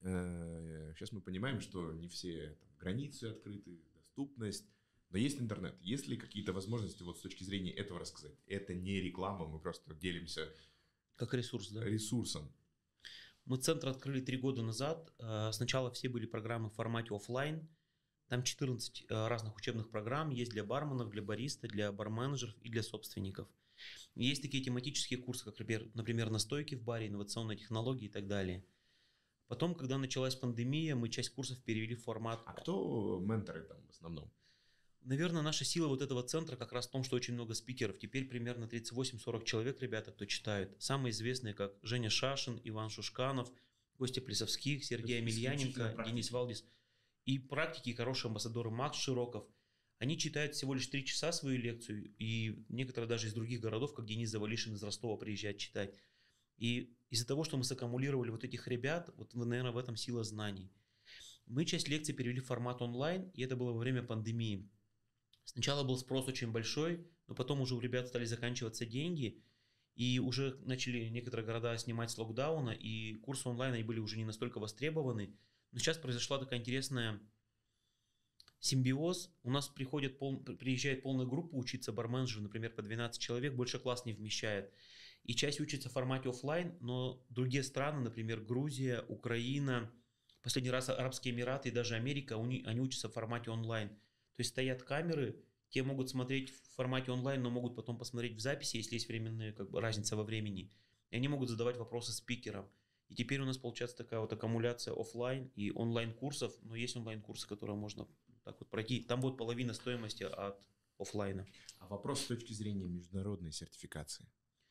сейчас 0.00 1.12
мы 1.12 1.20
понимаем, 1.20 1.60
что 1.60 1.92
не 1.92 2.08
все 2.08 2.56
там, 2.60 2.68
границы 2.78 3.24
открыты, 3.26 3.82
доступность, 3.94 4.68
но 5.10 5.18
есть 5.18 5.40
интернет. 5.40 5.76
Есть 5.80 6.08
ли 6.08 6.16
какие-то 6.16 6.52
возможности 6.52 7.04
вот 7.04 7.18
с 7.18 7.22
точки 7.22 7.44
зрения 7.44 7.70
этого 7.72 8.00
рассказать? 8.00 8.36
Это 8.46 8.74
не 8.74 9.00
реклама, 9.00 9.46
мы 9.46 9.60
просто 9.60 9.94
делимся 9.94 10.52
Как 11.14 11.34
ресурс, 11.34 11.70
да? 11.70 11.84
ресурсом. 11.84 12.52
Мы 13.44 13.58
центр 13.58 13.88
открыли 13.88 14.20
три 14.20 14.38
года 14.38 14.62
назад. 14.62 15.12
Э, 15.20 15.50
Сначала 15.52 15.92
все 15.92 16.08
были 16.08 16.26
программы 16.26 16.70
в 16.70 16.74
формате 16.74 17.14
оффлайн. 17.14 17.68
Там 18.28 18.42
14 18.42 19.06
э, 19.08 19.28
разных 19.28 19.56
учебных 19.56 19.90
программ 19.90 20.30
есть 20.30 20.52
для 20.52 20.64
барменов, 20.64 21.10
для 21.10 21.22
бариста, 21.22 21.68
для 21.68 21.92
барменеджеров 21.92 22.54
и 22.62 22.68
для 22.68 22.82
собственников. 22.82 23.48
Есть 24.14 24.42
такие 24.42 24.62
тематические 24.62 25.18
курсы, 25.18 25.44
как, 25.44 25.58
например, 25.94 26.30
настойки 26.30 26.74
в 26.74 26.82
баре, 26.82 27.08
инновационные 27.08 27.58
технологии 27.58 28.06
и 28.06 28.10
так 28.10 28.26
далее. 28.26 28.64
Потом, 29.48 29.74
когда 29.74 29.98
началась 29.98 30.36
пандемия, 30.36 30.96
мы 30.96 31.08
часть 31.08 31.30
курсов 31.30 31.62
перевели 31.62 31.94
в 31.94 32.04
формат 32.04 32.42
А 32.46 32.54
кто 32.54 33.20
менторы 33.20 33.62
там 33.62 33.84
в 33.86 33.90
основном? 33.90 34.32
Наверное, 35.02 35.42
наша 35.42 35.66
сила 35.66 35.88
вот 35.88 36.00
этого 36.00 36.22
центра 36.22 36.56
как 36.56 36.72
раз 36.72 36.88
в 36.88 36.90
том, 36.90 37.04
что 37.04 37.16
очень 37.16 37.34
много 37.34 37.52
спикеров. 37.52 37.98
Теперь 37.98 38.26
примерно 38.26 38.64
38-40 38.64 39.44
человек, 39.44 39.80
ребята, 39.82 40.12
кто 40.12 40.24
читает. 40.24 40.74
Самые 40.78 41.10
известные, 41.10 41.52
как 41.52 41.74
Женя 41.82 42.08
Шашин, 42.08 42.58
Иван 42.64 42.88
Шушканов, 42.88 43.52
Костя 43.98 44.22
Плесовских, 44.22 44.82
Сергей 44.82 45.20
практики. 45.92 46.10
Денис 46.10 46.30
Валдис. 46.30 46.64
И 47.24 47.38
практики, 47.38 47.90
и 47.90 47.94
хорошие 47.94 48.28
амбассадоры 48.28 48.70
Макс 48.70 48.98
Широков, 48.98 49.46
они 49.98 50.18
читают 50.18 50.54
всего 50.54 50.74
лишь 50.74 50.86
три 50.88 51.04
часа 51.04 51.32
свою 51.32 51.58
лекцию, 51.58 52.12
и 52.18 52.64
некоторые 52.68 53.08
даже 53.08 53.28
из 53.28 53.34
других 53.34 53.60
городов, 53.60 53.94
как 53.94 54.06
Денис 54.06 54.30
Завалишин 54.30 54.74
из 54.74 54.82
Ростова 54.82 55.16
приезжает 55.16 55.58
читать. 55.58 55.94
И 56.56 56.96
из-за 57.10 57.26
того, 57.26 57.44
что 57.44 57.56
мы 57.56 57.64
саккумулировали 57.64 58.30
вот 58.30 58.44
этих 58.44 58.66
ребят, 58.68 59.10
вот, 59.16 59.34
наверное, 59.34 59.72
в 59.72 59.78
этом 59.78 59.96
сила 59.96 60.24
знаний. 60.24 60.72
Мы 61.46 61.64
часть 61.64 61.88
лекций 61.88 62.14
перевели 62.14 62.40
в 62.40 62.46
формат 62.46 62.82
онлайн, 62.82 63.30
и 63.34 63.42
это 63.42 63.56
было 63.56 63.72
во 63.72 63.78
время 63.78 64.02
пандемии. 64.02 64.70
Сначала 65.44 65.84
был 65.84 65.98
спрос 65.98 66.26
очень 66.26 66.52
большой, 66.52 67.06
но 67.26 67.34
потом 67.34 67.60
уже 67.60 67.74
у 67.74 67.80
ребят 67.80 68.08
стали 68.08 68.24
заканчиваться 68.24 68.86
деньги, 68.86 69.42
и 69.94 70.18
уже 70.18 70.58
начали 70.64 71.08
некоторые 71.08 71.46
города 71.46 71.76
снимать 71.78 72.10
с 72.10 72.18
локдауна, 72.18 72.70
и 72.70 73.14
курсы 73.16 73.48
онлайн 73.48 73.74
они 73.74 73.84
были 73.84 74.00
уже 74.00 74.16
не 74.16 74.24
настолько 74.24 74.58
востребованы. 74.58 75.36
Но 75.74 75.80
сейчас 75.80 75.98
произошла 75.98 76.38
такая 76.38 76.60
интересная 76.60 77.20
симбиоз. 78.60 79.34
У 79.42 79.50
нас 79.50 79.66
приходит 79.66 80.20
пол, 80.20 80.38
приезжает 80.38 81.02
полная 81.02 81.26
группа 81.26 81.56
учиться 81.56 81.90
барменджеру, 81.90 82.42
например, 82.42 82.70
по 82.70 82.80
12 82.80 83.20
человек, 83.20 83.54
больше 83.54 83.80
класс 83.80 84.04
не 84.06 84.12
вмещает. 84.12 84.72
И 85.24 85.34
часть 85.34 85.60
учится 85.60 85.88
в 85.88 85.92
формате 85.92 86.28
офлайн, 86.28 86.76
но 86.80 87.26
другие 87.28 87.64
страны, 87.64 88.02
например, 88.02 88.40
Грузия, 88.40 89.04
Украина, 89.08 89.90
последний 90.42 90.70
раз 90.70 90.88
Арабские 90.90 91.34
Эмираты 91.34 91.70
и 91.70 91.72
даже 91.72 91.96
Америка, 91.96 92.36
они 92.36 92.80
учатся 92.80 93.08
в 93.08 93.12
формате 93.12 93.50
онлайн. 93.50 93.88
То 93.88 94.40
есть 94.40 94.50
стоят 94.50 94.84
камеры, 94.84 95.42
те 95.70 95.82
могут 95.82 96.08
смотреть 96.08 96.50
в 96.50 96.76
формате 96.76 97.10
онлайн, 97.10 97.42
но 97.42 97.50
могут 97.50 97.74
потом 97.74 97.98
посмотреть 97.98 98.36
в 98.36 98.40
записи, 98.40 98.76
если 98.76 98.94
есть 98.94 99.08
временная 99.08 99.52
как 99.52 99.70
бы, 99.70 99.80
разница 99.80 100.14
во 100.14 100.22
времени. 100.22 100.72
И 101.10 101.16
они 101.16 101.26
могут 101.26 101.48
задавать 101.48 101.78
вопросы 101.78 102.12
спикерам. 102.12 102.70
И 103.08 103.14
теперь 103.14 103.40
у 103.40 103.44
нас 103.44 103.58
получается 103.58 103.96
такая 103.96 104.20
вот 104.20 104.32
аккумуляция 104.32 104.94
офлайн 104.94 105.50
и 105.54 105.70
онлайн 105.72 106.12
курсов, 106.14 106.54
но 106.62 106.74
есть 106.74 106.96
онлайн 106.96 107.20
курсы, 107.20 107.46
которые 107.46 107.76
можно 107.76 108.08
так 108.44 108.58
вот 108.60 108.70
пройти. 108.70 109.00
Там 109.00 109.20
будет 109.20 109.36
половина 109.36 109.74
стоимости 109.74 110.24
от 110.24 110.60
офлайна. 110.98 111.46
А 111.78 111.86
вопрос 111.88 112.22
с 112.22 112.26
точки 112.26 112.52
зрения 112.52 112.86
международной 112.86 113.52
сертификации. 113.52 114.26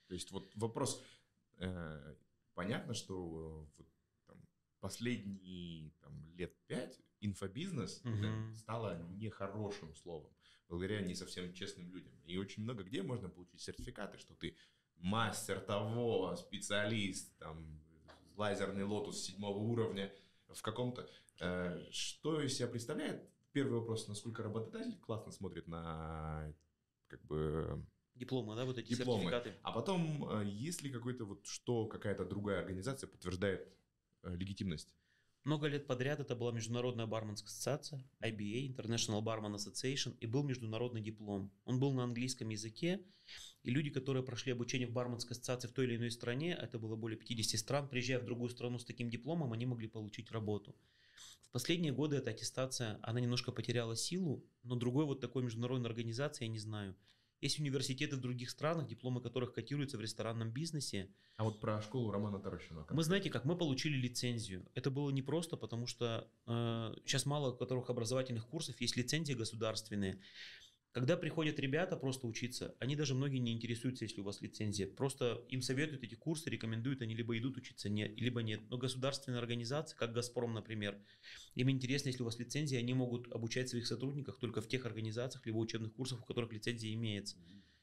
То 0.08 0.14
есть 0.14 0.32
вот 0.32 0.52
вопрос, 0.56 1.02
э, 1.58 2.16
понятно, 2.54 2.94
что 2.94 3.68
вот, 3.78 3.88
там, 4.26 4.38
последние 4.80 5.92
там, 6.02 6.32
лет 6.36 6.56
пять 6.68 7.00
инфобизнес 7.20 8.02
угу. 8.04 8.54
стало 8.56 9.02
нехорошим 9.12 9.96
словом 9.96 10.34
благодаря 10.74 11.02
не 11.02 11.14
совсем 11.14 11.54
честным 11.54 11.92
людям. 11.92 12.14
И 12.26 12.38
очень 12.38 12.64
много 12.64 12.84
где 12.84 13.04
можно 13.04 13.30
получить 13.30 13.62
сертификаты, 13.62 14.18
что 14.18 14.34
ты 14.34 14.58
мастер 14.96 15.60
того, 15.60 16.36
специалист, 16.36 17.38
там, 17.38 17.80
лазерный 18.36 18.84
лотус 18.84 19.22
седьмого 19.22 19.58
уровня 19.58 20.14
в 20.48 20.62
каком-то... 20.62 21.10
Э, 21.40 21.84
что 21.92 22.42
из 22.42 22.56
себя 22.56 22.68
представляет? 22.68 23.28
Первый 23.52 23.80
вопрос, 23.80 24.08
насколько 24.08 24.44
работодатель 24.44 24.98
классно 25.00 25.32
смотрит 25.32 25.68
на 25.68 26.54
как 27.08 27.24
бы 27.26 27.86
Дипломы, 28.16 28.56
да, 28.56 28.66
вот 28.66 28.78
эти 28.78 28.94
дипломы. 28.94 29.24
сертификаты. 29.24 29.56
А 29.64 29.72
потом, 29.72 30.30
э, 30.30 30.46
есть 30.46 30.84
ли 30.84 30.92
какой-то 30.92 31.26
вот, 31.26 31.46
что 31.48 31.88
какая-то 31.88 32.26
другая 32.26 32.60
организация 32.60 33.08
подтверждает 33.08 33.68
э, 34.22 34.36
легитимность? 34.36 34.94
Много 35.44 35.68
лет 35.68 35.88
подряд 35.88 36.22
это 36.22 36.38
была 36.38 36.54
Международная 36.54 37.06
барменская 37.06 37.50
ассоциация, 37.50 38.02
IBA, 38.22 38.74
International 38.74 39.22
Barman 39.22 39.56
Association, 39.56 40.16
и 40.22 40.26
был 40.26 40.44
международный 40.44 41.02
диплом. 41.02 41.52
Он 41.66 41.82
был 41.82 41.92
на 41.92 42.06
английском 42.06 42.48
языке, 42.48 43.02
и 43.64 43.70
люди, 43.70 43.90
которые 43.90 44.24
прошли 44.24 44.54
обучение 44.54 44.88
в 44.88 44.94
барменской 44.94 45.36
ассоциации 45.36 45.68
в 45.68 45.74
той 45.74 45.86
или 45.86 45.98
иной 45.98 46.12
стране, 46.12 46.54
это 46.54 46.80
было 46.80 46.96
более 46.96 47.18
50 47.18 47.60
стран, 47.60 47.90
приезжая 47.90 48.20
в 48.20 48.26
другую 48.26 48.50
страну 48.52 48.80
с 48.80 48.86
таким 48.86 49.10
дипломом, 49.10 49.52
они 49.52 49.66
могли 49.66 49.90
получить 49.90 50.32
работу. 50.32 50.76
В 51.44 51.52
последние 51.52 51.92
годы 51.92 52.16
эта 52.16 52.32
аттестация, 52.32 53.00
она 53.02 53.20
немножко 53.20 53.52
потеряла 53.52 53.98
силу, 53.98 54.46
но 54.64 54.76
другой 54.76 55.06
вот 55.06 55.20
такой 55.20 55.44
международной 55.44 55.90
организации 55.90 56.46
я 56.46 56.52
не 56.52 56.60
знаю. 56.60 56.96
Есть 57.44 57.60
университеты 57.60 58.16
в 58.16 58.22
других 58.22 58.50
странах, 58.50 58.88
дипломы 58.88 59.20
которых 59.20 59.52
котируются 59.52 59.98
в 59.98 60.02
ресторанном 60.02 60.50
бизнесе. 60.50 61.10
А 61.36 61.44
вот 61.44 61.60
про 61.60 61.82
школу 61.82 62.10
Романа 62.10 62.40
Таращина. 62.40 62.86
Мы 62.90 63.04
знаете, 63.04 63.30
как 63.30 63.44
мы 63.44 63.58
получили 63.58 63.98
лицензию. 63.98 64.66
Это 64.76 64.90
было 64.90 65.10
непросто, 65.10 65.58
потому 65.58 65.86
что 65.86 66.26
э, 66.48 66.94
сейчас 67.06 67.26
мало 67.26 67.52
у 67.52 67.58
которых 67.58 67.90
образовательных 67.90 68.48
курсов 68.48 68.80
есть 68.80 68.96
лицензии 68.96 69.34
государственные. 69.34 70.22
Когда 70.94 71.18
приходят 71.18 71.60
ребята 71.60 71.98
просто 71.98 72.28
учиться, 72.28 72.76
они 72.80 72.96
даже 72.96 73.16
многие 73.16 73.40
не 73.40 73.52
интересуются, 73.52 74.06
если 74.06 74.22
у 74.22 74.24
вас 74.24 74.42
лицензия. 74.42 74.86
Просто 74.86 75.44
им 75.50 75.64
советуют 75.64 76.04
эти 76.04 76.14
курсы, 76.14 76.52
рекомендуют, 76.52 77.02
они 77.02 77.16
либо 77.16 77.36
идут 77.36 77.58
учиться, 77.58 77.90
не, 77.90 78.10
либо 78.10 78.44
нет. 78.44 78.62
Но 78.70 78.78
государственные 78.78 79.40
организации, 79.40 79.98
как 79.98 80.14
«Газпром», 80.14 80.54
например, 80.54 80.96
им 81.56 81.72
интересно, 81.72 82.10
если 82.10 82.22
у 82.22 82.26
вас 82.26 82.38
лицензия, 82.38 82.78
они 82.78 82.94
могут 82.94 83.32
обучать 83.34 83.70
своих 83.70 83.88
сотрудников 83.88 84.38
только 84.38 84.62
в 84.62 84.68
тех 84.68 84.86
организациях, 84.86 85.44
либо 85.48 85.58
учебных 85.58 85.94
курсах, 85.94 86.22
у 86.22 86.26
которых 86.26 86.54
лицензия 86.54 86.94
имеется. 86.94 87.38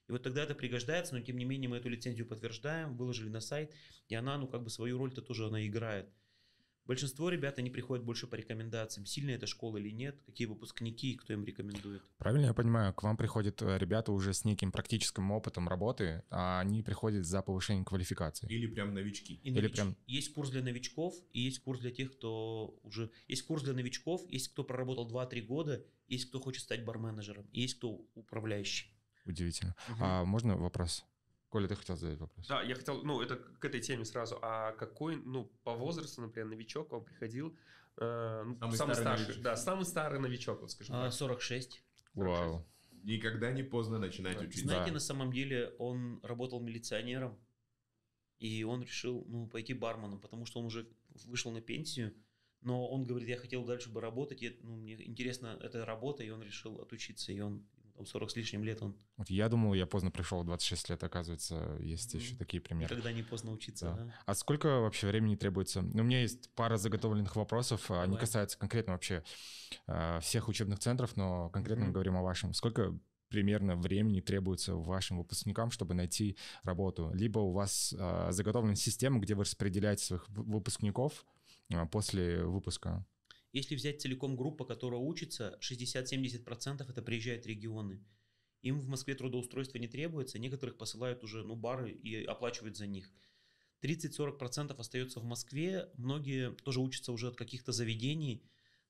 И 0.07 0.13
вот 0.13 0.23
тогда 0.23 0.45
это 0.45 0.55
пригождается, 0.55 1.17
но 1.17 1.21
тем 1.21 1.37
не 1.37 1.45
менее 1.45 1.69
мы 1.69 1.79
эту 1.79 1.89
лицензию 1.89 2.29
подтверждаем, 2.29 2.97
выложили 2.97 3.29
на 3.29 3.41
сайт, 3.41 3.73
и 4.09 4.15
она, 4.15 4.39
ну, 4.39 4.47
как 4.47 4.63
бы 4.63 4.71
свою 4.71 4.99
роль-то 4.99 5.21
тоже 5.21 5.49
она 5.49 5.67
играет. 5.67 6.09
Большинство 6.87 7.29
ребят, 7.29 7.59
они 7.59 7.71
приходят 7.71 8.05
больше 8.05 8.27
по 8.27 8.35
рекомендациям. 8.35 9.07
Сильная 9.07 9.37
эта 9.37 9.47
школа 9.47 9.77
или 9.77 9.91
нет, 9.91 10.21
какие 10.27 10.47
выпускники, 10.47 11.15
кто 11.15 11.33
им 11.33 11.45
рекомендует. 11.45 12.03
Правильно 12.19 12.47
я 12.47 12.55
понимаю, 12.55 12.93
к 12.93 13.03
вам 13.03 13.17
приходят 13.17 13.63
э, 13.63 13.79
ребята 13.79 14.13
уже 14.13 14.35
с 14.35 14.45
неким 14.45 14.73
практическим 14.73 15.31
опытом 15.31 15.69
работы, 15.69 16.25
а 16.31 16.61
они 16.61 16.83
приходят 16.83 17.25
за 17.25 17.43
повышением 17.43 17.85
квалификации. 17.85 18.49
Или 18.51 18.67
прям 18.67 18.95
новички. 18.95 19.35
И 19.43 19.51
Или 19.51 19.69
прям... 19.69 19.97
Есть 20.07 20.35
курс 20.35 20.51
для 20.51 20.63
новичков, 20.63 21.15
и 21.33 21.41
есть 21.41 21.61
курс 21.61 21.81
для 21.81 21.91
тех, 21.91 22.13
кто 22.13 22.79
уже... 22.83 23.11
Есть 23.29 23.43
курс 23.43 23.63
для 23.63 23.73
новичков, 23.73 24.23
есть 24.29 24.49
кто 24.49 24.65
проработал 24.65 25.09
2-3 25.09 25.43
года, 25.43 25.85
есть 26.09 26.29
кто 26.29 26.41
хочет 26.41 26.63
стать 26.63 26.85
барменеджером, 26.85 27.49
есть 27.53 27.75
кто 27.75 28.05
управляющий. 28.15 28.89
Удивительно. 29.27 29.75
Угу. 29.89 29.99
А 30.01 30.25
можно 30.25 30.57
вопрос? 30.57 31.05
Коля, 31.51 31.67
ты 31.67 31.75
хотел 31.75 31.97
задать 31.97 32.19
вопрос? 32.19 32.47
Да, 32.47 32.63
я 32.63 32.77
хотел, 32.77 33.03
ну, 33.03 33.21
это 33.21 33.37
к 33.37 33.65
этой 33.65 33.81
теме 33.81 34.05
сразу. 34.05 34.39
А 34.41 34.73
какой, 34.73 35.17
ну, 35.17 35.53
по 35.65 35.75
возрасту, 35.75 36.23
например, 36.23 36.49
новичок 36.49 36.93
вам 36.93 37.05
приходил? 37.05 37.57
Э, 37.97 38.45
ну, 38.45 38.57
самый, 38.61 38.77
самый 38.77 38.95
старый, 38.95 39.25
старший, 39.25 39.43
да, 39.43 39.57
самый 39.57 39.85
старый 39.85 40.21
новичок, 40.21 40.61
вот 40.61 40.71
скажем 40.71 40.95
а, 40.95 41.05
так. 41.05 41.13
46. 41.13 41.83
Вау. 42.15 42.65
Никогда 43.03 43.51
не 43.51 43.65
поздно 43.65 43.99
начинать 43.99 44.39
да. 44.39 44.45
учиться. 44.45 44.65
Знаете, 44.65 44.87
да. 44.87 44.93
на 44.93 45.01
самом 45.01 45.33
деле 45.33 45.75
он 45.79 46.21
работал 46.23 46.61
милиционером, 46.61 47.37
и 48.39 48.63
он 48.63 48.83
решил, 48.83 49.25
ну, 49.27 49.49
пойти 49.49 49.75
барменом, 49.75 50.21
потому 50.21 50.47
что 50.47 50.61
он 50.61 50.67
уже 50.67 50.89
вышел 51.25 51.51
на 51.51 51.61
пенсию, 51.61 52.15
но 52.61 52.87
он 52.89 53.07
говорит, 53.07 53.29
я 53.29 53.37
хотел 53.37 53.65
дальше 53.65 53.91
бы 53.91 54.01
работать, 54.01 54.41
и, 54.43 54.57
ну, 54.63 54.77
мне 54.77 54.95
интересна 55.05 55.59
эта 55.61 55.85
работа, 55.85 56.23
и 56.23 56.31
он 56.31 56.43
решил 56.43 56.81
отучиться, 56.81 57.33
и 57.33 57.41
он 57.41 57.67
там 57.97 58.07
40 58.07 58.31
с 58.31 58.37
лишним 58.37 58.65
лет 58.65 58.83
он. 58.83 58.97
Вот 59.17 59.31
я 59.31 59.49
думал, 59.49 59.75
я 59.75 59.87
поздно 59.87 60.11
пришел, 60.11 60.43
26 60.45 60.91
лет, 60.91 61.05
оказывается, 61.05 61.77
есть 61.81 62.15
mm 62.15 62.19
еще 62.19 62.37
такие 62.37 62.61
примеры. 62.61 62.95
Никогда 62.95 63.13
не 63.13 63.23
поздно 63.23 63.53
учиться, 63.53 63.87
да. 63.87 64.05
да. 64.05 64.15
А 64.27 64.35
сколько 64.35 64.81
вообще 64.81 65.07
времени 65.07 65.37
требуется? 65.37 65.83
Ну, 65.83 66.03
у 66.03 66.05
меня 66.05 66.23
есть 66.23 66.51
пара 66.55 66.77
заготовленных 66.77 67.37
вопросов, 67.37 67.85
Давай. 67.89 68.05
они 68.05 68.17
касаются 68.17 68.59
конкретно 68.59 68.95
вообще 68.95 69.23
э, 69.87 70.21
всех 70.21 70.49
учебных 70.49 70.79
центров, 70.79 71.17
но 71.17 71.51
конкретно 71.51 71.85
mm 71.85 71.87
мы 71.87 71.93
говорим 71.93 72.17
о 72.17 72.23
вашем. 72.23 72.53
Сколько 72.53 72.99
примерно 73.31 73.77
времени 73.77 74.21
требуется 74.21 74.75
вашим 74.75 75.19
выпускникам, 75.19 75.71
чтобы 75.71 75.95
найти 75.95 76.37
работу? 76.63 77.11
Либо 77.15 77.39
у 77.39 77.53
вас 77.53 77.95
э, 77.97 78.29
заготовлена 78.33 78.75
система, 78.75 79.21
где 79.21 79.35
вы 79.35 79.45
распределяете 79.45 80.05
своих 80.05 80.29
выпускников 80.29 81.25
э, 81.71 81.87
после 81.87 82.45
выпуска? 82.45 83.07
Если 83.53 83.75
взять 83.75 84.01
целиком 84.01 84.37
группу, 84.37 84.65
которая 84.65 85.01
учится, 85.01 85.59
60-70% 85.61 86.89
это 86.89 87.03
приезжают 87.03 87.47
регионы. 87.47 88.05
Им 88.63 88.79
в 88.79 88.87
Москве 88.87 89.15
трудоустройство 89.15 89.79
не 89.79 89.89
требуется, 89.89 90.39
некоторых 90.39 90.77
посылают 90.77 91.25
уже 91.25 91.43
ну, 91.43 91.57
бары 91.57 91.91
и 91.91 92.25
оплачивают 92.25 92.77
за 92.77 92.87
них. 92.87 93.11
30-40% 93.83 94.75
остается 94.79 95.21
в 95.21 95.25
Москве, 95.25 95.91
многие 95.95 96.53
тоже 96.65 96.81
учатся 96.81 97.13
уже 97.13 97.29
от 97.29 97.37
каких-то 97.37 97.73
заведений, 97.73 98.45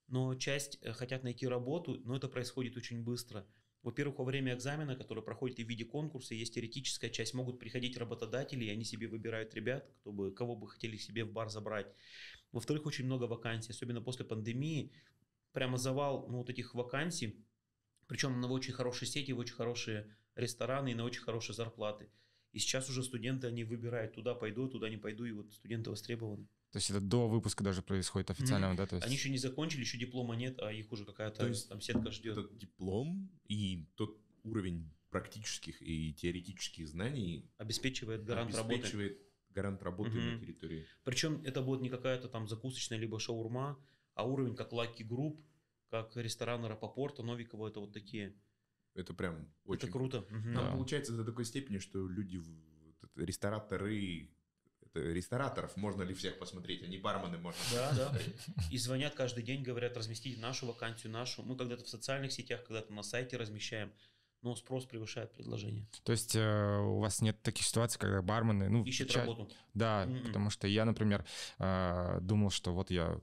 но 0.08 0.34
часть 0.34 0.78
э, 0.82 0.92
хотят 0.92 1.22
найти 1.22 1.46
работу, 1.46 2.00
но 2.04 2.16
это 2.16 2.28
происходит 2.28 2.76
очень 2.76 3.04
быстро. 3.04 3.46
Во-первых, 3.82 4.18
во 4.18 4.24
время 4.24 4.54
экзамена, 4.54 4.94
который 4.94 5.22
проходит 5.22 5.58
и 5.58 5.64
в 5.64 5.68
виде 5.68 5.84
конкурса, 5.84 6.34
есть 6.34 6.54
теоретическая 6.54 7.08
часть, 7.08 7.32
могут 7.32 7.58
приходить 7.58 7.96
работодатели, 7.96 8.64
и 8.64 8.68
они 8.68 8.84
себе 8.84 9.08
выбирают 9.08 9.54
ребят, 9.54 9.90
кто 10.00 10.12
бы, 10.12 10.32
кого 10.32 10.56
бы 10.56 10.68
хотели 10.68 10.96
себе 10.96 11.24
в 11.24 11.32
бар 11.32 11.48
забрать. 11.48 11.86
Во-вторых, 12.52 12.86
очень 12.86 13.04
много 13.04 13.24
вакансий, 13.24 13.72
особенно 13.72 14.00
после 14.00 14.24
пандемии. 14.24 14.92
Прямо 15.52 15.78
завал 15.78 16.26
ну, 16.28 16.38
вот 16.38 16.50
этих 16.50 16.74
вакансий, 16.74 17.44
причем 18.06 18.40
на 18.40 18.48
очень 18.48 18.72
хорошие 18.72 19.08
сети, 19.08 19.32
в 19.32 19.38
очень 19.38 19.54
хорошие 19.54 20.16
рестораны 20.36 20.92
и 20.92 20.94
на 20.94 21.04
очень 21.04 21.22
хорошие 21.22 21.54
зарплаты. 21.54 22.08
И 22.52 22.58
сейчас 22.58 22.88
уже 22.88 23.02
студенты, 23.02 23.46
они 23.46 23.64
выбирают, 23.64 24.14
туда 24.14 24.34
пойду, 24.34 24.68
туда 24.68 24.88
не 24.88 24.96
пойду, 24.96 25.24
и 25.24 25.32
вот 25.32 25.52
студенты 25.52 25.90
востребованы. 25.90 26.46
То 26.72 26.78
есть 26.78 26.90
это 26.90 27.00
до 27.00 27.28
выпуска 27.28 27.64
даже 27.64 27.82
происходит 27.82 28.30
официально, 28.30 28.72
mm. 28.72 28.76
да? 28.76 28.86
То 28.86 28.96
есть... 28.96 29.06
Они 29.06 29.16
еще 29.16 29.30
не 29.30 29.38
закончили, 29.38 29.80
еще 29.80 29.98
диплома 29.98 30.36
нет, 30.36 30.58
а 30.60 30.72
их 30.72 30.90
уже 30.92 31.04
какая-то 31.04 31.46
есть 31.46 31.68
там 31.68 31.80
сетка 31.80 32.10
ждет. 32.10 32.38
Этот 32.38 32.56
диплом 32.56 33.30
и 33.48 33.86
тот 33.96 34.18
уровень 34.44 34.90
практических 35.10 35.82
и 35.82 36.14
теоретических 36.14 36.88
знаний 36.88 37.50
обеспечивает 37.58 38.24
гарант 38.24 38.54
обеспечивает 38.54 39.12
работы 39.12 39.29
гарант 39.50 39.82
работы 39.82 40.10
угу. 40.10 40.20
на 40.20 40.38
территории. 40.38 40.86
Причем 41.04 41.42
это 41.44 41.62
будет 41.62 41.80
не 41.80 41.88
какая-то 41.88 42.28
там 42.28 42.48
закусочная 42.48 42.98
либо 42.98 43.18
шаурма, 43.18 43.78
а 44.14 44.26
уровень 44.26 44.56
как 44.56 44.72
Lucky 44.72 45.06
Group, 45.06 45.40
как 45.90 46.16
рестораны 46.16 46.68
Рапопорта, 46.68 47.22
Новикова, 47.22 47.68
это 47.68 47.80
вот 47.80 47.92
такие. 47.92 48.34
Это 48.94 49.14
прям 49.14 49.52
очень... 49.64 49.84
Это 49.84 49.92
круто. 49.92 50.26
Мгм. 50.30 50.54
Там 50.54 50.64
Да. 50.66 50.72
получается 50.72 51.12
до 51.12 51.24
такой 51.24 51.44
степени, 51.44 51.78
что 51.78 52.06
люди, 52.08 52.40
рестораторы, 53.16 54.30
это 54.82 55.00
рестораторов 55.00 55.76
можно 55.76 56.02
ли 56.02 56.14
всех 56.14 56.38
посмотреть, 56.38 56.82
а 56.82 56.86
не 56.86 56.98
бармены 56.98 57.38
можно. 57.38 57.60
Да, 57.72 57.92
да. 57.92 58.18
И 58.70 58.78
звонят 58.78 59.14
каждый 59.14 59.42
день, 59.44 59.62
говорят, 59.62 59.96
разместите 59.96 60.40
нашу 60.40 60.66
вакансию, 60.66 61.12
нашу. 61.12 61.42
Мы 61.42 61.56
когда-то 61.56 61.84
в 61.84 61.88
социальных 61.88 62.32
сетях, 62.32 62.64
когда-то 62.64 62.92
на 62.92 63.02
сайте 63.02 63.36
размещаем, 63.36 63.92
но 64.42 64.54
спрос 64.56 64.86
превышает 64.86 65.32
предложение. 65.32 65.86
То 66.02 66.12
есть 66.12 66.34
э, 66.34 66.78
у 66.78 66.98
вас 67.00 67.20
нет 67.20 67.40
таких 67.42 67.66
ситуаций, 67.66 67.98
когда 67.98 68.22
бармены... 68.22 68.68
Ну, 68.68 68.84
Ищет 68.84 69.10
ча- 69.10 69.20
работу. 69.20 69.48
Да, 69.74 70.06
Мгм. 70.06 70.22
потому 70.26 70.50
что 70.50 70.66
я, 70.66 70.84
например, 70.84 71.24
э, 71.58 72.18
думал, 72.22 72.50
что 72.50 72.72
вот 72.72 72.90
я 72.90 73.20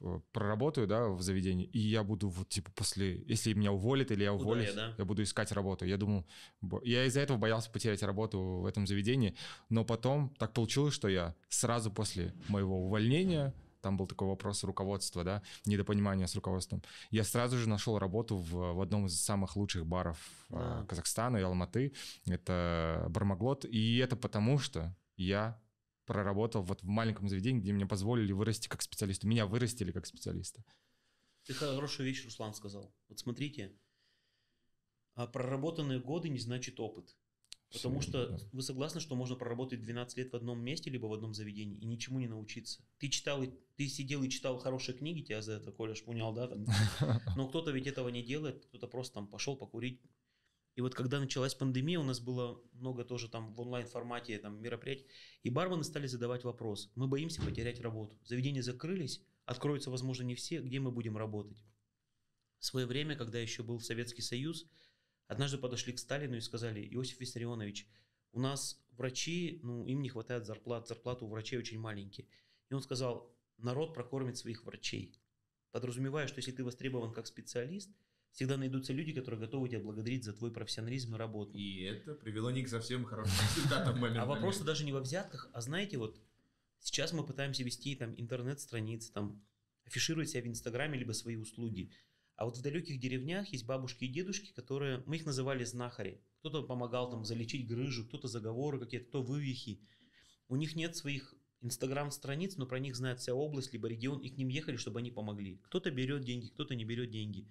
э, 0.00 0.20
проработаю, 0.32 0.86
да, 0.86 1.08
в 1.08 1.20
заведении, 1.22 1.66
и 1.66 1.78
я 1.78 2.04
буду 2.04 2.28
вот, 2.28 2.48
типа, 2.48 2.70
после... 2.74 3.22
Если 3.26 3.52
меня 3.52 3.72
уволят 3.72 4.10
или 4.12 4.22
я 4.22 4.32
уволюсь, 4.32 4.68
я, 4.68 4.74
да? 4.74 4.94
я 4.96 5.04
буду 5.04 5.22
искать 5.22 5.50
работу. 5.52 5.84
Я 5.84 5.96
думал... 5.96 6.24
Я 6.82 7.04
из-за 7.06 7.20
этого 7.20 7.36
боялся 7.36 7.70
потерять 7.70 8.02
работу 8.02 8.38
в 8.40 8.66
этом 8.66 8.86
заведении, 8.86 9.34
но 9.68 9.84
потом 9.84 10.30
так 10.38 10.52
получилось, 10.52 10.94
что 10.94 11.08
я 11.08 11.34
сразу 11.48 11.90
после 11.90 12.32
моего 12.48 12.86
увольнения 12.86 13.52
там 13.80 13.96
был 13.96 14.06
такой 14.06 14.28
вопрос 14.28 14.64
руководства, 14.64 15.24
да, 15.24 15.42
недопонимание 15.66 16.26
с 16.26 16.34
руководством. 16.34 16.82
Я 17.10 17.24
сразу 17.24 17.58
же 17.58 17.68
нашел 17.68 17.98
работу 17.98 18.36
в, 18.36 18.74
в 18.74 18.80
одном 18.80 19.06
из 19.06 19.20
самых 19.20 19.56
лучших 19.56 19.86
баров 19.86 20.18
э, 20.50 20.54
Да. 20.54 20.84
Казахстана 20.86 21.38
и 21.38 21.42
Алматы. 21.42 21.92
Это 22.26 23.06
Бармаглот. 23.10 23.64
И 23.64 23.98
это 23.98 24.16
потому, 24.16 24.58
что 24.58 24.94
я 25.16 25.60
проработал 26.04 26.62
вот 26.62 26.82
в 26.82 26.86
маленьком 26.86 27.28
заведении, 27.28 27.60
где 27.60 27.72
мне 27.72 27.86
позволили 27.86 28.32
вырасти 28.32 28.68
как 28.68 28.82
специалиста. 28.82 29.26
Меня 29.26 29.46
вырастили 29.46 29.92
как 29.92 30.06
специалиста. 30.06 30.64
Ты 31.44 31.54
хорошую 31.54 32.08
вещь, 32.08 32.24
Руслан, 32.24 32.54
сказал. 32.54 32.92
Вот 33.08 33.18
смотрите, 33.18 33.72
а 35.14 35.26
проработанные 35.26 36.00
годы 36.00 36.28
не 36.28 36.38
значит 36.38 36.80
опыт. 36.80 37.16
Потому 37.72 38.00
что 38.00 38.38
вы 38.52 38.62
согласны, 38.62 39.00
что 39.00 39.14
можно 39.14 39.36
проработать 39.36 39.80
12 39.80 40.18
лет 40.18 40.32
в 40.32 40.36
одном 40.36 40.60
месте, 40.60 40.90
либо 40.90 41.06
в 41.06 41.12
одном 41.12 41.34
заведении 41.34 41.78
и 41.78 41.86
ничему 41.86 42.18
не 42.18 42.26
научиться. 42.26 42.82
Ты 42.98 43.08
читал, 43.08 43.44
ты 43.76 43.86
сидел 43.86 44.22
и 44.24 44.28
читал 44.28 44.58
хорошие 44.58 44.98
книги, 44.98 45.22
тебя 45.22 45.40
за 45.40 45.52
это 45.52 45.70
Коля 45.70 45.94
шпунял, 45.94 46.32
да? 46.32 46.48
Там. 46.48 46.66
Но 47.36 47.48
кто-то 47.48 47.70
ведь 47.70 47.86
этого 47.86 48.08
не 48.08 48.22
делает, 48.22 48.66
кто-то 48.66 48.88
просто 48.88 49.14
там 49.14 49.28
пошел 49.28 49.56
покурить. 49.56 50.00
И 50.74 50.80
вот 50.80 50.94
когда 50.94 51.20
началась 51.20 51.54
пандемия, 51.54 52.00
у 52.00 52.04
нас 52.04 52.20
было 52.20 52.60
много 52.72 53.04
тоже 53.04 53.28
там 53.28 53.52
в 53.52 53.60
онлайн-формате 53.60 54.38
там 54.38 54.60
мероприятий, 54.60 55.06
и 55.42 55.50
бармены 55.50 55.84
стали 55.84 56.06
задавать 56.06 56.44
вопрос. 56.44 56.90
Мы 56.94 57.06
боимся 57.06 57.42
потерять 57.42 57.80
работу. 57.80 58.16
Заведения 58.24 58.62
закрылись, 58.62 59.22
откроются, 59.44 59.90
возможно, 59.90 60.24
не 60.24 60.34
все, 60.34 60.60
где 60.60 60.80
мы 60.80 60.90
будем 60.90 61.16
работать. 61.16 61.62
В 62.58 62.64
свое 62.64 62.86
время, 62.86 63.16
когда 63.16 63.38
еще 63.38 63.62
был 63.62 63.80
Советский 63.80 64.22
Союз, 64.22 64.66
однажды 65.30 65.58
подошли 65.58 65.92
к 65.92 65.98
Сталину 66.00 66.36
и 66.36 66.40
сказали, 66.40 66.86
Иосиф 66.92 67.20
Виссарионович, 67.20 67.86
у 68.32 68.40
нас 68.40 68.84
врачи, 68.96 69.60
ну, 69.62 69.86
им 69.86 70.02
не 70.02 70.08
хватает 70.08 70.44
зарплат, 70.44 70.88
зарплаты 70.88 71.24
у 71.24 71.28
врачей 71.28 71.58
очень 71.58 71.78
маленькие. 71.78 72.26
И 72.68 72.74
он 72.74 72.82
сказал, 72.82 73.32
народ 73.56 73.94
прокормит 73.94 74.36
своих 74.36 74.64
врачей. 74.64 75.14
Подразумевая, 75.70 76.26
что 76.26 76.38
если 76.38 76.50
ты 76.50 76.64
востребован 76.64 77.12
как 77.12 77.28
специалист, 77.28 77.90
всегда 78.32 78.56
найдутся 78.56 78.92
люди, 78.92 79.12
которые 79.12 79.40
готовы 79.40 79.68
тебя 79.68 79.78
благодарить 79.78 80.24
за 80.24 80.32
твой 80.32 80.50
профессионализм 80.50 81.14
и 81.14 81.18
работу. 81.18 81.56
И 81.56 81.82
это 81.82 82.14
привело 82.14 82.50
не 82.50 82.64
к 82.64 82.68
совсем 82.68 83.04
хорошим 83.04 83.32
результатам 83.54 83.94
А 83.98 83.98
моментально. 83.98 84.26
вопрос 84.26 84.58
даже 84.58 84.84
не 84.84 84.92
во 84.92 85.00
взятках, 85.00 85.48
а 85.52 85.60
знаете, 85.60 85.96
вот 85.96 86.20
сейчас 86.80 87.12
мы 87.12 87.24
пытаемся 87.24 87.62
вести 87.62 87.94
там 87.94 88.14
интернет-страницы, 88.18 89.12
там 89.12 89.40
афишировать 89.84 90.30
себя 90.30 90.42
в 90.42 90.46
Инстаграме, 90.48 90.98
либо 90.98 91.12
свои 91.12 91.36
услуги. 91.36 91.92
А 92.40 92.46
вот 92.46 92.56
в 92.56 92.62
далеких 92.62 92.98
деревнях 92.98 93.48
есть 93.52 93.66
бабушки 93.66 94.04
и 94.04 94.08
дедушки, 94.08 94.50
которые, 94.52 95.02
мы 95.04 95.16
их 95.16 95.26
называли 95.26 95.62
знахари. 95.62 96.22
Кто-то 96.38 96.62
помогал 96.62 97.10
там 97.10 97.22
залечить 97.22 97.68
грыжу, 97.68 98.06
кто-то 98.06 98.28
заговоры 98.28 98.80
какие-то, 98.80 99.08
кто 99.08 99.22
вывихи. 99.22 99.78
У 100.48 100.56
них 100.56 100.74
нет 100.74 100.96
своих 100.96 101.34
инстаграм-страниц, 101.60 102.56
но 102.56 102.64
про 102.64 102.78
них 102.78 102.96
знает 102.96 103.20
вся 103.20 103.34
область, 103.34 103.74
либо 103.74 103.88
регион, 103.88 104.20
и 104.20 104.30
к 104.30 104.38
ним 104.38 104.48
ехали, 104.48 104.76
чтобы 104.76 105.00
они 105.00 105.10
помогли. 105.10 105.58
Кто-то 105.64 105.90
берет 105.90 106.24
деньги, 106.24 106.46
кто-то 106.46 106.74
не 106.74 106.86
берет 106.86 107.10
деньги. 107.10 107.46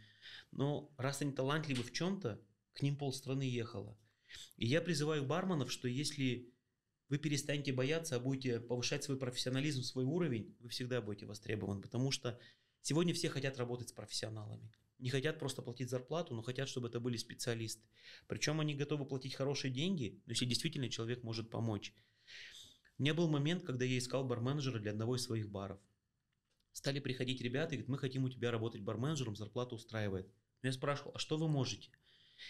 Но 0.51 0.91
раз 0.97 1.21
они 1.21 1.33
талантливы 1.33 1.83
в 1.83 1.93
чем-то, 1.93 2.41
к 2.73 2.81
ним 2.81 2.97
полстраны 2.97 3.43
ехало. 3.43 3.95
И 4.57 4.65
я 4.65 4.81
призываю 4.81 5.23
барменов, 5.23 5.71
что 5.71 5.87
если 5.87 6.51
вы 7.09 7.19
перестанете 7.19 7.73
бояться, 7.73 8.15
а 8.15 8.19
будете 8.19 8.59
повышать 8.59 9.03
свой 9.03 9.19
профессионализм, 9.19 9.83
свой 9.83 10.05
уровень, 10.05 10.55
вы 10.59 10.69
всегда 10.69 10.99
будете 10.99 11.27
востребованы. 11.27 11.79
Потому 11.79 12.09
что 12.09 12.39
сегодня 12.81 13.13
все 13.13 13.29
хотят 13.29 13.57
работать 13.57 13.89
с 13.89 13.93
профессионалами. 13.93 14.71
Не 14.99 15.09
хотят 15.09 15.39
просто 15.39 15.61
платить 15.61 15.89
зарплату, 15.89 16.35
но 16.35 16.41
хотят, 16.41 16.67
чтобы 16.67 16.89
это 16.89 16.99
были 16.99 17.15
специалисты. 17.15 17.87
Причем 18.27 18.59
они 18.59 18.75
готовы 18.75 19.05
платить 19.05 19.35
хорошие 19.35 19.71
деньги, 19.71 20.21
но 20.25 20.31
если 20.31 20.45
действительно 20.45 20.89
человек 20.89 21.23
может 21.23 21.49
помочь. 21.49 21.93
У 22.97 23.01
меня 23.01 23.13
был 23.13 23.29
момент, 23.29 23.63
когда 23.63 23.85
я 23.85 23.97
искал 23.97 24.25
барменеджера 24.25 24.77
для 24.79 24.91
одного 24.91 25.15
из 25.15 25.23
своих 25.23 25.49
баров. 25.49 25.79
Стали 26.73 26.99
приходить 26.99 27.41
ребята 27.41 27.75
и 27.75 27.77
говорят, 27.77 27.89
мы 27.89 27.97
хотим 27.97 28.25
у 28.25 28.29
тебя 28.29 28.51
работать 28.51 28.81
барменджером, 28.81 29.37
зарплата 29.37 29.75
устраивает. 29.75 30.29
Я 30.61 30.73
спрашивал, 30.73 31.13
а 31.15 31.19
что 31.19 31.37
вы 31.37 31.47
можете? 31.47 31.89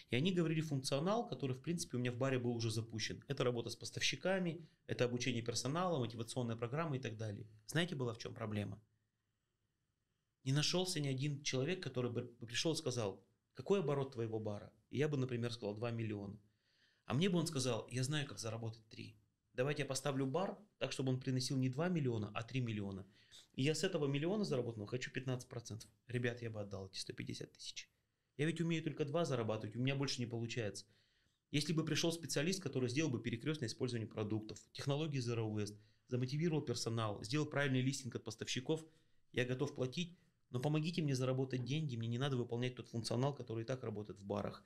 И 0.09 0.15
они 0.15 0.31
говорили 0.31 0.61
функционал, 0.61 1.27
который, 1.27 1.55
в 1.55 1.61
принципе, 1.61 1.97
у 1.97 1.99
меня 1.99 2.11
в 2.11 2.17
баре 2.17 2.39
был 2.39 2.55
уже 2.55 2.71
запущен. 2.71 3.23
Это 3.27 3.43
работа 3.43 3.69
с 3.69 3.75
поставщиками, 3.75 4.67
это 4.87 5.05
обучение 5.05 5.41
персонала, 5.41 5.99
мотивационная 5.99 6.55
программа 6.55 6.97
и 6.97 6.99
так 6.99 7.17
далее. 7.17 7.47
Знаете, 7.67 7.95
была 7.95 8.13
в 8.13 8.17
чем 8.17 8.33
проблема? 8.33 8.81
Не 10.43 10.53
нашелся 10.53 10.99
ни 10.99 11.07
один 11.07 11.43
человек, 11.43 11.83
который 11.83 12.11
бы 12.11 12.23
пришел 12.45 12.73
и 12.73 12.75
сказал, 12.77 13.23
какой 13.53 13.79
оборот 13.79 14.13
твоего 14.13 14.39
бара? 14.39 14.71
И 14.89 14.97
я 14.97 15.07
бы, 15.07 15.17
например, 15.17 15.51
сказал 15.51 15.75
2 15.75 15.91
миллиона. 15.91 16.39
А 17.05 17.13
мне 17.13 17.29
бы 17.29 17.39
он 17.39 17.47
сказал, 17.47 17.87
я 17.91 18.03
знаю, 18.03 18.27
как 18.27 18.39
заработать 18.39 18.87
3. 18.89 19.15
Давайте 19.53 19.81
я 19.81 19.85
поставлю 19.85 20.25
бар 20.25 20.57
так, 20.77 20.91
чтобы 20.91 21.09
он 21.09 21.19
приносил 21.19 21.57
не 21.57 21.69
2 21.69 21.89
миллиона, 21.89 22.31
а 22.33 22.43
3 22.43 22.61
миллиона. 22.61 23.05
И 23.53 23.63
я 23.63 23.75
с 23.75 23.83
этого 23.83 24.07
миллиона 24.07 24.45
заработанного 24.45 24.89
хочу 24.89 25.11
15%. 25.11 25.85
Ребят, 26.07 26.41
я 26.41 26.49
бы 26.49 26.61
отдал 26.61 26.87
эти 26.87 26.99
150 26.99 27.51
тысяч. 27.51 27.89
Я 28.37 28.45
ведь 28.45 28.61
умею 28.61 28.81
только 28.83 29.03
2 29.03 29.25
зарабатывать, 29.25 29.75
у 29.75 29.79
меня 29.79 29.95
больше 29.95 30.21
не 30.21 30.25
получается. 30.25 30.85
Если 31.51 31.73
бы 31.73 31.83
пришел 31.83 32.11
специалист, 32.11 32.61
который 32.61 32.89
сделал 32.89 33.09
бы 33.09 33.21
перекрестное 33.21 33.67
использование 33.67 34.07
продуктов, 34.07 34.59
технологии 34.71 35.19
Zero 35.19 35.51
Waste, 35.51 35.77
замотивировал 36.07 36.61
персонал, 36.61 37.21
сделал 37.23 37.47
правильный 37.47 37.81
листинг 37.81 38.15
от 38.15 38.23
поставщиков, 38.23 38.85
я 39.33 39.45
готов 39.45 39.75
платить, 39.75 40.17
но 40.49 40.59
помогите 40.59 41.01
мне 41.01 41.15
заработать 41.15 41.63
деньги, 41.63 41.95
мне 41.95 42.07
не 42.07 42.17
надо 42.17 42.37
выполнять 42.37 42.75
тот 42.75 42.87
функционал, 42.87 43.33
который 43.33 43.63
и 43.63 43.67
так 43.67 43.83
работает 43.83 44.19
в 44.19 44.23
барах. 44.23 44.63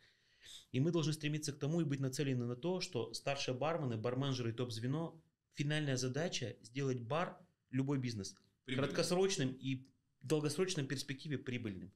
И 0.71 0.79
мы 0.79 0.91
должны 0.91 1.13
стремиться 1.13 1.53
к 1.53 1.59
тому 1.59 1.81
и 1.81 1.83
быть 1.83 1.99
нацелены 1.99 2.45
на 2.45 2.55
то, 2.55 2.81
что 2.81 3.13
старшие 3.13 3.55
бармены, 3.55 3.97
барменджеры 3.97 4.49
и 4.49 4.53
топ-звено, 4.53 5.21
финальная 5.53 5.97
задача 5.97 6.55
сделать 6.61 7.01
бар, 7.01 7.37
любой 7.69 7.99
бизнес, 7.99 8.35
Прибыльно. 8.65 8.87
краткосрочным 8.87 9.53
и 9.53 9.87
в 10.21 10.27
долгосрочном 10.27 10.87
перспективе 10.87 11.37
прибыльным. 11.37 11.91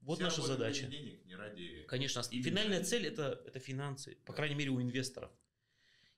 Вот 0.00 0.16
Все 0.16 0.24
наша 0.24 0.42
задача. 0.42 0.86
ради 0.86 0.96
денег, 0.96 1.24
не 1.24 1.36
ради... 1.36 1.84
Конечно, 1.86 2.22
имиджа. 2.30 2.50
финальная 2.50 2.84
цель 2.84 3.06
это, 3.06 3.40
это 3.46 3.60
финансы, 3.60 4.16
по 4.24 4.32
крайней 4.32 4.56
мере 4.56 4.70
у 4.70 4.82
инвесторов. 4.82 5.30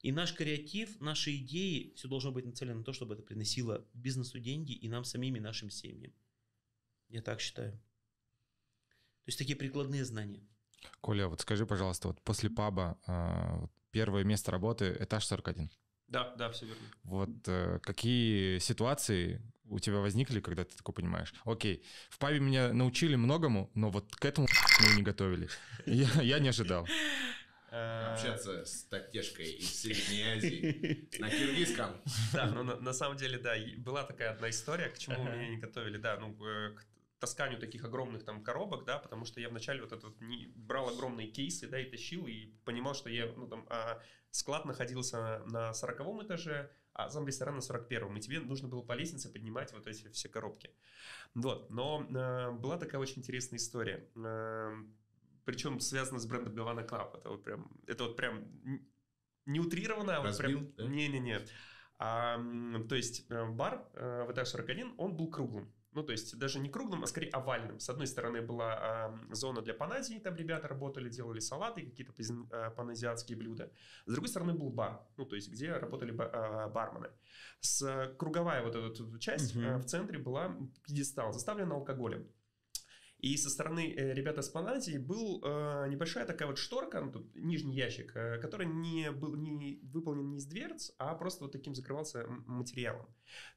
И 0.00 0.11
наш 0.11 0.34
креатив, 0.34 1.00
наши 1.00 1.36
идеи, 1.36 1.92
все 1.96 2.09
должно 2.09 2.32
быть 2.32 2.44
нацелено 2.44 2.78
на 2.78 2.84
то, 2.84 2.92
чтобы 2.92 3.14
это 3.14 3.22
приносило 3.22 3.86
бизнесу 3.94 4.38
деньги 4.38 4.72
и 4.72 4.88
нам 4.88 5.05
самим, 5.05 5.36
и 5.36 5.40
нашим 5.40 5.70
семьям. 5.70 6.12
Я 7.14 7.22
так 7.22 7.40
считаю. 7.40 7.70
То 7.70 9.28
есть 9.28 9.38
такие 9.38 9.56
прикладные 9.56 10.04
знания. 10.04 10.44
Коля, 11.00 11.28
вот 11.28 11.40
скажи, 11.40 11.64
пожалуйста, 11.64 12.08
вот 12.08 12.20
после 12.22 12.50
паба 12.50 12.98
э, 13.06 13.68
первое 13.92 14.24
место 14.24 14.50
работы 14.50 14.96
этаж 14.98 15.24
41. 15.24 15.70
Да, 16.08 16.34
да, 16.34 16.50
все 16.50 16.66
верно. 16.66 16.82
Вот 17.04 17.30
э, 17.46 17.78
какие 17.84 18.58
ситуации 18.58 19.40
у 19.66 19.78
тебя 19.78 19.98
возникли, 19.98 20.40
когда 20.40 20.64
ты 20.64 20.76
такой 20.76 20.92
понимаешь? 20.92 21.32
Окей, 21.44 21.84
в 22.10 22.18
пабе 22.18 22.40
меня 22.40 22.72
научили 22.72 23.14
многому, 23.14 23.70
но 23.74 23.90
вот 23.90 24.12
к 24.16 24.24
этому 24.24 24.48
мы 24.80 24.96
не 24.96 25.02
готовили. 25.02 25.48
Я, 25.86 26.20
я 26.20 26.40
не 26.40 26.48
ожидал. 26.48 26.84
Э, 27.70 28.12
Общаться 28.12 28.64
с 28.64 28.86
Татешкой 28.86 29.52
из 29.52 29.82
Средней 29.82 30.22
Азии 30.32 31.08
на 31.20 31.30
киргизском. 31.30 32.02
Да, 32.32 32.46
ну 32.46 32.64
на, 32.64 32.74
на 32.74 32.92
самом 32.92 33.16
деле, 33.16 33.38
да, 33.38 33.54
была 33.78 34.02
такая 34.02 34.32
одна 34.32 34.50
история, 34.50 34.88
к 34.88 34.98
чему 34.98 35.22
меня 35.22 35.48
не 35.48 35.58
готовили, 35.58 35.98
да, 35.98 36.18
ну, 36.18 36.34
к 36.34 36.84
тасканию 37.18 37.58
таких 37.58 37.84
огромных 37.84 38.24
там 38.24 38.42
коробок, 38.42 38.84
да, 38.84 38.98
потому 38.98 39.24
что 39.24 39.40
я 39.40 39.48
вначале 39.48 39.80
вот 39.82 39.92
этот 39.92 40.20
не, 40.20 40.48
брал 40.54 40.88
огромные 40.88 41.28
кейсы, 41.28 41.68
да, 41.68 41.80
и 41.80 41.88
тащил, 41.88 42.26
и 42.26 42.46
понимал, 42.64 42.94
что 42.94 43.08
я, 43.08 43.32
ну, 43.36 43.46
там, 43.46 43.66
а, 43.70 44.02
склад 44.30 44.64
находился 44.64 45.42
на 45.46 45.72
сороковом 45.72 46.24
этаже, 46.24 46.70
а 46.92 47.08
сам 47.08 47.26
ресторан 47.26 47.56
на 47.56 47.60
41-м, 47.60 48.16
и 48.16 48.20
тебе 48.20 48.40
нужно 48.40 48.68
было 48.68 48.82
по 48.82 48.92
лестнице 48.92 49.32
поднимать 49.32 49.72
вот 49.72 49.86
эти 49.86 50.08
все 50.10 50.28
коробки. 50.28 50.70
Вот, 51.34 51.70
но 51.70 52.06
э, 52.08 52.50
была 52.52 52.78
такая 52.78 53.00
очень 53.00 53.18
интересная 53.18 53.58
история, 53.58 54.08
э, 54.14 54.72
причем 55.44 55.80
связана 55.80 56.20
с 56.20 56.26
брендом 56.26 56.54
Havana 56.55 56.84
Club, 56.84 57.16
это 57.16 57.30
вот 57.30 57.44
прям, 57.44 57.70
это 57.86 58.04
вот 58.04 58.16
прям 58.16 58.44
не 59.46 59.60
утрированно, 59.60 60.16
а 60.16 60.20
вот 60.20 60.28
Разбил, 60.28 60.60
прям, 60.60 60.72
да? 60.76 60.86
не-не-не, 60.86 61.40
а, 61.98 62.38
то 62.88 62.94
есть 62.94 63.26
э, 63.30 63.44
бар 63.46 63.88
э, 63.94 64.24
в 64.28 64.32
этаж 64.32 64.48
41, 64.48 64.94
он 64.98 65.16
был 65.16 65.30
круглым. 65.30 65.72
Ну, 65.95 66.03
то 66.03 66.12
есть 66.12 66.36
даже 66.38 66.59
не 66.59 66.68
круглым, 66.68 67.05
а 67.05 67.07
скорее 67.07 67.30
овальным. 67.30 67.78
С 67.78 67.88
одной 67.88 68.07
стороны 68.07 68.42
была 68.42 69.12
э, 69.30 69.34
зона 69.34 69.62
для 69.62 69.74
паназии, 69.74 70.18
там 70.18 70.34
ребята 70.34 70.68
работали, 70.68 71.09
делали 71.09 71.38
салаты, 71.38 71.82
какие-то 71.82 72.12
э, 72.51 72.70
паназиатские 72.76 73.38
блюда. 73.38 73.70
С 74.07 74.12
другой 74.12 74.28
стороны 74.28 74.55
был 74.55 74.70
бар, 74.70 75.01
ну, 75.16 75.24
то 75.24 75.36
есть 75.36 75.51
где 75.51 75.72
работали 75.72 76.12
э, 76.12 76.68
бармены. 76.68 77.11
С 77.61 78.14
круговая 78.18 78.62
вот 78.62 78.74
эта 78.74 79.18
часть 79.20 79.55
uh-huh. 79.55 79.76
э, 79.76 79.76
в 79.76 79.84
центре 79.84 80.18
была 80.18 80.57
пьедестал, 80.84 81.32
заставлен 81.32 81.70
алкоголем. 81.70 82.28
И 83.24 83.38
со 83.38 83.48
стороны 83.48 83.90
э, 83.96 84.12
ребята 84.12 84.42
с 84.42 84.50
Паназии 84.50 84.98
был 84.98 85.40
э, 85.42 85.88
небольшая 85.88 86.26
такая 86.26 86.46
вот 86.46 86.58
шторка, 86.58 87.00
ну, 87.00 87.10
тут, 87.10 87.34
нижний 87.34 87.74
ящик, 87.74 88.14
э, 88.14 88.38
который 88.38 88.66
не 88.66 89.10
был 89.12 89.34
не 89.34 89.80
выполнен 89.82 90.28
не 90.28 90.36
из 90.36 90.44
дверц, 90.44 90.90
а 90.98 91.14
просто 91.14 91.44
вот 91.44 91.52
таким 91.52 91.74
закрывался 91.74 92.26
материалом. 92.46 93.06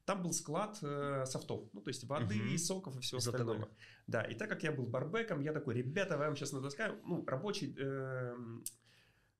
Там 0.06 0.22
был 0.22 0.32
склад 0.32 0.78
э, 0.80 1.24
софтов, 1.26 1.68
ну 1.74 1.82
то 1.82 1.90
есть 1.90 2.04
воды, 2.04 2.40
угу. 2.40 2.56
соков 2.56 2.96
и 2.96 3.00
всего 3.00 3.18
остального. 3.18 3.68
Да, 4.06 4.22
и 4.22 4.34
так 4.34 4.48
как 4.48 4.62
я 4.62 4.72
был 4.72 4.86
барбеком, 4.86 5.40
я 5.42 5.52
такой, 5.52 5.74
ребята, 5.74 6.16
вам 6.16 6.34
сейчас 6.34 6.52
натаскаю, 6.52 6.98
ну 7.04 7.22
рабочий... 7.26 7.76
Э, 7.78 8.34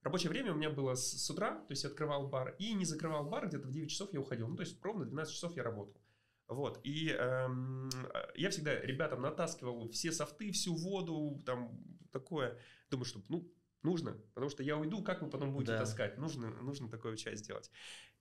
Рабочее 0.03 0.31
время 0.31 0.53
у 0.53 0.55
меня 0.55 0.71
было 0.71 0.95
с, 0.95 1.25
с 1.25 1.29
утра, 1.29 1.57
то 1.57 1.73
есть 1.73 1.83
я 1.83 1.91
открывал 1.91 2.29
бар 2.29 2.55
и 2.61 2.73
не 2.73 2.85
закрывал 2.85 3.29
бар, 3.29 3.49
где-то 3.49 3.67
в 3.67 3.73
9 3.73 3.91
часов 3.91 4.13
я 4.13 4.21
уходил. 4.21 4.47
Ну, 4.47 4.55
то 4.55 4.63
есть 4.63 4.81
ровно 4.83 5.05
12 5.05 5.35
часов 5.35 5.57
я 5.57 5.65
работал. 5.65 6.01
Вот, 6.49 6.81
и 6.83 7.11
эм, 7.11 7.91
я 8.35 8.49
всегда 8.49 8.75
ребятам 8.81 9.21
натаскивал 9.21 9.91
все 9.91 10.13
софты, 10.13 10.51
всю 10.51 10.75
воду, 10.75 11.43
там 11.45 11.79
такое. 12.11 12.59
Думаю, 12.91 13.05
что, 13.05 13.21
ну, 13.29 13.53
нужно, 13.83 14.13
потому 14.35 14.51
что 14.51 14.63
я 14.63 14.79
уйду, 14.79 15.03
как 15.03 15.23
вы 15.23 15.29
потом 15.29 15.53
будете 15.53 15.73
да. 15.73 15.81
таскать? 15.81 16.17
Нужно, 16.17 16.51
нужно 16.63 16.89
такую 16.89 17.17
часть 17.17 17.45
сделать. 17.45 17.71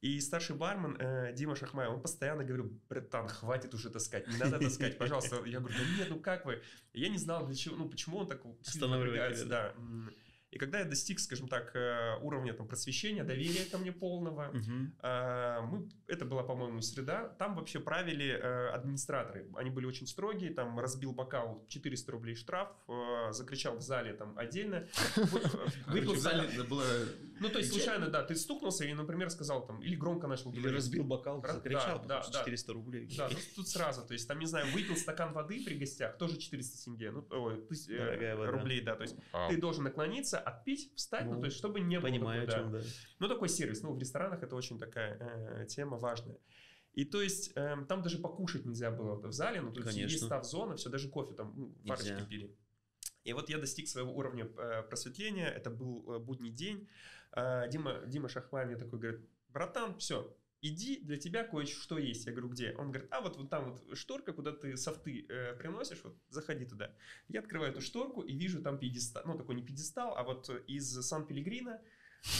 И 0.01 0.19
старший 0.19 0.55
бармен 0.55 0.95
э, 0.99 1.34
Дима 1.34 1.55
Шахмаев, 1.55 1.91
он 1.91 2.01
постоянно 2.01 2.43
говорил, 2.43 2.69
братан, 2.88 3.28
хватит 3.28 3.73
уже 3.73 3.89
таскать, 3.89 4.28
не 4.28 4.38
надо 4.38 4.59
таскать, 4.59 4.97
пожалуйста. 4.99 5.43
Я 5.45 5.59
говорю, 5.59 5.75
да 5.78 5.97
нет, 5.97 6.09
ну 6.09 6.19
как 6.19 6.45
вы? 6.45 6.61
Я 6.93 7.09
не 7.09 7.17
знал, 7.17 7.47
для 7.47 7.55
чего, 7.55 7.75
ну 7.75 7.89
почему 7.89 8.17
он 8.17 8.28
так 8.28 8.41
сильно 8.61 8.88
напрягается. 8.88 9.45
Да. 9.45 9.73
И 10.51 10.57
когда 10.57 10.79
я 10.79 10.85
достиг, 10.85 11.19
скажем 11.19 11.47
так, 11.47 11.75
э, 11.75 12.17
уровня 12.21 12.53
там, 12.53 12.67
просвещения, 12.67 13.23
доверия 13.23 13.69
ко 13.69 13.77
мне 13.77 13.91
полного, 13.91 14.51
uh-huh. 14.53 15.61
мы, 15.61 15.89
это 16.07 16.25
была, 16.25 16.43
по-моему, 16.43 16.81
среда, 16.81 17.27
там 17.37 17.55
вообще 17.55 17.79
правили 17.79 18.27
э, 18.27 18.69
администраторы. 18.69 19.47
Они 19.55 19.69
были 19.69 19.85
очень 19.85 20.07
строгие, 20.07 20.53
там 20.53 20.79
разбил 20.79 21.11
бокал 21.11 21.65
400 21.67 22.11
рублей 22.11 22.35
штраф, 22.35 22.69
закричал 23.31 23.75
в 23.77 23.81
зале 23.81 24.13
там 24.13 24.37
отдельно. 24.37 24.87
Выпил 25.87 26.13
в 26.13 26.17
зале 26.17 26.63
было... 26.63 26.83
Ну, 27.39 27.49
то 27.49 27.59
есть, 27.59 27.71
случайно, 27.71 28.07
да, 28.07 28.23
ты 28.23 28.35
стукнулся 28.35 28.85
и, 28.85 28.93
например, 28.93 29.29
сказал 29.29 29.65
там, 29.65 29.81
или 29.81 29.95
громко 29.95 30.27
начал 30.27 30.51
Или 30.53 30.69
разбил 30.69 31.03
бокал, 31.03 31.43
закричал, 31.45 32.03
да, 32.05 32.21
да, 32.21 32.39
400 32.39 32.73
рублей. 32.73 33.09
Да, 33.17 33.29
тут 33.55 33.67
сразу, 33.67 34.05
то 34.05 34.13
есть, 34.13 34.27
там, 34.27 34.39
не 34.39 34.45
знаю, 34.45 34.71
выпил 34.73 34.95
стакан 34.95 35.33
воды 35.33 35.63
при 35.65 35.75
гостях, 35.75 36.17
тоже 36.17 36.37
400 36.37 36.85
тенге, 36.85 37.11
ну, 37.11 37.27
рублей, 37.29 38.81
да, 38.81 38.95
то 38.95 39.03
есть, 39.03 39.15
ты 39.49 39.57
должен 39.57 39.83
наклониться, 39.83 40.36
хочется 40.38 40.39
отпить, 40.39 40.93
встать, 40.95 41.25
ну, 41.25 41.35
ну 41.35 41.39
то 41.41 41.45
есть 41.45 41.57
чтобы 41.57 41.79
не 41.79 41.99
было 41.99 42.09
понимаю, 42.09 42.47
да. 42.47 42.63
да. 42.63 42.81
Ну 43.19 43.27
такой 43.27 43.49
сервис, 43.49 43.81
ну 43.81 43.93
в 43.93 43.99
ресторанах 43.99 44.43
это 44.43 44.55
очень 44.55 44.79
такая 44.79 45.17
э, 45.19 45.65
тема 45.67 45.97
важная. 45.97 46.38
И 46.93 47.05
то 47.05 47.21
есть 47.21 47.51
э, 47.55 47.85
там 47.88 48.01
даже 48.01 48.17
покушать 48.17 48.65
нельзя 48.65 48.91
было 48.91 49.15
в 49.15 49.31
зале, 49.31 49.61
ну 49.61 49.71
то 49.71 49.81
есть 49.81 49.97
есть 49.97 50.25
став-зона, 50.25 50.75
все, 50.75 50.89
даже 50.89 51.09
кофе 51.09 51.33
там 51.33 51.53
ну, 51.55 51.75
парочки 51.88 52.25
пили. 52.29 52.55
И 53.23 53.33
вот 53.33 53.49
я 53.49 53.57
достиг 53.57 53.88
своего 53.88 54.13
уровня 54.13 54.45
э, 54.45 54.83
просветления, 54.83 55.47
это 55.47 55.69
был 55.69 56.13
э, 56.13 56.19
будний 56.19 56.51
день. 56.51 56.88
Э, 57.35 57.69
Дима, 57.69 58.01
Дима 58.07 58.29
Шахмай 58.29 58.65
мне 58.65 58.77
такой 58.77 58.99
говорит, 58.99 59.21
братан, 59.49 59.97
все, 59.97 60.33
иди, 60.68 60.99
для 60.99 61.18
тебя 61.18 61.43
кое-что 61.43 61.97
есть. 61.97 62.26
Я 62.26 62.32
говорю, 62.32 62.49
где? 62.49 62.74
Он 62.78 62.91
говорит, 62.91 63.07
а 63.11 63.22
вот, 63.22 63.38
вот 63.38 63.49
там 63.49 63.72
вот 63.72 63.97
шторка, 63.97 64.34
куда 64.34 64.51
ты 64.51 64.78
софты 64.78 65.26
э, 65.30 65.55
приносишь, 65.55 66.01
вот 66.03 66.15
заходи 66.30 66.65
туда. 66.65 66.93
Я 67.28 67.39
открываю 67.39 67.72
эту 67.72 67.82
шторку 67.82 68.22
и 68.22 68.34
вижу 68.36 68.61
там 68.61 68.78
пьедестал, 68.78 69.24
ну 69.26 69.38
такой 69.38 69.55
не 69.55 69.63
пьедестал, 69.63 70.15
а 70.18 70.24
вот 70.24 70.49
из 70.68 70.89
Сан-Пелегрино 70.89 71.82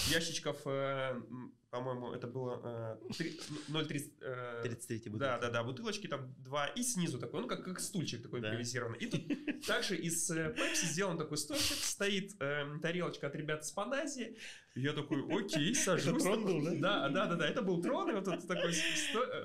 ящичков, 0.10 0.58
э, 0.66 1.22
по-моему, 1.70 2.14
это 2.14 2.28
было 2.28 2.98
э, 3.10 3.24
0,30... 3.70 4.12
Э, 4.22 4.62
33 4.64 4.98
бутылки. 4.98 5.20
Да, 5.20 5.38
да, 5.38 5.50
да, 5.50 5.64
бутылочки 5.64 6.08
там 6.08 6.34
два, 6.40 6.68
и 6.68 6.82
снизу 6.82 7.20
такой, 7.20 7.42
ну 7.42 7.48
как, 7.48 7.66
как 7.66 7.80
стульчик 7.80 8.24
такой 8.24 8.40
да. 8.40 8.48
импровизированный. 8.48 8.98
И 9.00 9.08
тут 9.08 9.66
также 9.66 9.98
из 9.98 10.30
э, 10.32 10.54
пепси 10.56 10.86
сделан 10.86 11.18
такой 11.18 11.38
стульчик, 11.38 11.78
стоит 11.78 12.42
э, 12.42 12.80
тарелочка 12.82 13.28
от 13.28 13.36
ребят 13.36 13.66
с 13.66 13.72
Паназии, 13.72 14.38
я 14.76 14.94
такой, 14.94 15.24
окей, 15.30 15.76
сажусь. 15.76 16.22
Это 16.22 16.24
трон 16.24 16.46
был, 16.46 16.64
да? 16.64 16.72
Да, 16.72 17.10
да, 17.10 17.26
да, 17.28 17.36
да, 17.36 17.48
это 17.48 17.62
был 17.62 17.82
трон, 17.82 18.12
и 18.12 18.14
вот 18.14 18.26
тут 18.26 18.48
такой 18.48 18.74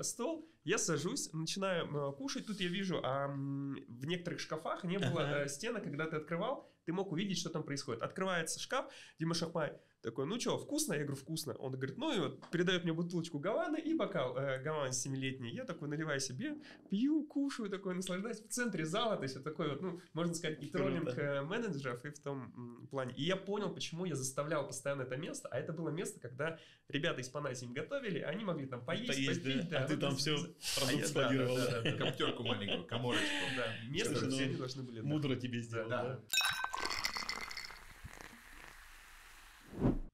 стол. 0.01 0.49
Я 0.63 0.77
сажусь, 0.77 1.31
начинаю 1.33 1.85
э, 1.85 2.13
кушать, 2.13 2.47
тут 2.47 2.61
я 2.61 2.69
вижу, 2.69 3.01
а 3.03 3.27
в 3.27 4.05
некоторых 4.05 4.39
шкафах 4.39 4.85
не 4.85 4.97
было 4.97 5.23
ага. 5.23 5.43
Э, 5.43 5.47
стены, 5.49 5.81
когда 5.81 6.07
ты 6.07 6.15
открывал, 6.15 6.73
ты 6.85 6.93
мог 6.93 7.11
увидеть, 7.11 7.37
что 7.37 7.49
там 7.49 7.63
происходит. 7.63 8.01
Открывается 8.01 8.61
шкаф, 8.61 8.89
Дима 9.19 9.33
Шахмай 9.33 9.73
такой, 10.03 10.25
ну 10.25 10.39
что, 10.39 10.57
вкусно? 10.57 10.93
Я 10.93 10.99
говорю, 10.99 11.15
вкусно. 11.15 11.53
Он 11.53 11.71
говорит, 11.73 11.97
ну 11.97 12.13
и 12.13 12.19
вот 12.19 12.49
передает 12.51 12.83
мне 12.83 12.93
бутылочку 12.93 13.39
Гаваны 13.39 13.77
и 13.77 13.93
бокал 13.93 14.37
э, 14.37 14.61
Гаваны 14.61 14.89
7-летний. 14.89 15.51
Я 15.51 15.63
такой 15.63 15.87
наливаю 15.87 16.19
себе, 16.19 16.57
пью, 16.89 17.25
кушаю, 17.25 17.69
такой 17.69 17.95
наслаждаюсь 17.95 18.41
в 18.41 18.49
центре 18.49 18.85
зала. 18.85 19.15
То 19.15 19.23
есть 19.23 19.35
вот 19.35 19.43
такой 19.43 19.69
вот, 19.69 19.81
ну, 19.81 20.01
можно 20.13 20.33
сказать, 20.35 20.61
и 20.61 20.67
троллинг 20.67 21.17
э, 21.17 21.41
менеджеров, 21.41 22.03
и 22.05 22.09
в 22.09 22.19
том 22.19 22.53
м, 22.55 22.87
плане. 22.87 23.13
И 23.15 23.23
я 23.23 23.37
понял, 23.37 23.73
почему 23.73 24.05
я 24.05 24.15
заставлял 24.15 24.67
постоянно 24.67 25.03
это 25.03 25.15
место. 25.15 25.47
А 25.49 25.57
это 25.57 25.71
было 25.73 25.89
место, 25.89 26.19
когда 26.19 26.59
ребята 26.89 27.21
из 27.21 27.29
Панасии 27.29 27.65
им 27.65 27.73
готовили, 27.73 28.19
они 28.19 28.43
могли 28.43 28.65
там 28.67 28.83
поесть, 28.83 29.07
поесть 29.07 29.43
попить. 29.43 29.69
Да. 29.69 29.79
Да, 29.79 29.85
а 29.85 29.87
ты 29.87 29.97
там 29.97 30.15
все 30.17 30.35
продукт 30.79 31.07
складировал. 31.07 31.55
Да, 31.55 31.81
да, 31.81 31.81
да, 31.81 31.97
Коптерку 31.97 32.43
маленькую, 32.43 32.85
коморочку. 32.85 33.25
Да, 33.57 33.65
место, 33.89 34.25
где 34.25 34.43
они 34.43 34.55
должны 34.55 34.83
были. 34.83 34.99
Мудро 34.99 35.35
тебе 35.35 35.61
сделал, 35.61 35.89
да. 35.89 36.19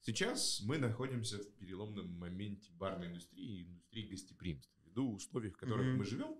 Сейчас 0.01 0.61
мы 0.61 0.77
находимся 0.77 1.37
в 1.37 1.51
переломном 1.57 2.09
моменте 2.17 2.71
барной 2.73 3.07
индустрии 3.07 3.59
и 3.59 3.63
индустрии 3.63 4.09
гостеприимства. 4.09 4.73
Ввиду 4.85 5.13
условий, 5.13 5.49
в 5.49 5.57
которых 5.57 5.85
mm-hmm. 5.85 5.97
мы 5.97 6.05
живем, 6.05 6.35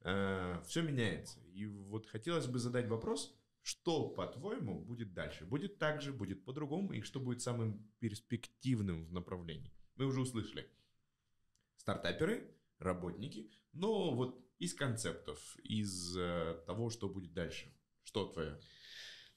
э, 0.00 0.62
все 0.66 0.82
меняется. 0.82 1.40
И 1.52 1.66
вот 1.66 2.06
хотелось 2.06 2.46
бы 2.46 2.58
задать 2.58 2.88
вопрос, 2.88 3.36
что, 3.62 4.08
по-твоему, 4.08 4.80
будет 4.80 5.12
дальше? 5.12 5.44
Будет 5.44 5.78
так 5.78 6.00
же, 6.00 6.12
будет 6.12 6.44
по-другому, 6.44 6.92
и 6.92 7.02
что 7.02 7.20
будет 7.20 7.42
самым 7.42 7.86
перспективным 8.00 9.04
в 9.04 9.12
направлении? 9.12 9.72
Мы 9.96 10.06
уже 10.06 10.20
услышали. 10.20 10.68
Стартаперы, 11.76 12.50
работники, 12.78 13.50
но 13.72 14.14
вот 14.14 14.44
из 14.58 14.74
концептов, 14.74 15.56
из 15.62 16.16
э, 16.16 16.62
того, 16.66 16.90
что 16.90 17.08
будет 17.08 17.32
дальше. 17.32 17.72
Что 18.02 18.26
твое? 18.26 18.58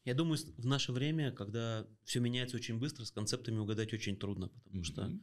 Я 0.05 0.13
думаю, 0.13 0.37
в 0.57 0.65
наше 0.65 0.91
время, 0.91 1.31
когда 1.31 1.87
все 2.03 2.19
меняется 2.19 2.57
очень 2.57 2.77
быстро, 2.77 3.05
с 3.05 3.11
концептами 3.11 3.57
угадать 3.57 3.93
очень 3.93 4.17
трудно, 4.17 4.49
потому 4.49 4.81
mm-hmm. 4.81 4.83
что 4.83 5.19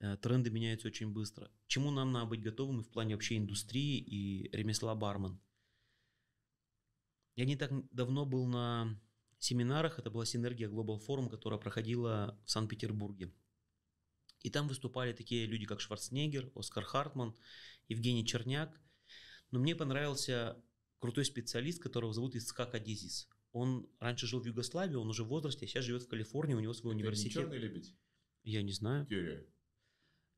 э, 0.00 0.16
тренды 0.18 0.50
меняются 0.50 0.88
очень 0.88 1.10
быстро. 1.10 1.50
Чему 1.66 1.90
нам 1.90 2.12
надо 2.12 2.26
быть 2.26 2.42
готовыми 2.42 2.82
в 2.82 2.90
плане 2.90 3.14
вообще 3.14 3.38
индустрии 3.38 3.98
и 3.98 4.54
ремесла 4.54 4.94
бармен? 4.94 5.40
Я 7.36 7.46
не 7.46 7.56
так 7.56 7.70
давно 7.90 8.26
был 8.26 8.46
на 8.46 9.00
семинарах, 9.38 9.98
это 9.98 10.10
была 10.10 10.26
Синергия 10.26 10.68
Global 10.68 11.00
Forum, 11.00 11.30
которая 11.30 11.58
проходила 11.58 12.38
в 12.44 12.50
Санкт-Петербурге. 12.50 13.32
И 14.42 14.50
там 14.50 14.68
выступали 14.68 15.12
такие 15.12 15.46
люди, 15.46 15.64
как 15.64 15.80
Шварценеггер, 15.80 16.52
Оскар 16.54 16.84
Хартман, 16.84 17.34
Евгений 17.88 18.26
Черняк. 18.26 18.78
Но 19.50 19.58
мне 19.58 19.74
понравился 19.74 20.62
крутой 20.98 21.24
специалист, 21.24 21.82
которого 21.82 22.12
зовут 22.12 22.36
Исхак 22.36 22.74
Адизис. 22.74 23.28
Он 23.52 23.88
раньше 23.98 24.26
жил 24.26 24.40
в 24.40 24.46
Югославии, 24.46 24.94
он 24.94 25.08
уже 25.08 25.24
в 25.24 25.28
возрасте, 25.28 25.64
а 25.64 25.68
сейчас 25.68 25.84
живет 25.84 26.02
в 26.02 26.08
Калифорнии, 26.08 26.54
у 26.54 26.60
него 26.60 26.74
свой 26.74 26.92
это 26.94 26.98
университет. 26.98 27.32
Это 27.32 27.40
черный 27.42 27.58
лебедь? 27.58 27.94
Я 28.42 28.62
не 28.62 28.72
знаю. 28.72 29.06
Теория. 29.06 29.46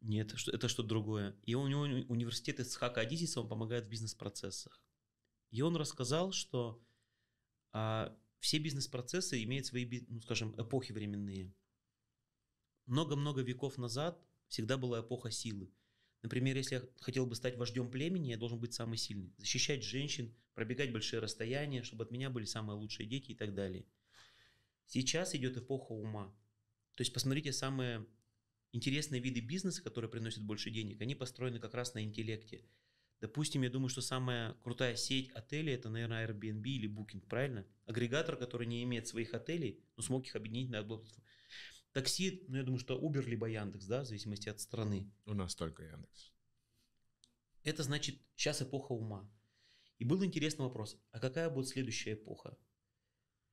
Нет, 0.00 0.32
это 0.48 0.68
что-то 0.68 0.88
другое. 0.88 1.36
И 1.44 1.54
у 1.54 1.66
него 1.66 1.82
университет 1.82 2.60
из 2.60 2.74
Хака 2.74 3.02
Адисиса, 3.02 3.40
он 3.40 3.48
помогает 3.48 3.84
в 3.84 3.88
бизнес-процессах. 3.88 4.82
И 5.50 5.60
он 5.62 5.76
рассказал, 5.76 6.32
что 6.32 6.82
а, 7.72 8.16
все 8.38 8.58
бизнес-процессы 8.58 9.42
имеют 9.42 9.66
свои, 9.66 10.04
ну, 10.08 10.20
скажем, 10.20 10.54
эпохи 10.60 10.92
временные. 10.92 11.52
Много-много 12.86 13.42
веков 13.42 13.76
назад 13.76 14.24
всегда 14.48 14.78
была 14.78 15.00
эпоха 15.00 15.30
силы. 15.30 15.70
Например, 16.22 16.56
если 16.56 16.76
я 16.76 16.82
хотел 17.00 17.26
бы 17.26 17.34
стать 17.34 17.56
вождем 17.56 17.90
племени, 17.90 18.28
я 18.28 18.36
должен 18.36 18.58
быть 18.60 18.74
самый 18.74 18.98
сильный. 18.98 19.32
Защищать 19.38 19.82
женщин, 19.82 20.34
пробегать 20.54 20.92
большие 20.92 21.20
расстояния, 21.20 21.82
чтобы 21.82 22.04
от 22.04 22.10
меня 22.10 22.28
были 22.28 22.44
самые 22.44 22.76
лучшие 22.76 23.06
дети 23.06 23.30
и 23.30 23.34
так 23.34 23.54
далее. 23.54 23.86
Сейчас 24.86 25.34
идет 25.34 25.56
эпоха 25.56 25.92
ума. 25.92 26.26
То 26.96 27.02
есть 27.02 27.14
посмотрите, 27.14 27.52
самые 27.52 28.06
интересные 28.72 29.20
виды 29.20 29.40
бизнеса, 29.40 29.82
которые 29.82 30.10
приносят 30.10 30.42
больше 30.42 30.70
денег, 30.70 31.00
они 31.00 31.14
построены 31.14 31.58
как 31.58 31.74
раз 31.74 31.94
на 31.94 32.02
интеллекте. 32.04 32.64
Допустим, 33.20 33.62
я 33.62 33.70
думаю, 33.70 33.88
что 33.88 34.00
самая 34.00 34.54
крутая 34.62 34.96
сеть 34.96 35.30
отелей 35.30 35.74
это, 35.74 35.90
наверное, 35.90 36.26
Airbnb 36.26 36.64
или 36.64 36.88
Booking, 36.88 37.26
правильно? 37.28 37.66
Агрегатор, 37.86 38.36
который 38.36 38.66
не 38.66 38.82
имеет 38.82 39.06
своих 39.08 39.34
отелей, 39.34 39.84
но 39.96 40.02
смог 40.02 40.26
их 40.26 40.36
объединить 40.36 40.70
на 40.70 40.78
одну 40.78 40.98
платформу. 40.98 41.28
Такси, 41.92 42.44
ну 42.48 42.56
я 42.56 42.62
думаю, 42.62 42.78
что 42.78 42.98
Uber 42.98 43.22
либо 43.22 43.48
Яндекс, 43.48 43.86
да, 43.86 44.02
в 44.02 44.06
зависимости 44.06 44.48
от 44.48 44.60
страны. 44.60 45.10
У 45.26 45.34
нас 45.34 45.54
только 45.54 45.82
Яндекс. 45.82 46.32
Это 47.64 47.82
значит 47.82 48.20
сейчас 48.36 48.62
эпоха 48.62 48.92
ума. 48.92 49.30
И 49.98 50.04
был 50.04 50.24
интересный 50.24 50.64
вопрос, 50.64 50.96
а 51.10 51.20
какая 51.20 51.50
будет 51.50 51.68
следующая 51.68 52.14
эпоха? 52.14 52.56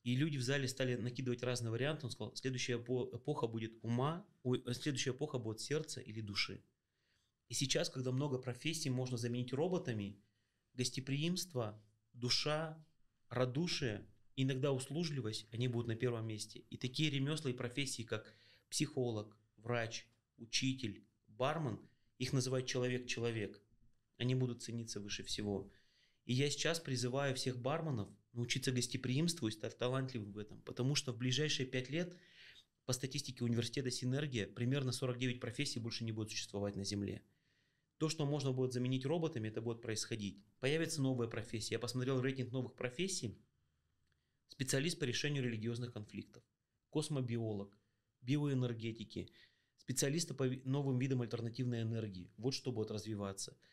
И 0.04 0.16
люди 0.16 0.38
в 0.38 0.42
зале 0.42 0.68
стали 0.70 0.96
накидывать 0.96 1.44
разные 1.44 1.72
варианты. 1.72 2.06
Он 2.06 2.12
сказал, 2.12 2.34
следующая 2.36 2.76
эпоха 2.76 3.48
будет 3.48 3.78
ума, 3.82 4.26
ой, 4.44 4.64
следующая 4.74 5.12
эпоха 5.12 5.38
будет 5.40 5.60
сердца 5.60 6.00
или 6.00 6.22
души. 6.22 6.64
И 7.50 7.54
сейчас, 7.54 7.90
когда 7.90 8.12
много 8.12 8.38
профессий 8.38 8.90
можно 8.90 9.18
заменить 9.18 9.52
роботами, 9.52 10.22
гостеприимство, 10.76 11.84
душа, 12.14 12.82
радушие, 13.28 14.08
иногда 14.38 14.72
услужливость, 14.72 15.48
они 15.52 15.68
будут 15.68 15.88
на 15.88 15.96
первом 15.96 16.28
месте. 16.28 16.60
И 16.70 16.78
такие 16.78 17.10
ремесла 17.10 17.50
и 17.50 17.54
профессии, 17.54 18.04
как 18.04 18.34
психолог, 18.70 19.38
врач, 19.58 20.06
учитель, 20.38 21.04
бармен, 21.28 21.80
их 22.20 22.34
называют 22.34 22.68
человек-человек. 22.68 23.62
Они 24.18 24.36
будут 24.36 24.62
цениться 24.62 25.00
выше 25.00 25.24
всего. 25.24 25.72
И 26.26 26.34
я 26.34 26.50
сейчас 26.50 26.80
призываю 26.80 27.36
всех 27.36 27.60
барменов 27.60 28.10
научиться 28.34 28.72
гостеприимству 28.72 29.48
и 29.48 29.52
стать 29.52 29.78
талантливым 29.78 30.32
в 30.32 30.38
этом, 30.38 30.62
потому 30.62 30.94
что 30.96 31.12
в 31.12 31.18
ближайшие 31.18 31.66
пять 31.66 31.90
лет 31.90 32.16
по 32.86 32.94
статистике 32.94 33.44
университета 33.44 33.92
Синергия 33.92 34.48
примерно 34.48 34.92
49 34.92 35.40
профессий 35.40 35.80
больше 35.80 36.04
не 36.04 36.12
будет 36.12 36.30
существовать 36.30 36.76
на 36.76 36.84
Земле. 36.84 37.24
То, 37.98 38.10
что 38.10 38.26
можно 38.26 38.52
будет 38.52 38.74
заменить 38.74 39.06
роботами, 39.06 39.48
это 39.48 39.62
будет 39.62 39.82
происходить. 39.82 40.44
Появится 40.60 41.02
новая 41.02 41.28
профессия. 41.28 41.76
Я 41.76 41.80
посмотрел 41.80 42.22
рейтинг 42.22 42.52
новых 42.52 42.76
профессий. 42.76 43.40
Специалист 44.48 45.00
по 45.00 45.04
решению 45.04 45.44
религиозных 45.44 45.94
конфликтов, 45.94 46.44
космобиолог, 46.90 47.78
биоэнергетики, 48.22 49.32
специалисты 49.78 50.34
по 50.34 50.46
новым 50.64 51.00
видам 51.00 51.22
альтернативной 51.22 51.82
энергии. 51.84 52.32
Вот 52.38 52.54
что 52.54 52.72
будет 52.72 52.92
развиваться– 52.92 53.58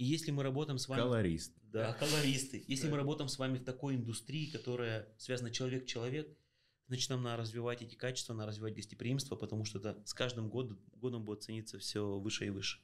и 0.00 0.04
если 0.04 0.30
мы 0.30 0.42
работаем 0.42 0.78
с 0.78 0.88
вами... 0.88 1.02
Колорист. 1.02 1.52
Да, 1.62 1.92
колористы. 1.92 2.64
Если 2.66 2.88
мы 2.88 2.96
работаем 2.96 3.28
с 3.28 3.38
вами 3.38 3.58
в 3.58 3.64
такой 3.64 3.96
индустрии, 3.96 4.46
которая 4.46 5.06
связана 5.18 5.50
человек-человек, 5.50 6.34
значит, 6.88 7.10
нам 7.10 7.22
надо 7.22 7.42
развивать 7.42 7.82
эти 7.82 7.96
качества, 7.96 8.32
надо 8.32 8.48
развивать 8.48 8.74
гостеприимство, 8.74 9.36
потому 9.36 9.66
что 9.66 9.78
это 9.78 10.02
с 10.06 10.14
каждым 10.14 10.48
годом, 10.48 10.80
годом 10.94 11.26
будет 11.26 11.42
цениться 11.42 11.78
все 11.78 12.18
выше 12.18 12.46
и 12.46 12.48
выше. 12.48 12.80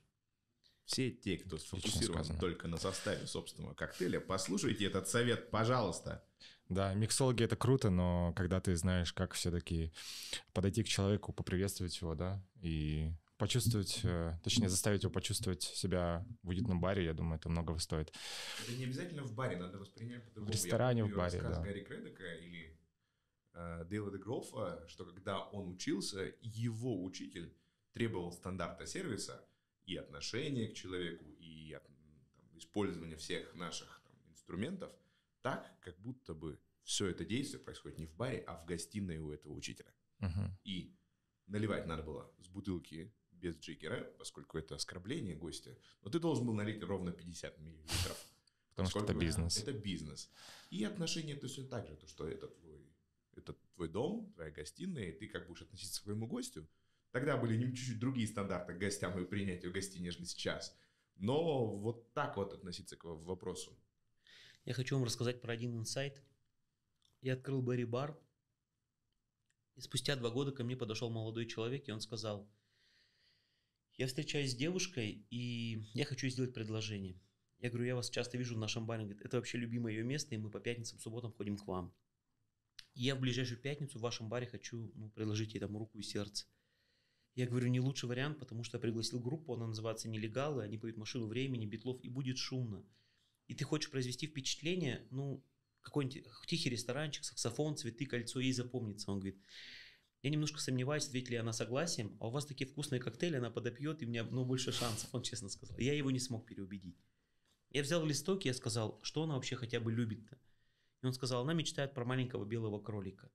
Все 0.86 1.10
те, 1.10 1.36
кто 1.36 1.58
сфокусирован 1.58 2.38
только 2.38 2.68
на 2.68 2.76
составе 2.76 3.26
собственного 3.26 3.74
коктейля, 3.74 4.20
послушайте 4.20 4.86
этот 4.86 5.08
совет, 5.08 5.50
пожалуйста. 5.50 6.24
Да, 6.68 6.94
миксологи 6.94 7.42
это 7.42 7.56
круто, 7.56 7.90
но 7.90 8.32
когда 8.36 8.60
ты 8.60 8.74
знаешь, 8.76 9.12
как 9.12 9.34
все-таки 9.34 9.92
подойти 10.52 10.84
к 10.84 10.88
человеку, 10.88 11.32
поприветствовать 11.32 12.00
его, 12.00 12.14
да, 12.14 12.40
и 12.62 13.12
почувствовать, 13.36 14.00
э, 14.04 14.38
точнее, 14.44 14.68
заставить 14.68 15.02
его 15.02 15.12
почувствовать 15.12 15.62
себя 15.62 16.24
в 16.42 16.48
уютном 16.50 16.80
баре, 16.80 17.04
я 17.04 17.14
думаю, 17.14 17.38
это 17.38 17.48
многого 17.48 17.78
стоит. 17.78 18.12
Это 18.62 18.76
не 18.76 18.84
обязательно 18.84 19.24
в 19.24 19.34
баре, 19.34 19.56
надо 19.56 19.78
воспринять 19.78 20.24
по-другому. 20.24 20.52
В 20.52 20.54
ресторане, 20.54 21.00
я 21.00 21.06
в 21.06 21.10
баре, 21.10 21.40
да. 21.42 21.62
Гарри 21.62 21.82
Кредека 21.82 22.34
или 22.34 22.78
э, 23.54 23.84
Дейла 23.88 24.10
де 24.12 24.18
Грофа, 24.18 24.84
что 24.88 25.04
когда 25.04 25.40
он 25.40 25.68
учился, 25.68 26.32
его 26.40 27.02
учитель 27.02 27.52
требовал 27.92 28.32
стандарта 28.32 28.86
сервиса 28.86 29.44
и 29.86 29.96
отношения 29.96 30.68
к 30.68 30.74
человеку, 30.74 31.24
и 31.38 31.78
там, 32.36 32.58
использования 32.58 33.16
всех 33.16 33.54
наших 33.54 34.02
там, 34.04 34.14
инструментов 34.30 34.92
так, 35.42 35.78
как 35.80 35.98
будто 36.00 36.34
бы 36.34 36.58
все 36.82 37.06
это 37.08 37.24
действие 37.24 37.60
происходит 37.60 37.98
не 37.98 38.06
в 38.06 38.14
баре, 38.14 38.44
а 38.46 38.56
в 38.56 38.66
гостиной 38.66 39.18
у 39.18 39.30
этого 39.30 39.52
учителя. 39.52 39.92
Угу. 40.20 40.58
И 40.64 40.96
наливать 41.46 41.86
надо 41.86 42.02
было 42.02 42.32
с 42.38 42.48
бутылки 42.48 43.12
без 43.32 43.56
джиггера, 43.56 44.04
поскольку 44.18 44.58
это 44.58 44.74
оскорбление 44.74 45.36
гостя, 45.36 45.76
но 46.02 46.10
ты 46.10 46.18
должен 46.18 46.46
был 46.46 46.54
налить 46.54 46.82
ровно 46.82 47.12
50 47.12 47.58
миллилитров. 47.58 48.26
Потому 48.70 48.88
что 48.90 49.04
это 49.04 49.14
бизнес. 49.14 49.58
Это 49.58 49.72
бизнес. 49.72 50.30
И 50.70 50.84
отношения 50.84 51.32
это 51.32 51.46
все 51.46 51.64
так 51.64 51.86
же, 51.86 51.96
то 51.96 52.06
что 52.06 52.28
это 52.28 52.48
твой, 52.48 52.86
это 53.34 53.54
твой 53.74 53.88
дом, 53.88 54.32
твоя 54.34 54.50
гостиная, 54.50 55.10
и 55.10 55.12
ты 55.12 55.28
как 55.28 55.46
будешь 55.46 55.62
относиться 55.62 56.00
к 56.00 56.04
своему 56.04 56.26
гостю. 56.26 56.68
Тогда 57.16 57.38
были 57.38 57.58
чуть-чуть 57.74 57.98
другие 57.98 58.28
стандарты 58.28 58.74
к 58.74 58.78
гостям 58.78 59.18
и 59.18 59.24
принятию 59.24 59.72
гостей, 59.72 60.00
нежели 60.00 60.26
сейчас. 60.26 60.78
Но 61.14 61.74
вот 61.74 62.12
так 62.12 62.36
вот 62.36 62.52
относиться 62.52 62.94
к 62.94 63.04
вопросу. 63.04 63.74
Я 64.66 64.74
хочу 64.74 64.96
вам 64.96 65.04
рассказать 65.06 65.40
про 65.40 65.54
один 65.54 65.78
инсайт. 65.78 66.22
Я 67.22 67.32
открыл 67.32 67.62
Барри 67.62 67.84
Бар, 67.84 68.20
и 69.76 69.80
спустя 69.80 70.14
два 70.16 70.28
года 70.28 70.52
ко 70.52 70.62
мне 70.62 70.76
подошел 70.76 71.08
молодой 71.08 71.46
человек, 71.46 71.88
и 71.88 71.90
он 71.90 72.02
сказал, 72.02 72.46
я 73.94 74.08
встречаюсь 74.08 74.52
с 74.52 74.54
девушкой, 74.54 75.26
и 75.30 75.86
я 75.94 76.04
хочу 76.04 76.28
сделать 76.28 76.52
предложение. 76.52 77.18
Я 77.60 77.70
говорю, 77.70 77.86
я 77.86 77.96
вас 77.96 78.10
часто 78.10 78.36
вижу 78.36 78.56
в 78.56 78.58
нашем 78.58 78.84
баре. 78.84 79.04
Говорит, 79.04 79.24
это 79.24 79.38
вообще 79.38 79.56
любимое 79.56 79.94
ее 79.94 80.04
место, 80.04 80.34
и 80.34 80.38
мы 80.38 80.50
по 80.50 80.60
пятницам, 80.60 80.98
субботам 80.98 81.32
ходим 81.32 81.56
к 81.56 81.66
вам. 81.66 81.94
И 82.92 83.04
я 83.04 83.14
в 83.14 83.20
ближайшую 83.20 83.58
пятницу 83.58 83.98
в 83.98 84.02
вашем 84.02 84.28
баре 84.28 84.46
хочу 84.46 84.92
ну, 84.94 85.08
предложить 85.08 85.54
ей 85.54 85.60
там 85.60 85.74
руку 85.78 85.98
и 85.98 86.02
сердце. 86.02 86.44
Я 87.36 87.46
говорю, 87.46 87.68
не 87.68 87.80
лучший 87.80 88.08
вариант, 88.08 88.38
потому 88.38 88.64
что 88.64 88.78
я 88.78 88.80
пригласил 88.80 89.20
группу, 89.20 89.52
она 89.52 89.66
называется 89.66 90.08
«Нелегалы», 90.08 90.62
они 90.62 90.78
поют 90.78 90.96
«Машину 90.96 91.26
времени», 91.26 91.66
«Битлов», 91.66 92.02
и 92.02 92.08
будет 92.08 92.38
шумно. 92.38 92.82
И 93.46 93.54
ты 93.54 93.62
хочешь 93.62 93.90
произвести 93.90 94.26
впечатление, 94.26 95.06
ну, 95.10 95.44
какой-нибудь 95.82 96.24
тихий 96.46 96.70
ресторанчик, 96.70 97.24
саксофон, 97.24 97.76
цветы, 97.76 98.06
кольцо, 98.06 98.40
ей 98.40 98.54
запомнится. 98.54 99.12
Он 99.12 99.20
говорит, 99.20 99.38
я 100.22 100.30
немножко 100.30 100.58
сомневаюсь, 100.58 101.06
ответит 101.06 101.28
ли 101.28 101.36
она 101.36 101.52
согласием, 101.52 102.16
а 102.20 102.28
у 102.28 102.30
вас 102.30 102.46
такие 102.46 102.68
вкусные 102.68 103.00
коктейли, 103.00 103.36
она 103.36 103.50
подопьет, 103.50 104.00
и 104.00 104.06
у 104.06 104.08
меня 104.08 104.24
ну, 104.24 104.46
больше 104.46 104.72
шансов, 104.72 105.14
он 105.14 105.22
честно 105.22 105.50
сказал. 105.50 105.76
Я 105.76 105.92
его 105.92 106.10
не 106.10 106.18
смог 106.18 106.46
переубедить. 106.46 106.96
Я 107.70 107.82
взял 107.82 108.02
листок, 108.04 108.46
и 108.46 108.48
я 108.48 108.54
сказал, 108.54 108.98
что 109.02 109.24
она 109.24 109.34
вообще 109.34 109.56
хотя 109.56 109.78
бы 109.78 109.92
любит-то. 109.92 110.38
И 111.02 111.06
он 111.06 111.12
сказал, 111.12 111.42
она 111.42 111.52
мечтает 111.52 111.92
про 111.92 112.06
маленького 112.06 112.46
белого 112.46 112.80
кролика. 112.80 113.30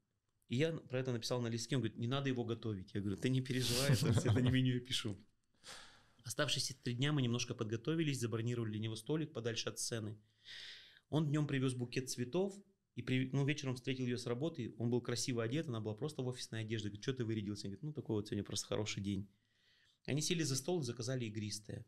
И 0.51 0.57
я 0.57 0.73
про 0.73 0.99
это 0.99 1.13
написал 1.13 1.41
на 1.41 1.47
листке, 1.47 1.77
он 1.77 1.81
говорит, 1.81 1.97
не 1.97 2.07
надо 2.07 2.27
его 2.27 2.43
готовить. 2.43 2.93
Я 2.93 2.99
говорю, 2.99 3.15
ты 3.15 3.29
не 3.29 3.39
переживай, 3.39 3.93
это 3.93 4.41
не 4.41 4.51
меню 4.51 4.73
я 4.73 4.79
пишу. 4.81 5.17
Оставшиеся 6.25 6.75
три 6.83 6.93
дня 6.93 7.13
мы 7.13 7.21
немножко 7.21 7.55
подготовились, 7.55 8.19
забронировали 8.19 8.71
для 8.71 8.81
него 8.81 8.97
столик 8.97 9.31
подальше 9.31 9.69
от 9.69 9.79
сцены. 9.79 10.19
Он 11.07 11.29
днем 11.29 11.47
привез 11.47 11.73
букет 11.73 12.09
цветов, 12.09 12.53
и 12.95 13.01
при, 13.01 13.29
ну, 13.31 13.45
вечером 13.45 13.75
встретил 13.75 14.03
ее 14.03 14.17
с 14.17 14.25
работы, 14.25 14.75
он 14.77 14.89
был 14.89 14.99
красиво 14.99 15.41
одет, 15.41 15.69
она 15.69 15.79
была 15.79 15.95
просто 15.95 16.21
в 16.21 16.27
офисной 16.27 16.63
одежде. 16.65 16.89
Говорит, 16.89 17.03
что 17.03 17.13
ты 17.13 17.23
вырядился? 17.23 17.67
Говорит, 17.67 17.83
ну 17.83 17.93
такой 17.93 18.17
вот 18.17 18.27
сегодня 18.27 18.43
просто 18.43 18.67
хороший 18.67 19.01
день. 19.01 19.29
Они 20.05 20.21
сели 20.21 20.43
за 20.43 20.57
стол 20.57 20.81
и 20.81 20.83
заказали 20.83 21.23
игристое. 21.23 21.85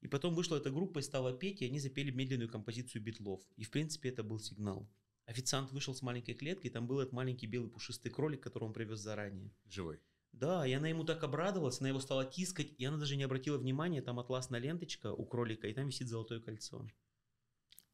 И 0.00 0.08
потом 0.08 0.34
вышла 0.34 0.56
эта 0.56 0.70
группа 0.70 1.00
и 1.00 1.02
стала 1.02 1.36
петь, 1.36 1.60
и 1.60 1.66
они 1.66 1.78
запели 1.78 2.10
медленную 2.10 2.48
композицию 2.48 3.02
битлов. 3.02 3.42
И 3.56 3.64
в 3.64 3.70
принципе 3.70 4.08
это 4.08 4.22
был 4.22 4.38
сигнал. 4.38 4.90
Официант 5.26 5.70
вышел 5.72 5.94
с 5.94 6.02
маленькой 6.02 6.34
клеткой, 6.34 6.70
и 6.70 6.72
там 6.72 6.86
был 6.86 7.00
этот 7.00 7.12
маленький 7.12 7.46
белый 7.46 7.70
пушистый 7.70 8.10
кролик, 8.10 8.42
которого 8.42 8.68
он 8.68 8.74
привез 8.74 8.98
заранее. 8.98 9.52
Живой. 9.66 10.00
Да, 10.32 10.66
и 10.66 10.72
она 10.72 10.88
ему 10.88 11.04
так 11.04 11.22
обрадовалась, 11.22 11.80
она 11.80 11.90
его 11.90 12.00
стала 12.00 12.24
тискать, 12.24 12.72
и 12.78 12.84
она 12.84 12.96
даже 12.96 13.16
не 13.16 13.22
обратила 13.22 13.58
внимания, 13.58 14.02
там 14.02 14.18
атласная 14.18 14.60
ленточка 14.60 15.12
у 15.12 15.24
кролика, 15.26 15.68
и 15.68 15.74
там 15.74 15.86
висит 15.86 16.08
золотое 16.08 16.40
кольцо. 16.40 16.86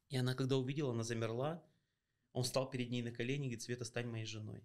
И 0.07 0.17
она, 0.17 0.33
когда 0.33 0.57
увидела, 0.57 0.91
она 0.91 1.03
замерла, 1.03 1.63
он 2.31 2.43
встал 2.43 2.69
перед 2.69 2.89
ней 2.89 3.01
на 3.01 3.11
колени 3.11 3.45
и 3.45 3.49
говорит, 3.49 3.61
Света, 3.61 3.85
стань 3.85 4.07
моей 4.07 4.25
женой. 4.25 4.63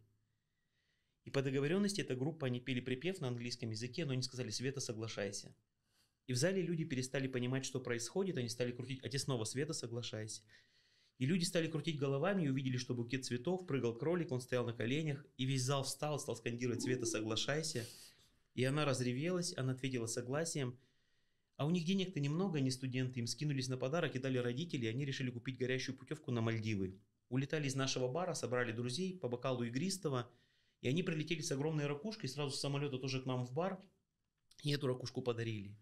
И 1.24 1.30
по 1.30 1.42
договоренности 1.42 2.00
эта 2.00 2.14
группа, 2.14 2.46
они 2.46 2.60
пели 2.60 2.80
припев 2.80 3.20
на 3.20 3.28
английском 3.28 3.70
языке, 3.70 4.04
но 4.04 4.12
они 4.12 4.22
сказали, 4.22 4.50
Света, 4.50 4.80
соглашайся. 4.80 5.54
И 6.26 6.32
в 6.32 6.36
зале 6.36 6.62
люди 6.62 6.84
перестали 6.84 7.28
понимать, 7.28 7.64
что 7.64 7.80
происходит, 7.80 8.38
они 8.38 8.48
стали 8.48 8.72
крутить, 8.72 9.04
а 9.04 9.08
те 9.08 9.18
снова, 9.18 9.44
Света, 9.44 9.72
соглашайся. 9.74 10.42
И 11.18 11.26
люди 11.26 11.44
стали 11.44 11.68
крутить 11.68 11.98
головами 11.98 12.44
и 12.44 12.48
увидели, 12.48 12.76
что 12.76 12.94
букет 12.94 13.24
цветов, 13.24 13.66
прыгал 13.66 13.94
кролик, 13.94 14.32
он 14.32 14.40
стоял 14.40 14.66
на 14.66 14.72
коленях, 14.72 15.24
и 15.36 15.44
весь 15.44 15.62
зал 15.62 15.84
встал, 15.84 16.18
стал 16.18 16.36
скандировать 16.36 16.82
«Света, 16.82 17.06
соглашайся». 17.06 17.86
И 18.54 18.64
она 18.64 18.84
разревелась, 18.84 19.56
она 19.56 19.72
ответила 19.72 20.06
согласием. 20.06 20.78
А 21.56 21.66
у 21.66 21.70
них 21.70 21.84
денег-то 21.84 22.18
немного, 22.18 22.58
они 22.58 22.70
студенты, 22.70 23.20
им 23.20 23.26
скинулись 23.26 23.68
на 23.68 23.76
подарок 23.76 24.16
и 24.16 24.18
дали 24.18 24.38
родители, 24.38 24.86
и 24.86 24.88
они 24.88 25.04
решили 25.04 25.30
купить 25.30 25.56
горящую 25.56 25.96
путевку 25.96 26.32
на 26.32 26.40
Мальдивы. 26.40 26.98
Улетали 27.28 27.68
из 27.68 27.76
нашего 27.76 28.08
бара, 28.08 28.34
собрали 28.34 28.72
друзей 28.72 29.16
по 29.16 29.28
бокалу 29.28 29.62
игристого, 29.62 30.30
и 30.80 30.88
они 30.88 31.02
прилетели 31.02 31.40
с 31.40 31.52
огромной 31.52 31.86
ракушкой 31.86 32.28
сразу 32.28 32.50
с 32.50 32.60
самолета 32.60 32.98
тоже 32.98 33.22
к 33.22 33.26
нам 33.26 33.44
в 33.44 33.52
бар, 33.52 33.80
и 34.62 34.72
эту 34.72 34.88
ракушку 34.88 35.22
подарили. 35.22 35.76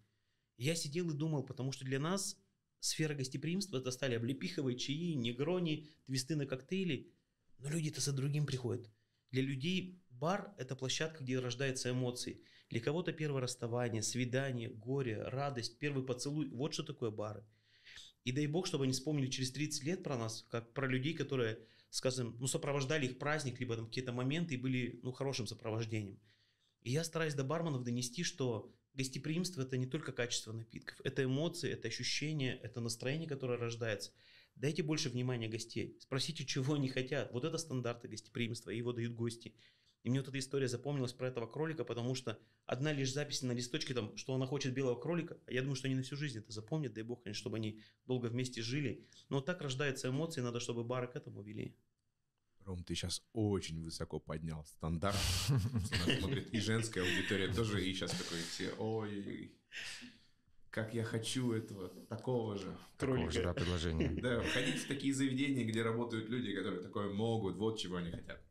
я 0.58 0.74
сидел 0.74 1.10
и 1.10 1.14
думал, 1.14 1.42
потому 1.42 1.72
что 1.72 1.84
для 1.84 1.98
нас 1.98 2.36
сфера 2.84 3.14
гостеприимства 3.14 3.78
это 3.78 3.90
стали 3.90 4.14
облепиховые 4.14 4.76
чаи, 4.76 5.14
негрони, 5.14 5.88
твисты 6.04 6.36
на 6.36 6.46
коктейли, 6.46 7.12
но 7.58 7.68
люди-то 7.70 8.00
за 8.00 8.12
другим 8.12 8.46
приходят. 8.46 8.90
Для 9.30 9.42
людей 9.42 10.02
бар– 10.10 10.54
это 10.58 10.76
площадка, 10.76 11.24
где 11.24 11.38
рождаются 11.38 11.90
эмоции. 11.90 12.42
Для 12.68 12.80
кого-то 12.80 13.12
первое 13.12 13.42
расставание, 13.42 14.02
свидание, 14.02 14.68
горе, 14.68 15.22
радость, 15.22 15.78
первый 15.78 16.04
поцелуй– 16.04 16.48
вот 16.52 16.74
что 16.74 16.82
такое 16.82 17.10
бары– 17.10 17.46
и 18.24 18.32
дай 18.32 18.46
бог, 18.46 18.66
чтобы 18.66 18.84
они 18.84 18.92
вспомнили 18.92 19.28
через 19.28 19.50
30 19.52 19.84
лет 19.84 20.02
про 20.04 20.16
нас, 20.16 20.46
как 20.48 20.72
про 20.72 20.86
людей, 20.86 21.14
которые, 21.14 21.58
скажем, 21.90 22.36
ну, 22.38 22.46
сопровождали 22.46 23.06
их 23.06 23.18
праздник, 23.18 23.58
либо 23.58 23.76
там 23.76 23.86
какие-то 23.86 24.12
моменты 24.12 24.54
и 24.54 24.58
были, 24.58 25.00
ну, 25.02 25.12
хорошим 25.12 25.46
сопровождением. 25.46 26.20
И 26.82 26.90
я 26.92 27.04
стараюсь 27.04 27.34
до 27.34 27.44
барменов 27.44 27.82
донести, 27.82 28.22
что 28.22 28.72
гостеприимство– 28.94 29.62
это 29.62 29.76
не 29.76 29.86
только 29.86 30.12
качество 30.12 30.52
напитков, 30.52 31.00
это 31.04 31.24
эмоции, 31.24 31.70
это 31.70 31.88
ощущения, 31.88 32.58
это 32.62 32.80
настроение, 32.80 33.28
которое 33.28 33.58
рождается. 33.58 34.12
Дайте 34.54 34.82
больше 34.82 35.08
внимания 35.08 35.48
гостей. 35.48 35.96
Спросите, 36.00 36.44
чего 36.44 36.74
они 36.74 36.88
хотят. 36.88 37.32
Вот 37.32 37.44
это 37.44 37.56
стандарты 37.58 38.08
гостеприимства, 38.08 38.70
его 38.70 38.92
дают 38.92 39.14
гости. 39.14 39.54
И 40.02 40.10
мне 40.10 40.20
вот 40.20 40.28
эта 40.28 40.38
история 40.38 40.68
запомнилась 40.68 41.12
про 41.12 41.28
этого 41.28 41.46
кролика, 41.46 41.84
потому 41.84 42.14
что 42.14 42.38
одна 42.66 42.92
лишь 42.92 43.12
запись 43.12 43.42
на 43.42 43.52
листочке, 43.52 43.94
там, 43.94 44.16
что 44.16 44.34
она 44.34 44.46
хочет 44.46 44.74
белого 44.74 44.98
кролика, 45.00 45.38
а 45.46 45.52
я 45.52 45.60
думаю, 45.60 45.76
что 45.76 45.86
они 45.86 45.94
на 45.94 46.02
всю 46.02 46.16
жизнь 46.16 46.38
это 46.38 46.52
запомнят, 46.52 46.92
дай 46.92 47.04
бог, 47.04 47.22
конечно, 47.22 47.40
чтобы 47.40 47.56
они 47.56 47.80
долго 48.06 48.26
вместе 48.26 48.62
жили. 48.62 49.06
Но 49.28 49.40
так 49.40 49.60
рождаются 49.62 50.08
эмоции, 50.08 50.40
надо, 50.40 50.58
чтобы 50.58 50.82
бары 50.82 51.06
к 51.06 51.14
этому 51.14 51.42
вели. 51.42 51.76
Ром, 52.64 52.84
ты 52.84 52.94
сейчас 52.94 53.22
очень 53.32 53.82
высоко 53.82 54.20
поднял 54.20 54.64
стандарт. 54.64 55.16
Смотрит 56.18 56.52
и 56.52 56.60
женская 56.60 57.02
аудитория 57.02 57.52
тоже, 57.52 57.84
и 57.84 57.92
сейчас 57.92 58.10
такой 58.12 58.38
все, 58.38 58.72
ой, 58.78 59.52
как 60.70 60.94
я 60.94 61.04
хочу 61.04 61.52
этого, 61.52 61.88
такого 62.06 62.56
же. 62.56 62.76
Такого 62.98 63.30
же, 63.30 63.42
да, 63.42 63.52
предложения. 63.52 64.08
Да, 64.20 64.42
ходить 64.42 64.82
в 64.82 64.88
такие 64.88 65.12
заведения, 65.12 65.64
где 65.64 65.82
работают 65.82 66.28
люди, 66.28 66.54
которые 66.54 66.82
такое 66.82 67.12
могут, 67.12 67.56
вот 67.56 67.78
чего 67.78 67.96
они 67.96 68.10
хотят. 68.10 68.42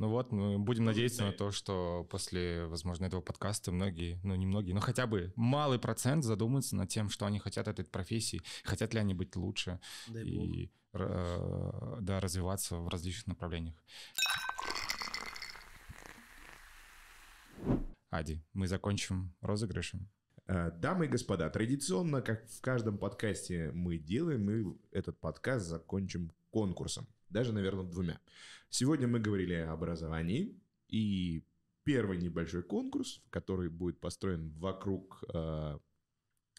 Ну 0.00 0.08
вот, 0.08 0.32
мы 0.32 0.58
будем 0.58 0.86
надеяться 0.86 1.26
на 1.26 1.32
то, 1.32 1.50
что 1.50 2.06
после, 2.08 2.64
возможно, 2.64 3.04
этого 3.04 3.20
подкаста 3.20 3.70
многие, 3.70 4.18
ну 4.22 4.34
не 4.34 4.46
многие, 4.46 4.72
но 4.72 4.80
хотя 4.80 5.06
бы 5.06 5.30
малый 5.36 5.78
процент 5.78 6.24
задумаются 6.24 6.74
над 6.74 6.88
тем, 6.88 7.10
что 7.10 7.26
они 7.26 7.38
хотят 7.38 7.68
от 7.68 7.80
этой 7.80 7.90
профессии, 7.90 8.40
хотят 8.64 8.94
ли 8.94 9.00
они 9.00 9.12
быть 9.12 9.36
лучше 9.36 9.78
Дай 10.08 10.24
и 10.24 10.72
э, 10.94 11.98
да, 12.00 12.18
развиваться 12.18 12.76
в 12.76 12.88
различных 12.88 13.26
направлениях. 13.26 13.74
Ади, 18.08 18.42
мы 18.54 18.68
закончим 18.68 19.34
розыгрышем. 19.42 20.08
Э, 20.46 20.70
Дамы 20.70 21.04
и 21.04 21.08
господа, 21.08 21.50
традиционно, 21.50 22.22
как 22.22 22.48
в 22.48 22.62
каждом 22.62 22.96
подкасте 22.96 23.70
мы 23.74 23.98
делаем, 23.98 24.46
мы 24.46 24.78
этот 24.92 25.20
подкаст 25.20 25.66
закончим 25.66 26.32
конкурсом. 26.50 27.06
Даже, 27.30 27.52
наверное, 27.52 27.84
двумя. 27.84 28.20
Сегодня 28.68 29.08
мы 29.08 29.20
говорили 29.20 29.54
о 29.54 29.72
образовании. 29.72 30.60
И 30.88 31.44
первый 31.84 32.18
небольшой 32.18 32.62
конкурс, 32.62 33.22
который 33.30 33.70
будет 33.70 34.00
построен 34.00 34.50
вокруг 34.58 35.24
э, 35.32 35.78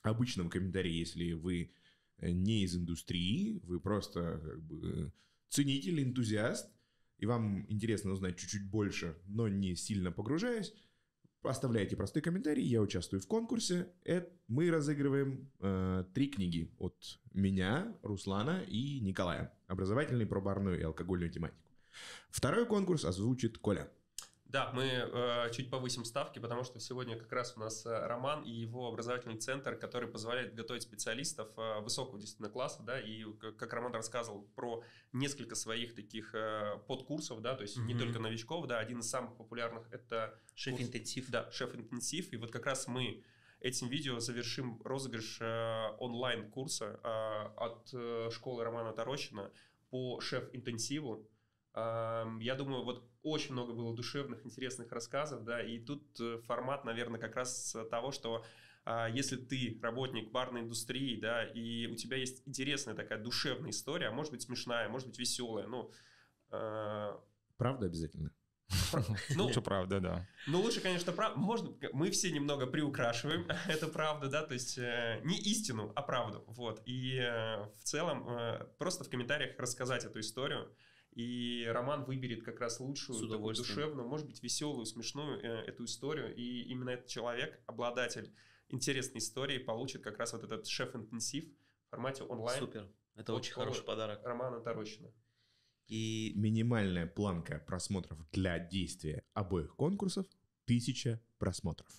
обычного 0.04 0.50
комментария, 0.50 0.94
если 0.94 1.34
вы 1.34 1.74
не 2.22 2.64
из 2.64 2.76
индустрии, 2.76 3.60
вы 3.64 3.80
просто 3.80 4.40
как 4.44 4.62
бы, 4.64 5.12
ценитель, 5.50 6.04
энтузиаст, 6.04 6.72
и 7.18 7.26
вам 7.26 7.66
интересно 7.70 8.12
узнать 8.12 8.38
чуть-чуть 8.38 8.70
больше, 8.70 9.18
но 9.26 9.48
не 9.48 9.76
сильно 9.76 10.12
погружаясь, 10.12 10.74
Оставляйте 11.44 11.96
простые 11.96 12.22
комментарии, 12.22 12.64
я 12.64 12.82
участвую 12.82 13.20
в 13.20 13.28
конкурсе. 13.28 13.92
Это 14.04 14.32
мы 14.48 14.70
разыгрываем 14.70 15.50
э, 15.60 16.06
три 16.14 16.28
книги 16.28 16.72
от 16.78 17.20
меня, 17.34 17.98
Руслана 18.04 18.62
и 18.68 19.00
Николая. 19.00 19.52
Образовательные 19.68 20.28
про 20.28 20.40
барную 20.40 20.80
и 20.80 20.84
алкогольную 20.84 21.32
тематику. 21.32 21.58
Второй 22.30 22.68
конкурс 22.68 23.06
озвучит 23.06 23.58
Коля. 23.58 23.90
Да, 24.52 24.70
мы 24.74 24.84
э, 24.84 25.50
чуть 25.54 25.70
повысим 25.70 26.04
ставки, 26.04 26.40
потому 26.40 26.66
что 26.66 26.78
сегодня 26.82 27.18
как 27.18 27.32
раз 27.32 27.54
у 27.56 27.62
нас 27.62 27.86
э, 27.86 28.06
Роман 28.06 28.44
и 28.44 28.52
его 28.52 28.88
образовательный 28.90 29.38
центр, 29.38 29.78
который 29.78 30.10
позволяет 30.10 30.54
готовить 30.54 30.84
специалистов 30.84 31.48
э, 31.56 31.80
высокого 31.80 32.20
действительно 32.20 32.50
класса, 32.50 32.84
да, 32.84 33.00
и 33.00 33.24
как, 33.40 33.72
Роман 33.72 33.94
рассказывал 33.94 34.42
про 34.56 34.84
несколько 35.14 35.56
своих 35.56 35.96
таких 35.96 36.36
э, 36.36 36.80
подкурсов, 36.86 37.42
да, 37.42 37.56
то 37.56 37.62
есть 37.62 37.78
mm-hmm. 37.78 37.86
не 37.86 37.98
только 37.98 38.20
новичков, 38.20 38.68
да, 38.68 38.80
один 38.80 39.00
из 39.00 39.10
самых 39.10 39.38
популярных 39.38 39.88
это 39.90 40.38
шеф-интенсив, 40.54 41.30
да, 41.30 41.50
шеф-интенсив, 41.52 42.34
и 42.34 42.36
вот 42.36 42.52
как 42.52 42.66
раз 42.66 42.88
мы 42.88 43.24
этим 43.62 43.88
видео 43.88 44.20
завершим 44.20 44.82
розыгрыш 44.84 45.38
э, 45.40 45.96
онлайн 46.00 46.52
курса 46.52 47.00
э, 47.02 47.08
от 47.56 47.90
э, 47.94 48.30
школы 48.34 48.66
Романа 48.66 48.92
Тарощина 48.92 49.50
по 49.92 50.20
шеф-интенсиву. 50.20 51.26
Я 51.74 52.56
думаю, 52.58 52.84
вот 52.84 53.10
очень 53.24 53.54
много 53.54 53.74
было 53.74 53.96
душевных, 53.96 54.46
интересных 54.46 54.92
рассказов, 54.92 55.44
да, 55.46 55.62
и 55.62 55.80
тут 55.80 56.20
э, 56.20 56.40
формат, 56.46 56.84
наверное, 56.84 57.20
как 57.20 57.36
раз 57.36 57.78
того, 57.90 58.12
что 58.12 58.44
а, 58.84 59.08
если 59.08 59.36
ты 59.36 59.80
работник 59.82 60.32
барной 60.32 60.62
индустрии, 60.62 61.20
да, 61.20 61.44
и 61.44 61.88
у 61.88 61.96
тебя 61.96 62.18
есть 62.18 62.42
интересная 62.48 62.96
такая 62.96 63.20
душевная 63.20 63.70
история, 63.70 64.08
а 64.08 64.12
может 64.12 64.32
быть 64.32 64.42
смешная, 64.42 64.90
может 64.90 65.08
быть 65.08 65.20
веселая, 65.20 65.68
ну... 65.68 65.92
А, 66.50 67.22
правда 67.58 67.86
обязательно? 67.86 68.32
Ну, 69.36 69.44
лучше 69.46 69.62
правда, 69.62 70.00
да. 70.00 70.28
Ну, 70.48 70.62
лучше, 70.62 70.80
конечно, 70.82 71.12
правда. 71.12 71.38
Можно, 71.38 71.74
мы 71.92 72.10
все 72.10 72.32
немного 72.32 72.66
приукрашиваем, 72.66 73.48
это 73.68 73.88
правда, 73.88 74.30
да, 74.30 74.44
то 74.44 74.54
есть 74.54 74.78
э, 74.78 75.22
не 75.24 75.38
истину, 75.38 75.92
а 75.96 76.02
правду, 76.02 76.44
вот. 76.48 76.82
И 76.86 77.18
э, 77.18 77.64
в 77.64 77.84
целом 77.84 78.28
э, 78.30 78.66
просто 78.80 79.04
в 79.04 79.10
комментариях 79.10 79.60
рассказать 79.60 80.06
эту 80.06 80.20
историю, 80.22 80.74
и 81.12 81.66
Роман 81.68 82.06
выберет 82.06 82.44
как 82.44 82.60
раз 82.60 82.80
лучшую, 82.80 83.28
такую 83.28 83.54
душевную, 83.56 84.08
может 84.08 84.28
быть, 84.28 84.42
веселую, 84.42 84.86
смешную 84.86 85.40
э, 85.42 85.66
эту 85.66 85.86
историю. 85.86 86.34
И 86.36 86.64
именно 86.64 86.92
этот 86.92 87.08
человек, 87.08 87.62
обладатель 87.66 88.34
интересной 88.70 89.20
истории, 89.20 89.58
получит 89.58 90.04
как 90.04 90.18
раз 90.18 90.34
вот 90.34 90.44
этот 90.44 90.68
шеф-интенсив 90.68 91.46
в 91.88 91.90
формате 91.90 92.24
онлайн. 92.24 92.60
Супер. 92.60 92.90
Это 93.16 93.34
очень 93.34 93.54
хороший 93.54 93.84
подарок. 93.84 94.24
Романа 94.24 94.62
Тарощина. 94.62 95.12
И 95.88 96.32
минимальная 96.36 97.08
планка 97.08 97.60
просмотров 97.68 98.18
для 98.32 98.58
действия 98.60 99.26
обоих 99.34 99.76
конкурсов– 99.76 100.26
тысяча 100.66 101.22
просмотров. 101.38 101.92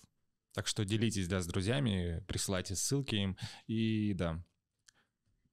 Так 0.53 0.67
что 0.67 0.83
делитесь, 0.85 1.27
да, 1.27 1.41
с 1.41 1.47
друзьями, 1.47 2.23
присылайте 2.27 2.75
ссылки 2.75 3.15
им, 3.15 3.37
и 3.67 4.13
да, 4.13 4.43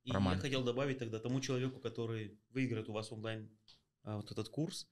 и 0.05 0.13
Роман. 0.13 0.37
я 0.37 0.41
хотел 0.41 0.65
добавить 0.65 0.99
тогда 0.99 1.19
тому 1.19 1.41
человеку, 1.41 1.81
который 1.81 2.39
выиграет 2.51 2.89
у 2.89 2.93
вас 2.93 3.13
онлайн 3.13 3.51
а, 4.03 4.17
вот 4.17 4.31
этот 4.31 4.49
курс, 4.49 4.89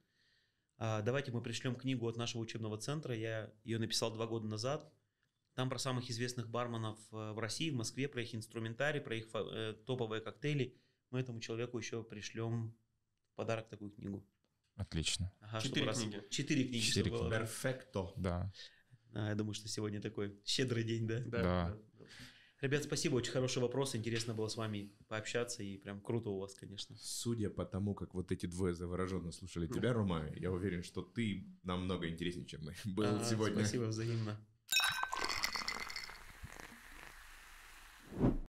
а, 0.78 1.02
давайте 1.02 1.32
мы 1.32 1.42
пришлем 1.42 1.74
книгу 1.74 2.06
от 2.06 2.16
нашего 2.16 2.40
учебного 2.42 2.78
центра. 2.78 3.14
Я 3.14 3.52
ее 3.64 3.78
написал 3.78 4.12
два 4.12 4.26
года 4.26 4.46
назад. 4.46 4.90
Там 5.54 5.68
про 5.68 5.78
самых 5.78 6.08
известных 6.08 6.48
барменов 6.48 6.98
э, 7.10 7.32
в 7.32 7.38
России, 7.40 7.70
в 7.70 7.74
Москве, 7.74 8.06
про 8.06 8.22
их 8.22 8.32
инструментарий, 8.32 9.00
про 9.00 9.16
их 9.16 9.28
э, 9.34 9.74
топовые 9.86 10.20
коктейли. 10.20 10.76
Мы 11.10 11.18
этому 11.18 11.40
человеку 11.40 11.78
еще 11.78 12.04
пришлем 12.04 12.76
в 13.32 13.34
подарок 13.34 13.68
такую 13.68 13.90
книгу. 13.90 14.24
Отлично. 14.76 15.32
Ага, 15.40 15.60
Четыре 15.60 15.92
книги. 15.92 16.14
Раз... 16.14 16.28
Четыре 16.30 16.64
книги. 16.64 16.80
Четыре 16.80 17.10
книги. 17.10 17.30
Перфекто. 17.30 18.12
Да. 18.16 18.52
А, 19.14 19.30
я 19.30 19.34
думаю, 19.34 19.54
что 19.54 19.66
сегодня 19.66 20.00
такой 20.00 20.40
щедрый 20.44 20.84
день, 20.84 21.08
да? 21.08 21.18
Да. 21.26 21.42
да. 21.42 21.78
Ребят, 22.60 22.82
спасибо, 22.82 23.14
очень 23.14 23.30
хороший 23.30 23.62
вопрос. 23.62 23.94
Интересно 23.94 24.34
было 24.34 24.48
с 24.48 24.56
вами 24.56 24.90
пообщаться, 25.06 25.62
и 25.62 25.76
прям 25.76 26.00
круто 26.00 26.30
у 26.30 26.40
вас, 26.40 26.54
конечно. 26.54 26.96
Судя 26.98 27.50
по 27.50 27.64
тому, 27.64 27.94
как 27.94 28.14
вот 28.14 28.32
эти 28.32 28.46
двое 28.46 28.74
завороженно 28.74 29.30
слушали 29.30 29.68
тебя, 29.68 29.92
Рома, 29.92 30.26
я 30.34 30.50
уверен, 30.50 30.82
что 30.82 31.02
ты 31.02 31.46
намного 31.62 32.08
интереснее, 32.08 32.46
чем 32.46 32.62
мы 32.64 32.74
был 32.84 33.04
а, 33.04 33.24
сегодня. 33.24 33.60
Спасибо 33.60 33.84
взаимно. 33.84 34.36